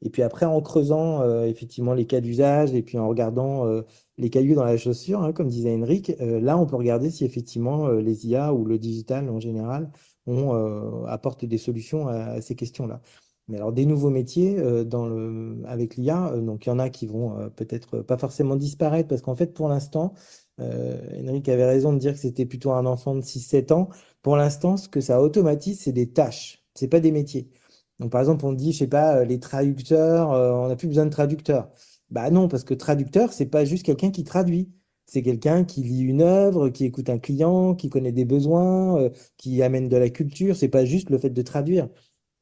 Et 0.02 0.10
puis 0.10 0.22
après, 0.22 0.46
en 0.46 0.60
creusant 0.60 1.22
euh, 1.22 1.46
effectivement 1.46 1.94
les 1.94 2.06
cas 2.06 2.20
d'usage 2.20 2.74
et 2.74 2.82
puis 2.82 2.98
en 2.98 3.08
regardant 3.08 3.66
euh, 3.66 3.82
les 4.18 4.30
cailloux 4.30 4.54
dans 4.54 4.64
la 4.64 4.76
chaussure, 4.76 5.22
hein, 5.22 5.32
comme 5.32 5.48
disait 5.48 5.74
Henrik, 5.74 6.12
là, 6.20 6.58
on 6.58 6.66
peut 6.66 6.76
regarder 6.76 7.10
si 7.10 7.24
effectivement 7.24 7.88
les 7.88 8.26
IA 8.26 8.52
ou 8.52 8.64
le 8.64 8.78
digital 8.78 9.28
en 9.30 9.40
général 9.40 9.90
euh, 10.28 11.04
apportent 11.06 11.44
des 11.44 11.58
solutions 11.58 12.08
à, 12.08 12.40
ces 12.40 12.54
questions-là. 12.54 13.00
Mais 13.48 13.58
alors, 13.58 13.72
des 13.72 13.86
nouveaux 13.86 14.10
métiers 14.10 14.58
avec 15.66 15.96
l'IA, 15.96 16.36
donc 16.38 16.66
il 16.66 16.68
y 16.68 16.72
en 16.72 16.80
a 16.80 16.90
qui 16.90 17.06
vont 17.06 17.48
peut-être 17.54 18.00
pas 18.02 18.18
forcément 18.18 18.56
disparaître 18.56 19.08
parce 19.08 19.22
qu'en 19.22 19.36
fait, 19.36 19.54
pour 19.54 19.68
l'instant, 19.68 20.14
Henrik 20.58 21.48
avait 21.48 21.66
raison 21.66 21.92
de 21.92 21.98
dire 21.98 22.12
que 22.14 22.18
c'était 22.18 22.46
plutôt 22.46 22.72
un 22.72 22.86
enfant 22.86 23.14
de 23.14 23.20
six 23.22 23.40
sept 23.40 23.72
ans. 23.72 23.88
Pour 24.22 24.36
l'instant, 24.36 24.76
ce 24.76 24.88
que 24.88 25.00
ça 25.00 25.20
automatise, 25.20 25.80
c'est 25.80 25.92
des 25.92 26.12
tâches, 26.12 26.64
c'est 26.74 26.88
pas 26.88 27.00
des 27.00 27.12
métiers. 27.12 27.48
Donc, 27.98 28.10
par 28.12 28.20
exemple, 28.20 28.44
on 28.44 28.52
dit, 28.52 28.72
je 28.72 28.78
sais 28.78 28.86
pas, 28.86 29.18
euh, 29.18 29.24
les 29.24 29.40
traducteurs, 29.40 30.32
euh, 30.32 30.52
on 30.52 30.68
n'a 30.68 30.76
plus 30.76 30.88
besoin 30.88 31.06
de 31.06 31.10
traducteurs. 31.10 31.70
Bah 32.10 32.30
non, 32.30 32.48
parce 32.48 32.64
que 32.64 32.74
traducteur, 32.74 33.32
c'est 33.32 33.46
pas 33.46 33.64
juste 33.64 33.84
quelqu'un 33.84 34.10
qui 34.10 34.24
traduit. 34.24 34.70
C'est 35.06 35.22
quelqu'un 35.22 35.64
qui 35.64 35.82
lit 35.82 36.00
une 36.00 36.20
œuvre, 36.22 36.68
qui 36.68 36.84
écoute 36.84 37.08
un 37.10 37.18
client, 37.18 37.74
qui 37.74 37.88
connaît 37.88 38.12
des 38.12 38.24
besoins, 38.24 39.00
euh, 39.00 39.10
qui 39.36 39.62
amène 39.62 39.88
de 39.88 39.96
la 39.96 40.10
culture. 40.10 40.56
C'est 40.56 40.68
pas 40.68 40.84
juste 40.84 41.10
le 41.10 41.18
fait 41.18 41.30
de 41.30 41.42
traduire. 41.42 41.88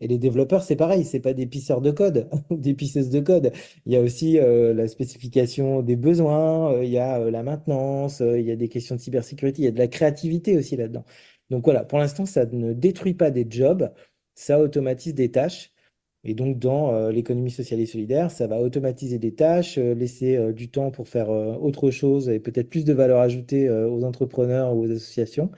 Et 0.00 0.08
les 0.08 0.18
développeurs, 0.18 0.62
c'est 0.62 0.76
pareil, 0.76 1.04
c'est 1.04 1.20
pas 1.20 1.34
des 1.34 1.46
pisseurs 1.46 1.80
de 1.80 1.90
code, 1.90 2.28
des 2.50 2.74
pisseuses 2.74 3.10
de 3.10 3.20
code. 3.20 3.52
Il 3.86 3.92
y 3.92 3.96
a 3.96 4.00
aussi 4.00 4.38
euh, 4.38 4.74
la 4.74 4.88
spécification 4.88 5.82
des 5.82 5.96
besoins, 5.96 6.74
euh, 6.74 6.84
il 6.84 6.90
y 6.90 6.98
a 6.98 7.20
euh, 7.20 7.30
la 7.30 7.42
maintenance, 7.42 8.20
il 8.20 8.42
y 8.42 8.50
a 8.50 8.56
des 8.56 8.68
questions 8.68 8.96
de 8.96 9.00
cybersécurité, 9.00 9.62
il 9.62 9.64
y 9.66 9.68
a 9.68 9.70
de 9.70 9.78
la 9.78 9.88
créativité 9.88 10.56
aussi 10.56 10.76
là-dedans. 10.76 11.04
Donc 11.50 11.64
voilà, 11.64 11.84
pour 11.84 11.98
l'instant, 11.98 12.26
ça 12.26 12.46
ne 12.46 12.72
détruit 12.72 13.14
pas 13.14 13.30
des 13.30 13.46
jobs, 13.48 13.90
ça 14.34 14.60
automatise 14.60 15.14
des 15.14 15.30
tâches. 15.30 15.70
Et 16.24 16.34
donc, 16.34 16.58
dans 16.58 17.10
l'économie 17.10 17.50
sociale 17.50 17.80
et 17.80 17.86
solidaire, 17.86 18.30
ça 18.30 18.46
va 18.46 18.58
automatiser 18.60 19.18
des 19.18 19.34
tâches, 19.34 19.76
laisser 19.76 20.54
du 20.54 20.70
temps 20.70 20.90
pour 20.90 21.06
faire 21.06 21.28
autre 21.28 21.90
chose 21.90 22.30
et 22.30 22.40
peut-être 22.40 22.70
plus 22.70 22.86
de 22.86 22.94
valeur 22.94 23.20
ajoutée 23.20 23.68
aux 23.68 24.04
entrepreneurs 24.04 24.74
ou 24.74 24.84
aux 24.84 24.90
associations. 24.90 25.50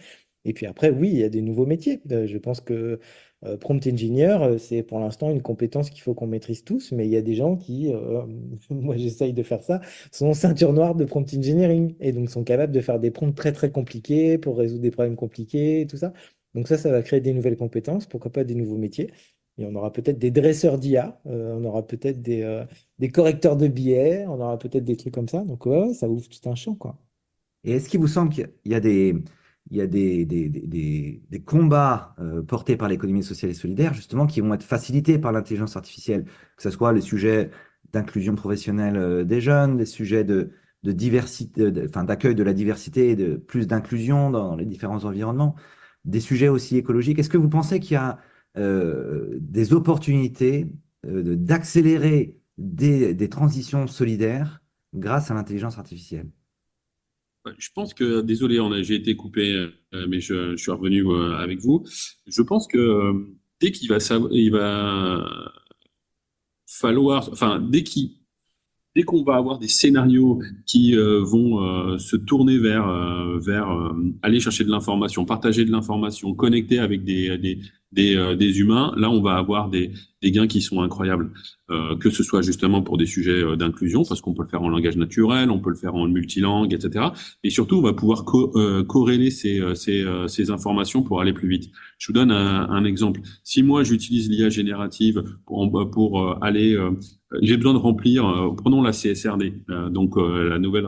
Et 0.44 0.53
puis 0.53 0.66
après, 0.66 0.90
oui, 0.90 1.11
il 1.11 1.18
y 1.18 1.25
a 1.25 1.29
des 1.29 1.42
nouveaux 1.42 1.66
métiers. 1.66 2.01
je 2.09 2.38
pense 2.38 2.61
que 2.61 2.99
euh, 3.44 3.59
prompt 3.59 3.87
engineer, 3.87 4.43
euh, 4.43 4.59
c'est 4.59 4.82
pour 4.82 4.99
l'instant 4.99 5.30
une 5.30 5.43
compétence 5.43 5.91
qu'il 5.91 6.01
faut 6.01 6.14
qu'on 6.14 6.26
maîtrise 6.26 6.64
tous, 6.64 6.93
mais 6.93 7.07
il 7.07 7.11
y 7.11 7.16
a 7.16 7.22
des 7.22 7.34
gens 7.34 7.57
qui, 7.57 7.93
euh, 7.93 8.22
moi 8.70 8.97
j'essaye 8.97 9.34
de 9.34 9.43
faire 9.43 9.62
ça, 9.62 9.80
sont 10.11 10.32
ceinture 10.32 10.72
noire 10.72 10.95
de 10.95 11.05
prompt 11.05 11.26
engineering 11.37 11.95
et 12.01 12.12
donc 12.12 12.30
sont 12.30 12.45
capables 12.45 12.72
de 12.72 12.80
faire 12.80 12.99
des 12.99 13.11
prompts 13.11 13.34
très 13.34 13.53
très 13.53 13.70
compliqués 13.70 14.39
pour 14.39 14.57
résoudre 14.57 14.82
des 14.82 14.91
problèmes 14.91 15.16
compliqués 15.16 15.82
et 15.82 15.87
tout 15.87 15.99
ça. 15.99 16.14
Donc 16.55 16.66
ça, 16.68 16.78
ça 16.78 16.91
va 16.91 17.03
créer 17.03 17.20
des 17.20 17.34
nouvelles 17.34 17.57
compétences, 17.59 18.07
pourquoi 18.07 18.32
pas 18.32 18.45
des 18.45 18.55
nouveaux 18.55 18.78
métiers. 18.78 19.12
Et 19.59 19.66
on 19.66 19.74
aura 19.74 19.93
peut-être 19.93 20.18
des 20.18 20.30
dresseurs 20.30 20.78
d'IA, 20.78 21.20
on 21.24 21.64
aura 21.64 21.87
peut-être 21.87 22.22
des, 22.22 22.66
correcteurs 23.12 23.57
de 23.57 23.68
billets, 23.68 24.26
on 24.26 24.41
aura 24.41 24.59
peut-être 24.59 24.84
des 24.84 24.97
trucs 24.97 25.14
comme 25.14 25.28
ça. 25.28 25.45
Donc 25.45 25.64
ça 25.95 26.09
ouvre 26.09 26.28
tout 26.28 26.49
un 26.49 26.55
champ, 26.55 26.74
quoi. 26.74 26.99
Et 27.64 27.72
est-ce 27.72 27.89
qu'il 27.89 28.01
vous 28.01 28.09
semble 28.09 28.32
qu'il 28.32 28.49
y 28.66 28.74
a 28.74 28.80
des, 28.80 29.14
il 29.71 29.77
y 29.77 29.81
a 29.81 29.87
des, 29.87 30.25
des, 30.25 30.49
des, 30.49 31.41
combats 31.45 32.14
euh, 32.21 32.43
portés 32.43 32.77
par 32.77 32.89
l'économie 32.89 33.25
sociale 33.25 33.51
et 33.51 33.55
solidaire, 33.55 33.95
justement, 33.95 34.27
qui 34.27 34.41
vont 34.41 34.55
être 34.55 34.62
facilités 34.62 35.19
par 35.19 35.33
l'intelligence 35.33 35.77
artificielle, 35.77 36.25
que 36.57 36.62
ce 36.62 36.71
soit 36.71 36.93
les 36.93 37.01
sujets 37.01 37.51
d'inclusion 37.93 38.35
professionnelle 38.35 38.97
euh, 38.97 39.25
des 39.25 39.41
jeunes, 39.41 39.79
les 39.79 39.87
sujets 39.87 40.25
de, 40.25 40.51
de 40.85 40.93
diversité, 40.93 41.73
enfin, 41.89 42.05
d'accueil 42.05 42.35
de 42.35 42.43
la 42.45 42.53
diversité 42.53 43.11
et 43.11 43.17
de 43.17 43.37
plus 43.37 43.67
d'inclusion 43.67 44.31
dans 44.31 44.55
les 44.57 44.67
différents 44.67 45.05
environnements, 45.05 45.57
des 46.05 46.21
sujets 46.21 46.49
aussi 46.49 46.77
écologiques. 46.77 47.19
Est-ce 47.19 47.31
que 47.31 47.39
vous 47.39 47.49
pensez 47.49 47.81
qu'il 47.81 47.95
y 47.95 47.97
a 47.97 48.19
euh, 48.59 49.37
des 49.41 49.73
opportunités 49.73 50.69
d'accélérer 51.05 52.37
des, 52.59 53.14
des 53.14 53.29
transitions 53.29 53.87
solidaires 53.87 54.62
grâce 54.95 55.31
à 55.31 55.35
l'intelligence 55.35 55.79
artificielle? 55.79 56.29
Je 57.59 57.68
pense 57.74 57.94
que, 57.94 58.20
désolé, 58.20 58.59
j'ai 58.82 58.94
été 58.94 59.16
coupé, 59.16 59.53
euh, 59.94 60.07
mais 60.09 60.20
je, 60.20 60.57
suis 60.57 60.70
revenu 60.70 61.07
euh, 61.07 61.36
avec 61.36 61.61
vous. 61.61 61.84
Je 62.26 62.42
pense 62.42 62.66
que 62.66 62.78
euh, 62.78 63.12
dès 63.61 63.70
qu'il 63.70 63.88
va 63.88 63.99
enfin, 67.18 67.61
dès 67.61 67.84
qu'on 69.05 69.22
va 69.22 69.36
avoir 69.36 69.59
des 69.59 69.68
scénarios 69.68 70.40
qui 70.66 70.94
vont 70.94 71.99
se 71.99 72.16
tourner 72.16 72.59
vers 72.59 72.86
aller 74.22 74.40
chercher 74.40 74.64
de 74.64 74.70
l'information, 74.70 75.24
partager 75.24 75.64
de 75.64 75.70
l'information, 75.70 76.34
connecter 76.34 76.78
avec 76.78 77.05
des, 77.05 77.59
des, 77.93 78.16
euh, 78.16 78.37
des, 78.37 78.59
humains, 78.59 78.93
là 78.97 79.11
on 79.11 79.20
va 79.20 79.37
avoir 79.37 79.68
des, 79.68 79.93
gains 80.22 80.49
qui 80.49 80.61
sont 80.61 80.82
incroyables, 80.82 81.30
euh, 81.70 81.97
que 81.97 82.11
ce 82.11 82.24
soit 82.24 82.43
justement 82.43 82.82
pour 82.82 82.99
des 82.99 83.07
sujets 83.07 83.45
euh, 83.45 83.55
d'inclusion, 83.55 84.03
parce 84.05 84.20
qu'on 84.20 84.34
peut 84.34 84.43
le 84.43 84.49
faire 84.49 84.62
en 84.62 84.68
langage 84.68 84.97
naturel, 84.97 85.53
on 85.53 85.61
peut 85.61 85.70
le 85.70 85.76
faire 85.76 85.95
en 85.95 86.09
multilangue, 86.09 86.74
etc. 86.74 87.07
Et 87.45 87.51
surtout, 87.51 87.76
on 87.76 87.82
va 87.82 87.93
pouvoir 87.93 88.24
corréler 88.24 89.30
ces, 89.30 90.51
informations 90.51 91.05
pour 91.05 91.20
aller 91.20 91.32
plus 91.32 91.49
vite. 91.49 91.70
Je 91.99 92.09
vous 92.09 92.12
donne 92.12 92.32
un, 92.32 92.84
exemple. 92.84 93.20
Si 93.45 93.62
moi 93.62 93.84
j'utilise 93.84 94.28
l'IA 94.28 94.49
générative 94.49 95.22
pour, 95.47 95.91
pour 95.91 96.43
aller, 96.43 96.76
j'ai 97.43 97.57
besoin 97.57 97.74
de 97.74 97.78
remplir, 97.78 98.53
prenons 98.57 98.82
la 98.82 98.93
CSRD, 98.93 99.62
donc 99.91 100.16
la 100.16 100.59
nouvelle 100.59 100.87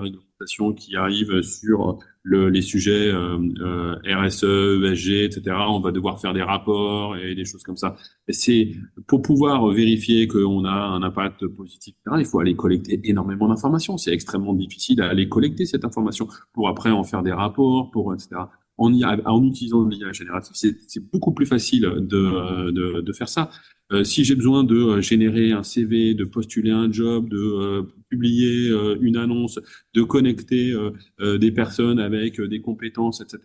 qui 0.76 0.96
arrive 0.96 1.42
sur 1.42 1.98
les 2.24 2.62
sujets 2.62 3.08
euh, 3.08 3.38
euh, 3.60 3.96
RSE, 4.04 4.44
ESG, 4.44 5.24
etc. 5.24 5.56
On 5.68 5.80
va 5.80 5.90
devoir 5.90 6.20
faire 6.20 6.32
des 6.32 6.42
rapports 6.42 7.16
et 7.16 7.34
des 7.34 7.44
choses 7.44 7.62
comme 7.62 7.76
ça. 7.76 7.96
C'est 8.28 8.72
pour 9.06 9.22
pouvoir 9.22 9.66
vérifier 9.68 10.28
qu'on 10.28 10.64
a 10.64 10.70
un 10.70 11.02
impact 11.02 11.46
positif, 11.46 11.94
il 12.16 12.24
faut 12.24 12.40
aller 12.40 12.54
collecter 12.54 13.00
énormément 13.04 13.48
d'informations. 13.48 13.96
C'est 13.96 14.12
extrêmement 14.12 14.54
difficile 14.54 14.96
d'aller 14.96 15.28
collecter 15.28 15.64
cette 15.64 15.84
information 15.84 16.28
pour 16.52 16.68
après 16.68 16.90
en 16.90 17.04
faire 17.04 17.22
des 17.22 17.32
rapports, 17.32 17.90
pour 17.90 18.14
etc. 18.14 18.42
En, 18.78 19.44
utilisant 19.44 19.86
l'IA 19.86 20.12
générative, 20.12 20.52
c'est 20.54 21.10
beaucoup 21.10 21.32
plus 21.32 21.46
facile 21.46 21.82
de, 21.82 22.70
de, 23.00 23.12
faire 23.12 23.28
ça. 23.28 23.50
Euh, 23.90 24.04
si 24.04 24.22
j'ai 24.22 24.36
besoin 24.36 24.64
de 24.64 24.76
euh, 24.76 25.00
générer 25.00 25.50
un 25.52 25.62
CV, 25.62 26.14
de 26.14 26.24
postuler 26.24 26.70
un 26.70 26.92
job, 26.92 27.28
de 27.28 27.38
euh, 27.38 27.82
publier 28.08 28.70
une 29.00 29.16
annonce, 29.16 29.58
de 29.94 30.02
connecter 30.02 30.74
des 31.20 31.52
personnes 31.52 31.98
avec 31.98 32.40
des 32.40 32.60
compétences, 32.62 33.20
etc. 33.20 33.38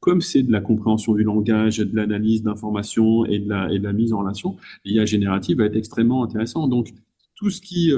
Comme 0.00 0.20
c'est 0.20 0.42
de 0.42 0.52
la 0.52 0.60
compréhension 0.60 1.14
du 1.14 1.22
langage, 1.22 1.78
de 1.78 1.96
l'analyse 1.96 2.42
d'informations 2.42 3.24
et 3.24 3.38
la 3.38 3.72
et 3.72 3.78
de 3.78 3.84
la 3.84 3.94
mise 3.94 4.12
en 4.12 4.18
relation, 4.18 4.56
l'IA 4.84 5.06
générative 5.06 5.58
va 5.58 5.64
être 5.64 5.76
extrêmement 5.76 6.22
intéressant. 6.22 6.68
Donc 6.68 6.90
tout 7.34 7.48
ce 7.48 7.62
qui 7.62 7.92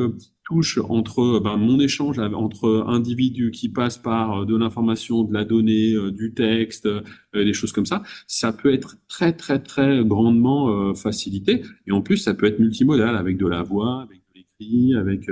touche 0.44 0.78
entre 0.88 1.40
ben, 1.40 1.56
mon 1.56 1.78
échange 1.80 2.18
entre 2.18 2.84
individus 2.86 3.50
qui 3.50 3.68
passent 3.68 3.98
par 3.98 4.40
euh, 4.42 4.44
de 4.44 4.56
l'information, 4.56 5.24
de 5.24 5.32
la 5.32 5.44
donnée, 5.44 5.94
euh, 5.94 6.10
du 6.10 6.34
texte, 6.34 6.86
euh, 6.86 7.02
des 7.34 7.52
choses 7.52 7.72
comme 7.72 7.86
ça, 7.86 8.02
ça 8.26 8.52
peut 8.52 8.72
être 8.72 8.96
très 9.08 9.32
très 9.32 9.58
très 9.58 10.04
grandement 10.04 10.94
facilité. 10.94 11.62
Et 11.86 11.92
en 11.92 12.02
plus, 12.02 12.18
ça 12.18 12.34
peut 12.34 12.46
être 12.46 12.58
multimodal 12.58 13.16
avec 13.16 13.36
de 13.36 13.46
la 13.46 13.62
voix, 13.62 14.02
avec 14.02 14.18
de 14.18 14.40
l'écrit, 14.40 14.94
avec 14.94 15.28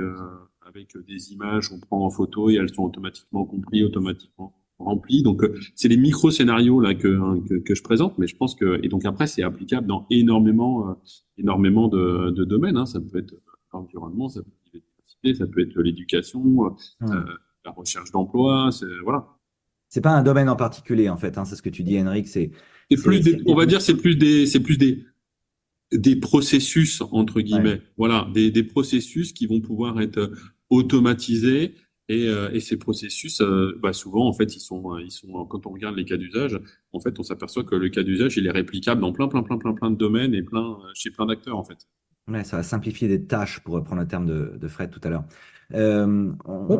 avec 0.65 0.95
des 1.07 1.33
images 1.33 1.69
qu'on 1.69 1.79
prend 1.79 2.05
en 2.05 2.09
photo 2.09 2.49
et 2.49 2.55
elles 2.55 2.73
sont 2.73 2.83
automatiquement 2.83 3.45
comprises, 3.45 3.83
automatiquement 3.83 4.53
remplies. 4.79 5.21
Donc 5.21 5.43
c'est 5.75 5.87
les 5.87 5.97
micro 5.97 6.31
scénarios 6.31 6.79
là 6.79 6.95
que, 6.95 7.07
hein, 7.07 7.41
que, 7.47 7.55
que 7.55 7.75
je 7.75 7.83
présente, 7.83 8.17
mais 8.17 8.27
je 8.27 8.35
pense 8.35 8.55
que 8.55 8.79
et 8.83 8.87
donc 8.87 9.05
après 9.05 9.27
c'est 9.27 9.43
applicable 9.43 9.87
dans 9.87 10.07
énormément 10.09 10.97
énormément 11.37 11.87
de, 11.87 12.31
de 12.31 12.43
domaines. 12.43 12.77
Hein. 12.77 12.85
Ça 12.85 12.99
peut 12.99 13.19
être 13.19 13.35
l'environnement, 13.73 14.29
ça 14.29 14.41
peut 14.41 14.60
ça 15.33 15.47
peut 15.47 15.61
être 15.61 15.79
l'éducation, 15.81 16.65
euh, 16.65 16.69
euh, 17.03 17.23
la 17.65 17.71
recherche 17.71 18.11
d'emploi, 18.11 18.69
voilà. 19.03 19.27
C'est 19.89 20.01
pas 20.01 20.11
un 20.11 20.23
domaine 20.23 20.49
en 20.49 20.55
particulier 20.55 21.09
en 21.09 21.17
fait, 21.17 21.37
hein, 21.37 21.45
c'est 21.45 21.55
ce 21.55 21.61
que 21.61 21.69
tu 21.69 21.83
dis, 21.83 21.99
Henrik. 21.99 22.27
C'est 22.27 22.51
plus, 22.89 23.41
on 23.45 23.55
va 23.55 23.65
dire, 23.65 23.81
c'est 23.81 23.95
plus 23.95 24.15
des, 24.15 24.45
c'est 24.45 24.61
plus 24.61 24.77
des 24.77 25.05
des 25.91 26.15
processus 26.15 27.01
entre 27.11 27.41
guillemets, 27.41 27.81
voilà, 27.97 28.25
des, 28.33 28.49
des, 28.49 28.63
processus 28.63 29.33
qui 29.33 29.45
vont 29.45 29.59
pouvoir 29.59 29.99
être 29.99 30.31
automatisés 30.69 31.75
et, 32.07 32.29
euh, 32.29 32.49
et 32.53 32.61
ces 32.61 32.77
processus, 32.77 33.41
bah 33.81 33.91
souvent 33.91 34.25
en 34.25 34.31
fait, 34.31 34.55
ils 34.55 34.61
sont, 34.61 34.97
ils 34.99 35.11
sont, 35.11 35.45
quand 35.45 35.67
on 35.67 35.71
regarde 35.71 35.97
les 35.97 36.05
cas 36.05 36.15
d'usage, 36.15 36.57
en 36.93 37.01
fait, 37.01 37.19
on 37.19 37.23
s'aperçoit 37.23 37.65
que 37.65 37.75
le 37.75 37.89
cas 37.89 38.03
d'usage, 38.03 38.37
il 38.37 38.47
est 38.47 38.51
réplicable 38.51 39.01
dans 39.01 39.11
plein, 39.11 39.27
plein, 39.27 39.43
plein, 39.43 39.57
plein, 39.57 39.73
plein 39.73 39.91
de 39.91 39.97
domaines 39.97 40.33
et 40.33 40.43
plein 40.43 40.77
chez 40.93 41.11
plein 41.11 41.25
d'acteurs 41.25 41.57
en 41.57 41.63
fait 41.65 41.89
ça 42.43 42.57
va 42.57 42.63
simplifier 42.63 43.07
des 43.07 43.25
tâches, 43.25 43.59
pour 43.59 43.75
reprendre 43.75 44.01
le 44.01 44.07
terme 44.07 44.25
de, 44.25 44.67
Fred 44.67 44.89
tout 44.89 45.01
à 45.03 45.09
l'heure. 45.09 45.25
Euh, 45.73 46.31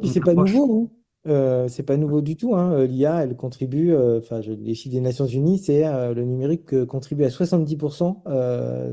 puis 0.02 0.10
c'est 0.10 0.20
pas 0.20 0.34
nouveau, 0.34 0.68
non 0.68 0.90
euh, 1.28 1.68
c'est 1.68 1.84
pas 1.84 1.98
nouveau 1.98 2.22
du 2.22 2.36
tout. 2.36 2.56
Hein. 2.56 2.74
Euh, 2.74 2.88
L'IA, 2.88 3.24
elle 3.24 3.36
contribue, 3.36 3.94
euh, 3.94 4.20
enfin, 4.20 4.40
les 4.40 4.74
chiffres 4.74 4.94
des 4.96 5.02
Nations 5.02 5.28
Unies, 5.28 5.60
c'est 5.60 5.84
le 5.84 6.24
numérique 6.24 6.86
contribue 6.86 7.24
à 7.24 7.30
70% 7.30 8.24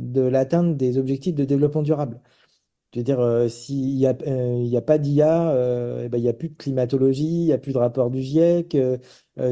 de 0.00 0.20
l'atteinte 0.22 0.76
des 0.76 0.98
objectifs 0.98 1.34
de 1.34 1.44
développement 1.44 1.82
durable. 1.82 2.20
Je 2.94 3.00
veux 3.00 3.04
dire, 3.04 3.50
s'il 3.50 3.96
n'y 3.96 4.06
a, 4.06 4.16
il 4.26 4.76
a 4.76 4.80
pas 4.82 4.98
d'IA, 4.98 5.52
eh 6.04 6.08
ben, 6.08 6.18
il 6.18 6.22
n'y 6.22 6.28
a 6.28 6.32
plus 6.32 6.48
de 6.48 6.56
climatologie, 6.56 7.24
il 7.24 7.44
n'y 7.46 7.52
a 7.52 7.58
plus 7.58 7.72
de 7.72 7.78
rapport 7.78 8.10
du 8.10 8.22
GIEC. 8.22 8.76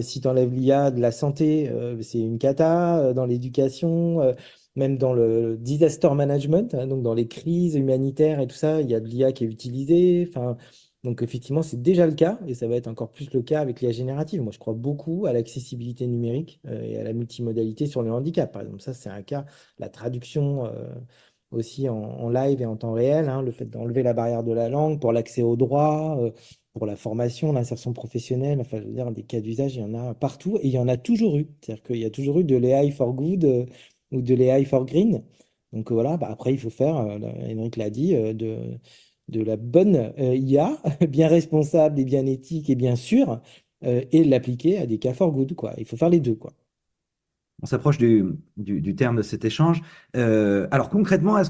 si 0.01 0.20
tu 0.20 0.28
enlèves 0.28 0.53
l'IA 0.55 0.90
de 0.90 1.01
la 1.01 1.12
santé, 1.12 1.70
c'est 2.03 2.18
une 2.20 2.38
cata. 2.38 3.12
dans 3.12 3.26
l'éducation, 3.26 4.34
même 4.76 4.98
dans 4.98 5.14
le 5.14 5.56
disaster 5.56 6.10
management, 6.14 6.74
hein, 6.74 6.86
donc 6.86 7.02
dans 7.02 7.14
les 7.14 7.26
crises 7.28 7.74
humanitaires 7.74 8.40
et 8.40 8.46
tout 8.46 8.56
ça, 8.56 8.80
il 8.82 8.90
y 8.90 8.94
a 8.94 9.00
de 9.00 9.08
l'IA 9.08 9.32
qui 9.32 9.44
est 9.44 9.48
utilisée. 9.48 10.26
Enfin, 10.28 10.56
donc 11.02 11.22
effectivement, 11.22 11.62
c'est 11.62 11.80
déjà 11.80 12.06
le 12.06 12.14
cas 12.14 12.38
et 12.46 12.54
ça 12.54 12.66
va 12.68 12.76
être 12.76 12.88
encore 12.88 13.10
plus 13.12 13.32
le 13.32 13.42
cas 13.42 13.60
avec 13.60 13.80
l'IA 13.80 13.92
générative. 13.92 14.42
Moi, 14.42 14.52
je 14.52 14.58
crois 14.58 14.74
beaucoup 14.74 15.26
à 15.26 15.32
l'accessibilité 15.32 16.06
numérique 16.06 16.60
euh, 16.66 16.82
et 16.82 16.98
à 16.98 17.04
la 17.04 17.12
multimodalité 17.12 17.86
sur 17.86 18.02
le 18.02 18.12
handicap. 18.12 18.52
Par 18.52 18.62
exemple, 18.62 18.82
ça, 18.82 18.92
c'est 18.92 19.08
un 19.08 19.22
cas. 19.22 19.46
La 19.78 19.88
traduction 19.88 20.66
euh, 20.66 20.94
aussi 21.52 21.88
en, 21.88 22.28
live 22.28 22.60
et 22.60 22.66
en 22.66 22.76
temps 22.76 22.92
réel, 22.92 23.28
hein, 23.28 23.42
le 23.42 23.52
fait 23.52 23.66
d'enlever 23.66 24.02
la 24.02 24.14
barrière 24.14 24.42
de 24.42 24.52
la 24.52 24.68
langue 24.68 25.00
pour 25.00 25.12
l'accès 25.12 25.42
aux 25.42 25.56
droits, 25.56 26.18
euh, 26.20 26.32
pour 26.72 26.86
la 26.86 26.96
formation, 26.96 27.52
l'insertion 27.52 27.92
professionnelle. 27.92 28.60
Enfin, 28.60 28.78
je 28.80 28.86
veux 28.86 28.92
dire, 28.92 29.10
des 29.12 29.22
cas 29.22 29.40
d'usage, 29.40 29.76
il 29.76 29.80
y 29.80 29.84
en 29.84 29.94
a 29.94 30.14
partout 30.14 30.58
et 30.58 30.66
il 30.66 30.72
y 30.72 30.78
en 30.78 30.88
a 30.88 30.96
toujours 30.96 31.36
eu. 31.36 31.48
C'est-à-dire 31.60 31.82
qu'il 31.84 31.98
y 31.98 32.04
a 32.04 32.10
toujours 32.10 32.40
eu 32.40 32.44
de 32.44 32.56
l'AI 32.56 32.90
for 32.90 33.14
good 33.14 33.68
ou 34.12 34.22
de 34.22 34.34
l'AI 34.34 34.64
for 34.64 34.86
Green. 34.86 35.22
Donc 35.72 35.92
voilà, 35.92 36.16
bah, 36.16 36.28
après, 36.30 36.52
il 36.52 36.59
faut 36.59 36.70
faire, 36.70 36.96
euh, 36.96 37.18
Henrik 37.50 37.76
l'a 37.76 37.90
dit, 37.90 38.14
euh, 38.14 38.32
de, 38.32 39.42
la 39.42 39.57
bonne 39.57 39.96
euh, 40.18 40.34
IA, 40.34 40.78
bien 41.09 41.28
responsable 41.28 42.00
et 42.00 42.04
bien 42.04 42.26
éthique 42.26 42.70
et 42.70 42.74
bien 42.76 42.96
sûre, 42.96 43.40
et 43.82 44.24
l'appliquer 44.24 44.78
à 44.78 44.86
des 44.86 44.98
cas 44.98 45.12
for 45.12 45.30
good. 45.30 45.54
Quoi. 45.54 45.74
Il 45.78 45.84
faut 45.84 45.96
faire 45.96 46.09
les 46.09 46.18
deux. 46.18 46.36
On 47.62 47.66
s'approche 47.66 47.98
du, 47.98 48.94
terme 48.96 49.16
de 49.16 49.22
cet 49.22 49.44
échange. 49.44 49.82
alors 50.14 50.88
concrètement, 50.88 51.40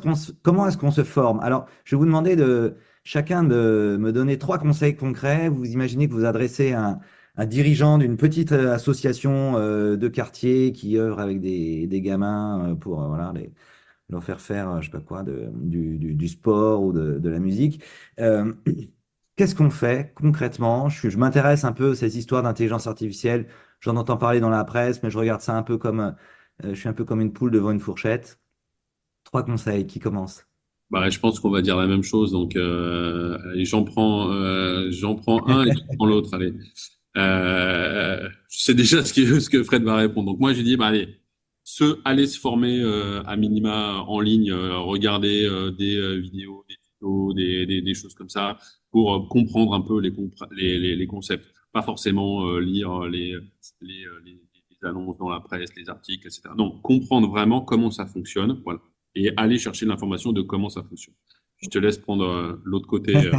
comment 0.43 0.67
est-ce 0.67 0.77
qu'on 0.77 0.91
se 0.91 1.05
forme? 1.05 1.41
Alors, 1.41 1.67
je 1.85 1.95
vais 1.95 2.01
vous 2.01 2.05
demander 2.05 2.37
de 2.37 2.77
chacun 3.05 3.45
de 3.45 3.97
me 3.99 4.13
donner 4.13 4.39
trois 4.39 4.59
conseils 4.59 4.97
concrets. 4.97 5.49
Vous 5.49 5.71
imaginez 5.71 6.09
que 6.09 6.13
vous 6.13 6.25
adressez 6.27 6.73
un, 6.73 6.99
un 7.37 7.47
dirigeant 7.47 7.99
d'une 7.99 8.17
petite 8.17 8.53
euh, 8.53 8.73
association 8.73 9.57
euh, 9.57 9.97
de 9.97 10.09
quartier 10.09 10.73
qui 10.73 10.99
œuvre 10.99 11.21
avec 11.21 11.41
des, 11.41 11.87
des 11.87 12.01
gamins 12.01 12.71
euh, 12.71 12.75
pour 12.75 13.07
voilà, 13.07 13.33
les, 13.35 13.53
leur 14.09 14.25
faire 14.25 14.41
faire, 14.41 14.81
je 14.81 14.87
sais 14.87 14.93
pas 14.93 15.01
quoi, 15.01 15.23
de, 15.23 15.51
du, 15.55 15.99
du, 15.99 16.29
sport 16.29 16.83
ou 16.83 16.93
de, 16.93 17.19
de 17.19 17.29
la 17.29 17.39
musique. 17.39 17.83
Qu'est-ce 19.37 19.55
qu'on 19.55 19.71
fait 19.71 20.15
concrètement? 20.15 20.89
Je, 20.89 21.11
je 21.11 21.19
m'intéresse 21.19 21.65
un 21.65 21.73
peu 21.73 21.91
à 21.91 21.95
ces 21.95 22.17
histoires 22.17 22.43
d'intelligence 22.43 22.87
artificielle. 22.87 23.49
J'en 23.81 23.97
entends 23.97 24.17
parler 24.17 24.41
dans 24.41 24.49
la 24.49 24.65
presse, 24.65 25.03
mais 25.03 25.11
je 25.11 25.19
regarde 25.19 25.43
ça 25.43 25.55
un 25.55 25.63
peu 25.63 25.77
comme, 25.77 26.17
je 26.65 26.73
suis 26.73 26.89
un 26.89 26.95
peu 26.95 27.05
comme 27.05 27.21
une 27.21 27.35
poule 27.35 27.51
devant 27.51 27.71
une 27.71 27.81
fourchette. 27.81 28.41
Trois 29.25 29.45
conseils 29.45 29.87
qui 29.87 29.99
commencent? 29.99 30.47
Bah, 30.89 31.11
je 31.11 31.19
pense 31.19 31.39
qu'on 31.39 31.51
va 31.51 31.61
dire 31.61 31.77
la 31.77 31.87
même 31.87 32.03
chose. 32.03 32.33
Donc, 32.33 32.57
j'en 32.57 33.85
prends, 33.85 34.31
j'en 34.91 35.17
prends 35.17 35.47
un 35.49 35.67
et 35.67 35.73
je 35.73 35.97
prends 35.97 36.07
l'autre. 36.07 36.33
Allez, 36.33 36.55
euh, 37.17 38.29
je 38.49 38.59
sais 38.59 38.75
déjà 38.75 39.05
ce 39.05 39.13
que, 39.13 39.41
ce 39.41 39.51
que 39.51 39.63
Fred 39.63 39.83
va 39.83 39.97
répondre. 39.97 40.33
Donc, 40.33 40.41
moi, 40.41 40.53
j'ai 40.53 40.63
dit, 40.63 40.77
bah, 40.77 40.87
allez, 40.87 41.21
se, 41.65 41.99
aller 42.05 42.27
se 42.27 42.39
former 42.39 42.81
euh, 42.81 43.23
à 43.25 43.37
minima 43.37 44.05
en 44.07 44.21
ligne, 44.21 44.53
euh, 44.53 44.79
regarder 44.79 45.45
euh, 45.45 45.71
des 45.73 46.21
vidéos, 46.21 46.65
des 46.69 46.77
tutos, 46.77 47.33
des, 47.35 47.67
des, 47.67 47.83
des, 47.83 47.95
choses 47.95 48.15
comme 48.15 48.29
ça, 48.29 48.59
pour 48.91 49.15
euh, 49.15 49.21
comprendre 49.29 49.75
un 49.75 49.81
peu 49.81 50.01
les, 50.01 50.13
les, 50.79 50.97
les, 50.97 51.07
concepts. 51.07 51.53
Pas 51.73 51.83
forcément 51.83 52.47
euh, 52.47 52.61
lire 52.61 53.03
les, 53.05 53.37
les, 53.81 54.05
les, 54.25 54.39
annonces 54.89 55.19
dans 55.19 55.29
la 55.29 55.41
presse, 55.41 55.71
les 55.77 55.89
articles, 55.89 56.27
etc. 56.27 56.43
Non, 56.57 56.79
comprendre 56.81 57.29
vraiment 57.29 57.61
comment 57.61 57.91
ça 57.91 58.07
fonctionne, 58.07 58.61
voilà, 58.65 58.81
et 59.15 59.33
aller 59.37 59.59
chercher 59.59 59.85
l'information 59.85 60.33
de 60.33 60.43
comment 60.43 60.69
ça 60.69 60.83
fonctionne. 60.83 61.15
Je 61.59 61.69
te 61.69 61.79
laisse 61.79 61.99
prendre 61.99 62.25
euh, 62.25 62.63
l'autre 62.65 62.87
côté. 62.87 63.15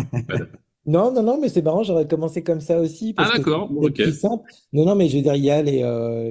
Non, 0.88 1.11
non, 1.11 1.21
non, 1.21 1.38
mais 1.39 1.49
c'est 1.49 1.61
marrant, 1.61 1.83
j'aurais 1.83 2.07
commencé 2.07 2.43
comme 2.43 2.61
ça 2.61 2.79
aussi. 2.79 3.13
ah, 3.17 3.31
d'accord, 3.35 3.69
ok. 3.75 4.01
simple. 4.13 4.49
Non, 4.73 4.85
non, 4.85 4.95
mais 4.95 5.09
je 5.09 5.17
veux 5.17 5.23
dire, 5.23 5.35
il 5.35 5.43
y 5.43 5.51
a 5.51 5.61
les, 5.61 5.81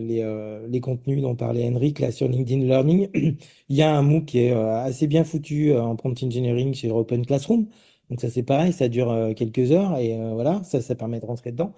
les, 0.01 0.67
les 0.69 0.81
contenus 0.81 1.23
dont 1.23 1.37
parlait 1.37 1.69
Henrik 1.69 2.01
là 2.01 2.11
sur 2.11 2.27
LinkedIn 2.27 2.65
Learning. 2.65 3.09
il 3.69 3.77
y 3.77 3.83
a 3.83 3.95
un 3.95 4.03
MOOC 4.03 4.25
qui 4.25 4.39
est 4.41 4.53
assez 4.53 5.07
bien 5.07 5.25
foutu 5.25 5.77
en 5.77 5.95
prompt 5.95 6.23
engineering 6.23 6.75
chez 6.75 6.91
Open 6.91 7.25
Classroom. 7.27 7.67
Donc 8.11 8.21
ça 8.21 8.31
c'est 8.31 8.43
pareil, 8.43 8.73
ça 8.73 8.89
dure 8.89 9.11
euh, 9.11 9.33
quelques 9.35 9.73
heures 9.73 9.97
et 9.99 10.19
euh, 10.19 10.33
voilà, 10.35 10.63
ça, 10.63 10.81
ça 10.81 10.95
permet 10.95 11.21
de 11.21 11.27
rentrer 11.27 11.53
dedans. 11.53 11.75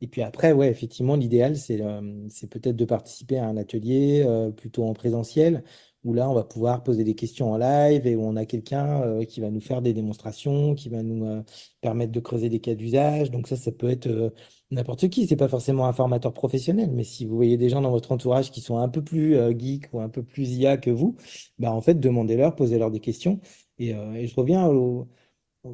Et 0.00 0.06
puis 0.06 0.22
après, 0.22 0.52
ouais, 0.52 0.70
effectivement, 0.70 1.16
l'idéal, 1.16 1.56
c'est 1.56 1.80
euh, 1.80 2.00
c'est 2.28 2.48
peut-être 2.48 2.76
de 2.76 2.84
participer 2.84 3.38
à 3.38 3.46
un 3.46 3.56
atelier 3.56 4.24
plutôt 4.56 4.84
en 4.84 4.94
présentiel, 4.94 5.64
où 6.04 6.14
là, 6.14 6.30
on 6.30 6.34
va 6.34 6.44
pouvoir 6.44 6.82
poser 6.82 7.04
des 7.04 7.14
questions 7.14 7.52
en 7.52 7.58
live 7.58 8.06
et 8.06 8.16
où 8.16 8.22
on 8.22 8.36
a 8.36 8.46
quelqu'un 8.46 9.24
qui 9.24 9.40
va 9.40 9.50
nous 9.50 9.60
faire 9.60 9.82
des 9.82 9.92
démonstrations, 9.92 10.74
qui 10.74 10.88
va 10.88 11.02
nous 11.02 11.42
permettre 11.80 12.12
de 12.12 12.20
creuser 12.20 12.48
des 12.48 12.60
cas 12.60 12.74
d'usage. 12.74 13.30
Donc 13.30 13.48
ça, 13.48 13.56
ça 13.56 13.72
peut 13.72 13.88
être 13.90 14.32
n'importe 14.70 15.08
qui. 15.08 15.26
C'est 15.26 15.36
pas 15.36 15.48
forcément 15.48 15.86
un 15.86 15.92
formateur 15.92 16.32
professionnel, 16.32 16.90
mais 16.92 17.04
si 17.04 17.26
vous 17.26 17.36
voyez 17.36 17.56
des 17.56 17.68
gens 17.68 17.80
dans 17.80 17.90
votre 17.90 18.12
entourage 18.12 18.50
qui 18.50 18.60
sont 18.60 18.78
un 18.78 18.88
peu 18.88 19.02
plus 19.02 19.36
geek 19.58 19.92
ou 19.92 20.00
un 20.00 20.08
peu 20.08 20.22
plus 20.22 20.50
IA 20.52 20.76
que 20.76 20.90
vous, 20.90 21.16
bah 21.58 21.72
en 21.72 21.80
fait, 21.80 21.98
demandez-leur, 21.98 22.54
posez-leur 22.54 22.90
des 22.90 23.00
questions. 23.00 23.40
Et 23.78 23.92
je 23.92 24.34
reviens 24.36 24.68
au 24.68 25.08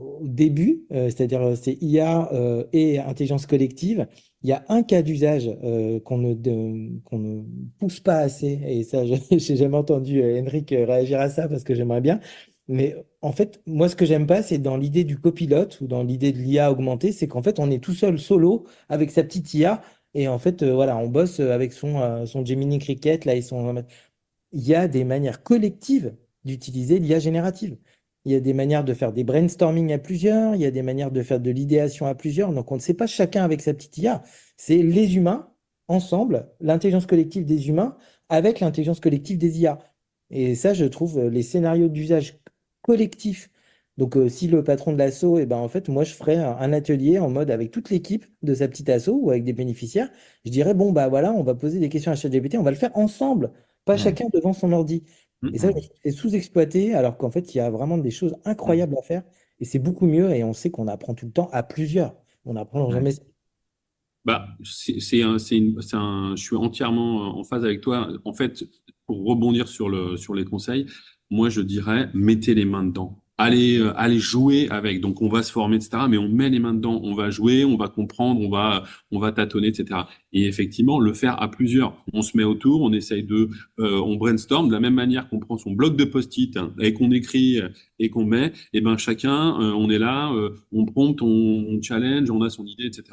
au 0.01 0.26
début, 0.28 0.84
euh, 0.92 1.07
c'est-à-dire 1.07 1.42
euh, 1.42 1.55
c'est 1.57 1.76
IA 1.82 2.32
euh, 2.32 2.64
et 2.72 2.99
intelligence 2.99 3.47
collective, 3.47 4.07
il 4.42 4.51
y 4.51 4.53
a 4.53 4.64
un 4.68 4.82
cas 4.82 5.03
d'usage 5.03 5.51
qu'on 6.05 6.18
ne, 6.18 6.34
ne 6.34 7.42
pousse 7.78 8.01
pas 8.01 8.18
assez, 8.18 8.61
et 8.66 8.84
ça, 8.84 9.05
je 9.07 9.14
n'ai 9.30 9.57
jamais 9.57 9.76
entendu 9.76 10.22
Henrik 10.22 10.70
réagir 10.70 11.20
à 11.20 11.30
ça 11.30 11.49
parce 11.49 11.64
que 11.64 11.74
j'aimerais 11.74 12.03
bien. 12.03 12.20
Mais 12.68 12.95
en 13.22 13.32
fait, 13.32 13.61
moi, 13.66 13.88
ce 13.88 13.97
que 13.97 14.07
j'aime 14.07 14.26
pas, 14.26 14.42
c'est 14.42 14.59
dans 14.59 14.76
l'idée 14.76 15.05
du 15.05 15.18
copilote 15.18 15.80
ou 15.80 15.86
dans 15.86 16.03
l'idée 16.03 16.32
de 16.32 16.38
l'IA 16.38 16.70
augmentée, 16.72 17.12
c'est 17.12 17.28
qu'en 17.28 17.42
fait, 17.42 17.59
on 17.59 17.70
est 17.70 17.82
tout 17.82 17.95
seul 17.95 18.18
solo 18.18 18.66
avec 18.88 19.11
sa 19.11 19.22
petite 19.22 19.53
IA, 19.55 19.82
et 20.14 20.28
en 20.28 20.38
fait, 20.38 20.62
voilà, 20.64 20.97
on 20.97 21.09
bosse 21.09 21.40
avec 21.40 21.72
son, 21.72 22.26
son 22.26 22.45
Gemini 22.45 22.78
Cricket, 22.78 23.24
là. 23.24 23.34
Il 23.34 24.66
y 24.66 24.74
a 24.74 24.88
des 24.88 25.05
manières 25.05 25.42
collectives 25.42 26.14
d'utiliser 26.45 26.99
l'IA 26.99 27.18
générative. 27.18 27.76
Il 28.25 28.33
y 28.33 28.35
a 28.35 28.41
des 28.41 28.55
manières 28.55 28.85
de 28.85 28.95
faire 28.95 29.12
des 29.12 29.25
brainstorming 29.25 29.93
à 29.93 29.99
plusieurs, 29.99 30.55
il 30.55 30.61
y 30.62 30.66
a 30.66 30.70
des 30.70 30.83
manières 30.83 31.11
de 31.11 31.22
faire 31.22 31.41
de 31.41 31.51
l'idéation 31.51 32.07
à 32.07 32.14
plusieurs. 32.14 32.53
Donc, 32.53 32.72
on 32.72 32.77
ne 32.77 32.81
sait 32.81 32.95
pas 32.95 33.07
chacun 33.07 33.45
avec 33.45 33.61
sa 33.61 33.75
petite 33.75 33.99
IA. 33.99 34.22
C'est 34.57 34.79
les 34.83 35.16
humains 35.16 35.51
ensemble, 35.89 36.49
l'intelligence 36.61 37.07
collective 37.07 37.45
des 37.45 37.68
humains 37.68 37.97
avec 38.29 38.61
l'intelligence 38.61 39.01
collective 39.01 39.39
des 39.39 39.61
IA. 39.61 39.79
Et 40.31 40.55
ça, 40.55 40.75
je 40.75 40.85
trouve 40.85 41.18
euh, 41.18 41.31
les 41.31 41.43
scénarios 41.43 41.89
d'usage 41.89 42.39
collectif. 42.83 43.51
Donc, 43.97 44.16
euh, 44.16 44.29
si 44.29 44.49
le 44.49 44.64
patron 44.64 44.93
de 44.93 44.99
l'assaut, 44.99 45.39
eh 45.39 45.47
ben, 45.47 45.57
en 45.57 45.68
fait, 45.68 45.89
moi, 45.89 46.05
je 46.05 46.14
ferais 46.14 46.37
un, 46.37 46.72
atelier 46.72 47.18
en 47.18 47.31
mode 47.31 47.51
avec 47.51 47.70
toute 47.70 47.91
l'équipe 47.91 48.25
de 48.43 48.55
sa 48.55 48.68
petite 48.68 48.89
asso 48.89 49.09
ou 49.09 49.31
avec 49.31 49.45
des 49.45 49.53
bénéficiaires. 49.53 50.11
Je 50.45 50.51
dirais, 50.51 50.75
bon, 50.75 50.93
bah 50.93 51.09
voilà, 51.09 51.33
on 51.33 51.43
va 51.43 51.55
poser 51.55 51.79
des 51.79 51.89
questions 51.89 52.11
à 52.12 52.16
ChatGPT, 52.16 52.57
on 52.57 52.62
va 52.62 52.70
le 52.72 52.77
faire 52.77 52.97
ensemble, 52.97 53.53
pas 53.85 53.97
chacun 53.97 54.27
devant 54.33 54.53
son 54.53 54.72
ordi. 54.72 55.05
Et 55.53 55.59
ça, 55.59 55.70
c'est 56.03 56.11
sous-exploité, 56.11 56.95
alors 56.95 57.16
qu'en 57.16 57.30
fait, 57.30 57.55
il 57.55 57.59
y 57.59 57.61
a 57.61 57.70
vraiment 57.70 57.99
des 57.99 58.11
choses 58.11 58.36
incroyables 58.45 58.97
à 58.99 59.03
faire. 59.03 59.22
Et 59.61 59.64
c'est 59.64 59.78
beaucoup 59.78 60.07
mieux, 60.07 60.30
et 60.34 60.45
on 60.45 60.53
sait 60.53 60.70
qu'on 60.70 60.88
apprend 60.88 61.14
tout 61.14 61.26
le 61.26 61.32
temps 61.32 61.49
à 61.53 61.62
plusieurs. 61.62 62.14
On 62.45 62.55
n'apprend 62.55 62.90
jamais. 62.90 63.12
Bah, 64.24 64.49
c'est 64.62 65.22
un, 65.22 65.36
un, 65.36 66.36
je 66.36 66.42
suis 66.42 66.57
entièrement 66.57 67.38
en 67.38 67.45
phase 67.45 67.64
avec 67.64 67.80
toi. 67.80 68.09
En 68.24 68.32
fait, 68.32 68.64
pour 69.07 69.24
rebondir 69.24 69.68
sur, 69.68 69.88
le, 69.88 70.16
sur 70.16 70.34
les 70.34 70.45
conseils, 70.45 70.86
moi, 71.30 71.51
je 71.51 71.61
dirais, 71.61 72.11
mettez 72.14 72.55
les 72.55 72.64
mains 72.64 72.84
dedans 72.84 73.24
aller 73.39 73.78
euh, 73.78 73.93
aller 73.99 74.18
jouer 74.18 74.68
avec. 74.70 75.01
Donc 75.01 75.22
on 75.22 75.28
va 75.28 75.43
se 75.43 75.51
former, 75.51 75.76
etc. 75.76 76.05
Mais 76.09 76.18
on 76.18 76.28
met 76.28 76.49
les 76.51 76.59
mains 76.59 76.74
dedans, 76.74 77.01
on 77.03 77.14
va 77.14 77.30
jouer, 77.30 77.64
on 77.64 77.76
va 77.76 77.89
comprendre, 77.89 78.41
on 78.41 78.49
va 78.49 78.85
on 79.11 79.18
va 79.18 79.32
tâtonner, 79.32 79.68
etc. 79.68 80.01
Et 80.32 80.47
effectivement, 80.47 81.01
le 81.01 81.12
faire 81.14 81.41
à 81.43 81.51
plusieurs. 81.51 81.97
On 82.12 82.22
se 82.22 82.37
met 82.37 82.45
autour, 82.45 82.82
on 82.82 82.93
essaye 82.93 83.24
de, 83.24 83.49
euh, 83.80 84.01
on 84.01 84.16
brainstorm 84.16 84.68
de 84.68 84.72
la 84.72 84.80
même 84.80 84.95
manière 84.95 85.28
qu'on 85.28 85.41
prend 85.41 85.59
son 85.59 85.72
bloc 85.72 85.97
de 85.97 86.05
post-it 86.05 86.57
hein, 86.57 86.72
et 86.80 86.95
qu'on 86.95 87.11
écrit 87.11 87.61
euh, 87.61 87.68
et 87.99 88.11
qu'on 88.11 88.24
met. 88.24 88.47
Et 88.47 88.53
eh 88.74 88.80
ben 88.80 88.97
chacun, 88.97 89.32
on 89.32 89.89
est 89.91 89.99
là, 89.99 90.32
on 90.72 90.85
prompte, 90.85 91.22
on, 91.22 91.80
challenge, 91.82 92.30
on 92.30 92.43
a 92.43 92.51
son 92.51 92.66
idée, 92.66 92.87
etc. 92.87 93.05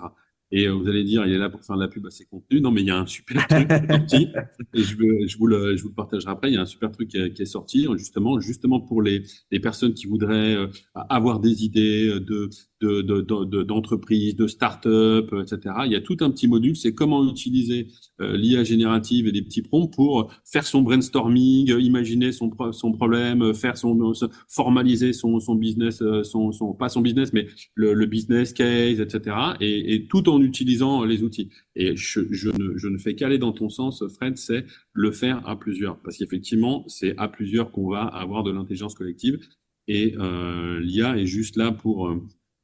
Et 0.51 0.67
euh, 0.67 0.71
vous 0.71 0.87
allez 0.87 1.03
dire, 1.03 1.25
il 1.25 1.33
est 1.33 1.37
là 1.37 1.49
pour 1.49 1.63
faire 1.63 1.77
de 1.77 1.81
la 1.81 1.87
pub 1.87 2.05
à 2.05 2.11
ses 2.11 2.25
contenus. 2.25 2.61
Non, 2.61 2.71
mais 2.71 2.81
il 2.81 2.87
y 2.87 2.91
a 2.91 2.97
un 2.97 3.05
super 3.05 3.47
truc 3.47 3.67
qui 3.67 3.73
est 3.73 3.87
sorti. 3.87 4.27
Et 4.73 4.83
je, 4.83 4.97
veux, 4.97 5.27
je, 5.27 5.37
vous 5.37 5.47
le, 5.47 5.77
je 5.77 5.83
vous 5.83 5.89
le 5.89 5.95
partagerai 5.95 6.31
après. 6.31 6.49
Il 6.49 6.55
y 6.55 6.57
a 6.57 6.61
un 6.61 6.65
super 6.65 6.91
truc 6.91 7.09
qui 7.09 7.17
est, 7.17 7.45
sorti, 7.45 7.87
justement, 7.95 8.39
justement 8.39 8.79
pour 8.79 9.01
les, 9.01 9.23
les 9.51 9.59
personnes 9.59 9.93
qui 9.93 10.07
voudraient 10.07 10.55
euh, 10.55 10.67
avoir 10.93 11.39
des 11.39 11.63
idées 11.63 12.19
de, 12.19 12.49
d'entreprises, 12.81 14.35
de, 14.35 14.39
de, 14.39 14.43
de 14.43 14.47
start-up, 14.47 15.33
etc. 15.41 15.75
Il 15.85 15.91
y 15.91 15.95
a 15.95 16.01
tout 16.01 16.17
un 16.21 16.31
petit 16.31 16.47
module, 16.47 16.75
c'est 16.75 16.93
comment 16.93 17.27
utiliser 17.29 17.87
euh, 18.19 18.35
l'IA 18.35 18.63
générative 18.63 19.27
et 19.27 19.31
des 19.31 19.41
petits 19.41 19.61
prompts 19.61 19.93
pour 19.93 20.31
faire 20.45 20.65
son 20.65 20.81
brainstorming, 20.81 21.69
imaginer 21.79 22.31
son, 22.31 22.51
son 22.71 22.91
problème, 22.91 23.53
faire 23.53 23.77
son, 23.77 24.13
formaliser 24.49 25.13
son, 25.13 25.39
son 25.39 25.55
business, 25.55 26.01
euh, 26.01 26.23
son, 26.23 26.51
son, 26.51 26.73
pas 26.73 26.89
son 26.89 27.01
business, 27.01 27.33
mais 27.33 27.47
le, 27.75 27.93
le 27.93 28.05
business 28.05 28.53
case, 28.53 28.99
etc. 28.99 29.35
Et, 29.59 29.95
et, 29.95 30.07
tout 30.07 30.27
en 30.29 30.41
utilisant 30.41 31.03
les 31.03 31.23
outils. 31.23 31.49
Et 31.75 31.95
je, 31.95 32.21
je, 32.31 32.49
ne, 32.49 32.77
je 32.77 32.87
ne 32.87 32.97
fais 32.97 33.15
qu'aller 33.15 33.37
dans 33.37 33.53
ton 33.53 33.69
sens, 33.69 34.03
Fred, 34.15 34.37
c'est 34.37 34.65
le 34.93 35.11
faire 35.11 35.47
à 35.47 35.57
plusieurs. 35.57 35.99
Parce 36.01 36.17
qu'effectivement, 36.17 36.83
c'est 36.87 37.15
à 37.17 37.27
plusieurs 37.27 37.71
qu'on 37.71 37.89
va 37.89 38.03
avoir 38.03 38.43
de 38.43 38.51
l'intelligence 38.51 38.95
collective. 38.95 39.39
Et 39.87 40.15
euh, 40.17 40.79
l'IA 40.79 41.17
est 41.17 41.25
juste 41.25 41.55
là 41.55 41.71
pour 41.71 42.07
euh, 42.07 42.21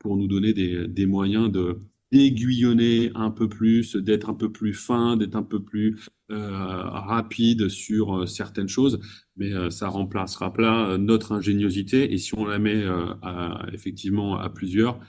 pour 0.08 0.16
nous 0.16 0.28
donner 0.28 0.54
des, 0.54 0.88
des 0.88 1.06
moyens 1.06 1.52
de 1.52 1.82
d'aiguillonner 2.14 3.12
un 3.16 3.30
peu 3.30 3.50
plus, 3.50 3.98
d'être 3.98 4.30
un 4.30 4.34
peu 4.34 4.50
plus 4.50 4.74
fin, 4.74 5.18
d'être 5.18 5.36
un 5.36 5.44
peu 5.44 5.62
plus 5.62 6.00
euh, 6.32 6.50
rapide 6.50 7.68
sur 7.68 8.20
euh, 8.20 8.26
certaines 8.26 8.70
choses, 8.70 9.02
mais 9.36 9.52
euh, 9.52 9.70
ça 9.70 9.90
remplacera 9.90 10.54
pas 10.54 10.98
notre 10.98 11.34
ingéniosité. 11.34 12.14
Et 12.14 12.18
si 12.18 12.34
on 12.36 12.46
la 12.46 12.60
met 12.60 12.86
à, 13.22 13.66
effectivement 13.74 14.38
à 14.38 14.50
plusieurs, 14.50 15.02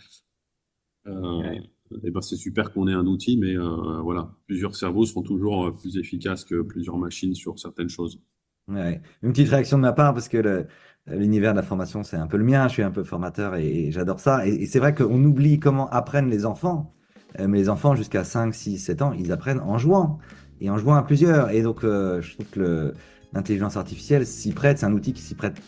ouais. 1.07 1.63
eh 2.03 2.11
ben 2.11 2.21
c'est 2.21 2.35
super 2.35 2.73
qu'on 2.73 2.89
ait 2.89 2.93
un 2.93 3.07
outil, 3.07 3.37
mais 3.37 3.55
voilà, 4.03 4.35
plusieurs 4.49 4.75
cerveaux 4.75 5.07
seront 5.07 5.23
toujours 5.23 5.73
plus 5.79 5.99
efficaces 5.99 6.45
que 6.45 6.63
plusieurs 6.63 6.99
machines 6.99 7.37
sur 7.37 7.61
certaines 7.61 7.89
choses. 7.89 8.21
Ouais. 8.67 9.01
Une 9.23 9.31
petite 9.31 9.51
réaction 9.51 9.79
de 9.79 9.83
ma 9.83 9.93
part, 9.93 10.13
parce 10.15 10.29
que 10.29 10.37
le, 10.37 10.67
l'univers 11.11 11.53
de 11.53 11.57
la 11.57 11.63
formation, 11.63 12.03
c'est 12.03 12.17
un 12.17 12.27
peu 12.27 12.37
le 12.37 12.45
mien. 12.45 12.69
Je 12.69 12.75
suis 12.75 12.83
un 12.83 12.91
peu 12.91 13.05
formateur 13.05 13.57
et, 13.57 13.91
j'adore 13.91 14.21
ça. 14.21 14.47
Et, 14.47 14.67
c'est 14.67 14.79
vrai 14.79 14.95
qu'on 14.95 15.23
oublie 15.25 15.59
comment 15.59 15.89
apprennent 15.91 16.31
les 16.31 16.47
enfants. 16.47 16.93
Euh, 17.39 17.47
mais 17.47 17.59
les 17.59 17.69
enfants, 17.69 17.95
jusqu'à 17.95 18.25
5, 18.25 18.55
6, 18.55 18.79
7 18.79 19.03
ans, 19.03 19.13
ils 19.13 19.33
apprennent 19.33 19.61
en 19.61 19.79
jouant. 19.79 20.19
Et 20.61 20.71
en 20.71 20.79
jouant 20.79 20.95
à 20.95 21.03
plusieurs. 21.03 21.51
Et 21.51 21.63
donc, 21.63 21.85
euh, 21.85 22.21
je 22.21 22.35
trouve 22.35 22.47
que 22.47 22.95
l'intelligence 23.33 23.77
artificielle 23.77 24.27
s'y 24.27 24.53
prête. 24.53 24.79
C'est 24.79 24.87
un 24.87 24.93
outil 24.93 25.13
qui 25.13 25.23
s'y 25.23 25.35
prête 25.35 25.61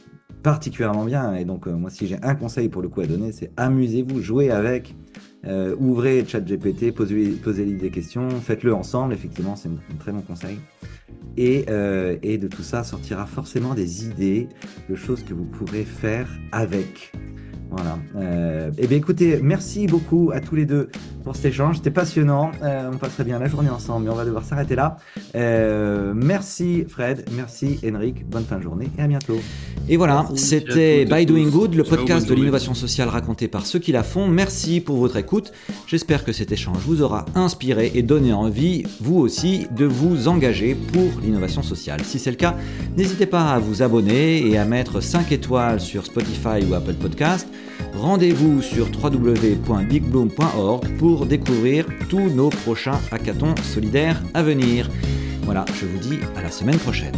particulièrement 0.43 1.05
bien. 1.05 1.35
Et 1.35 1.45
donc, 1.45 1.67
euh, 1.67 1.73
moi, 1.73 1.91
si 1.91 2.07
j'ai 2.07 2.17
un 2.23 2.35
conseil 2.35 2.69
pour 2.69 2.83
le 2.83 2.89
coup 2.89 3.01
à 3.01 3.07
donner, 3.07 3.33
c'est 3.33 3.51
amusez-vous, 3.57 4.21
jouez 4.21 4.51
avec. 4.51 4.95
Euh, 5.47 5.75
ouvrez 5.79 6.25
ChatGPT, 6.27 6.93
posez, 6.93 7.31
posez-lui 7.43 7.75
des 7.75 7.91
questions, 7.91 8.29
faites-le 8.29 8.75
ensemble, 8.75 9.15
effectivement, 9.15 9.57
c'est 9.57 9.69
un 9.69 9.97
très 9.99 10.13
bon 10.13 10.21
conseil. 10.21 10.59
Et, 11.37 11.65
euh, 11.71 12.19
et, 12.23 12.37
de 12.39 12.49
tout 12.49 12.63
ça 12.63 12.85
sortira 12.85 13.25
forcément 13.25 13.75
des 13.75 14.05
idées 14.05 14.49
de 14.89 14.95
choses 14.95 15.23
que 15.23 15.33
vous 15.33 15.47
pourrez 15.47 15.85
faire 15.85 16.29
avec. 16.53 17.13
Voilà. 17.71 17.99
Euh, 18.17 18.71
eh 18.79 18.87
bien, 18.89 18.99
écoutez, 18.99 19.39
merci 19.41 19.87
beaucoup 19.87 20.33
à 20.35 20.41
tous 20.41 20.57
les 20.57 20.67
deux 20.67 20.89
pour 21.23 21.37
cet 21.37 21.47
échange. 21.47 21.77
C'était 21.77 21.93
passionnant. 21.93 22.51
Euh, 22.63 22.91
on 22.93 22.97
passerait 22.97 23.25
bien 23.25 23.39
la 23.39 23.49
journée 23.49 23.71
ensemble, 23.71 24.07
mais 24.07 24.11
on 24.11 24.17
va 24.17 24.25
devoir 24.25 24.45
s'arrêter 24.45 24.75
là. 24.75 24.97
Euh, 25.37 26.13
merci 26.15 26.85
Fred, 26.89 27.25
merci 27.33 27.79
Henrik. 27.85 28.29
Bonne 28.29 28.45
fin 28.45 28.57
de 28.57 28.63
journée 28.63 28.89
et 28.99 29.03
à 29.03 29.07
bientôt. 29.07 29.39
Et 29.89 29.97
voilà, 29.97 30.27
c'était 30.35 31.05
By 31.05 31.27
Doing 31.27 31.49
Good, 31.49 31.75
le 31.75 31.85
podcast 31.85 32.29
de 32.29 32.35
l'innovation 32.35 32.75
sociale 32.75 33.09
raconté 33.09 33.47
par 33.47 33.67
ceux 33.67 33.79
qui 33.79 33.93
la 33.93 34.03
font. 34.03 34.27
Merci 34.27 34.81
pour 34.81 34.97
votre 34.97 35.17
écoute. 35.17 35.53
J'espère 35.87 36.25
que 36.25 36.33
cet 36.33 36.51
échange 36.51 36.79
vous 36.79 37.03
aura 37.03 37.25
inspiré 37.37 37.93
et 37.95 38.03
donné 38.03 38.33
envie, 38.33 38.85
vous 39.01 39.19
aussi, 39.19 39.67
de 39.77 39.85
vous 39.85 40.27
engager 40.27 40.75
pour 40.75 41.21
l'innovation 41.23 41.63
sociale. 41.63 42.01
Si 42.05 42.19
c'est 42.19 42.31
le 42.31 42.37
cas, 42.37 42.57
n'hésitez 42.97 43.27
pas 43.27 43.53
à 43.53 43.59
vous 43.59 43.83
abonner 43.83 44.47
et 44.47 44.59
à 44.59 44.65
mettre 44.65 45.01
5 45.01 45.31
étoiles 45.31 45.81
sur 45.81 46.05
Spotify 46.05 46.65
ou 46.69 46.75
Apple 46.75 46.95
Podcast. 46.95 47.49
Rendez-vous 47.95 48.63
sur 48.63 48.87
www.bigbloom.org 48.87 50.97
pour 50.99 51.27
découvrir 51.27 51.87
tous 52.09 52.31
nos 52.31 52.49
prochains 52.49 52.99
hackathons 53.11 53.55
solidaires 53.63 54.23
à 54.35 54.43
venir. 54.43 54.89
Voilà, 55.43 55.65
je 55.75 55.87
vous 55.87 55.99
dis 55.99 56.19
à 56.37 56.43
la 56.43 56.51
semaine 56.51 56.79
prochaine. 56.79 57.15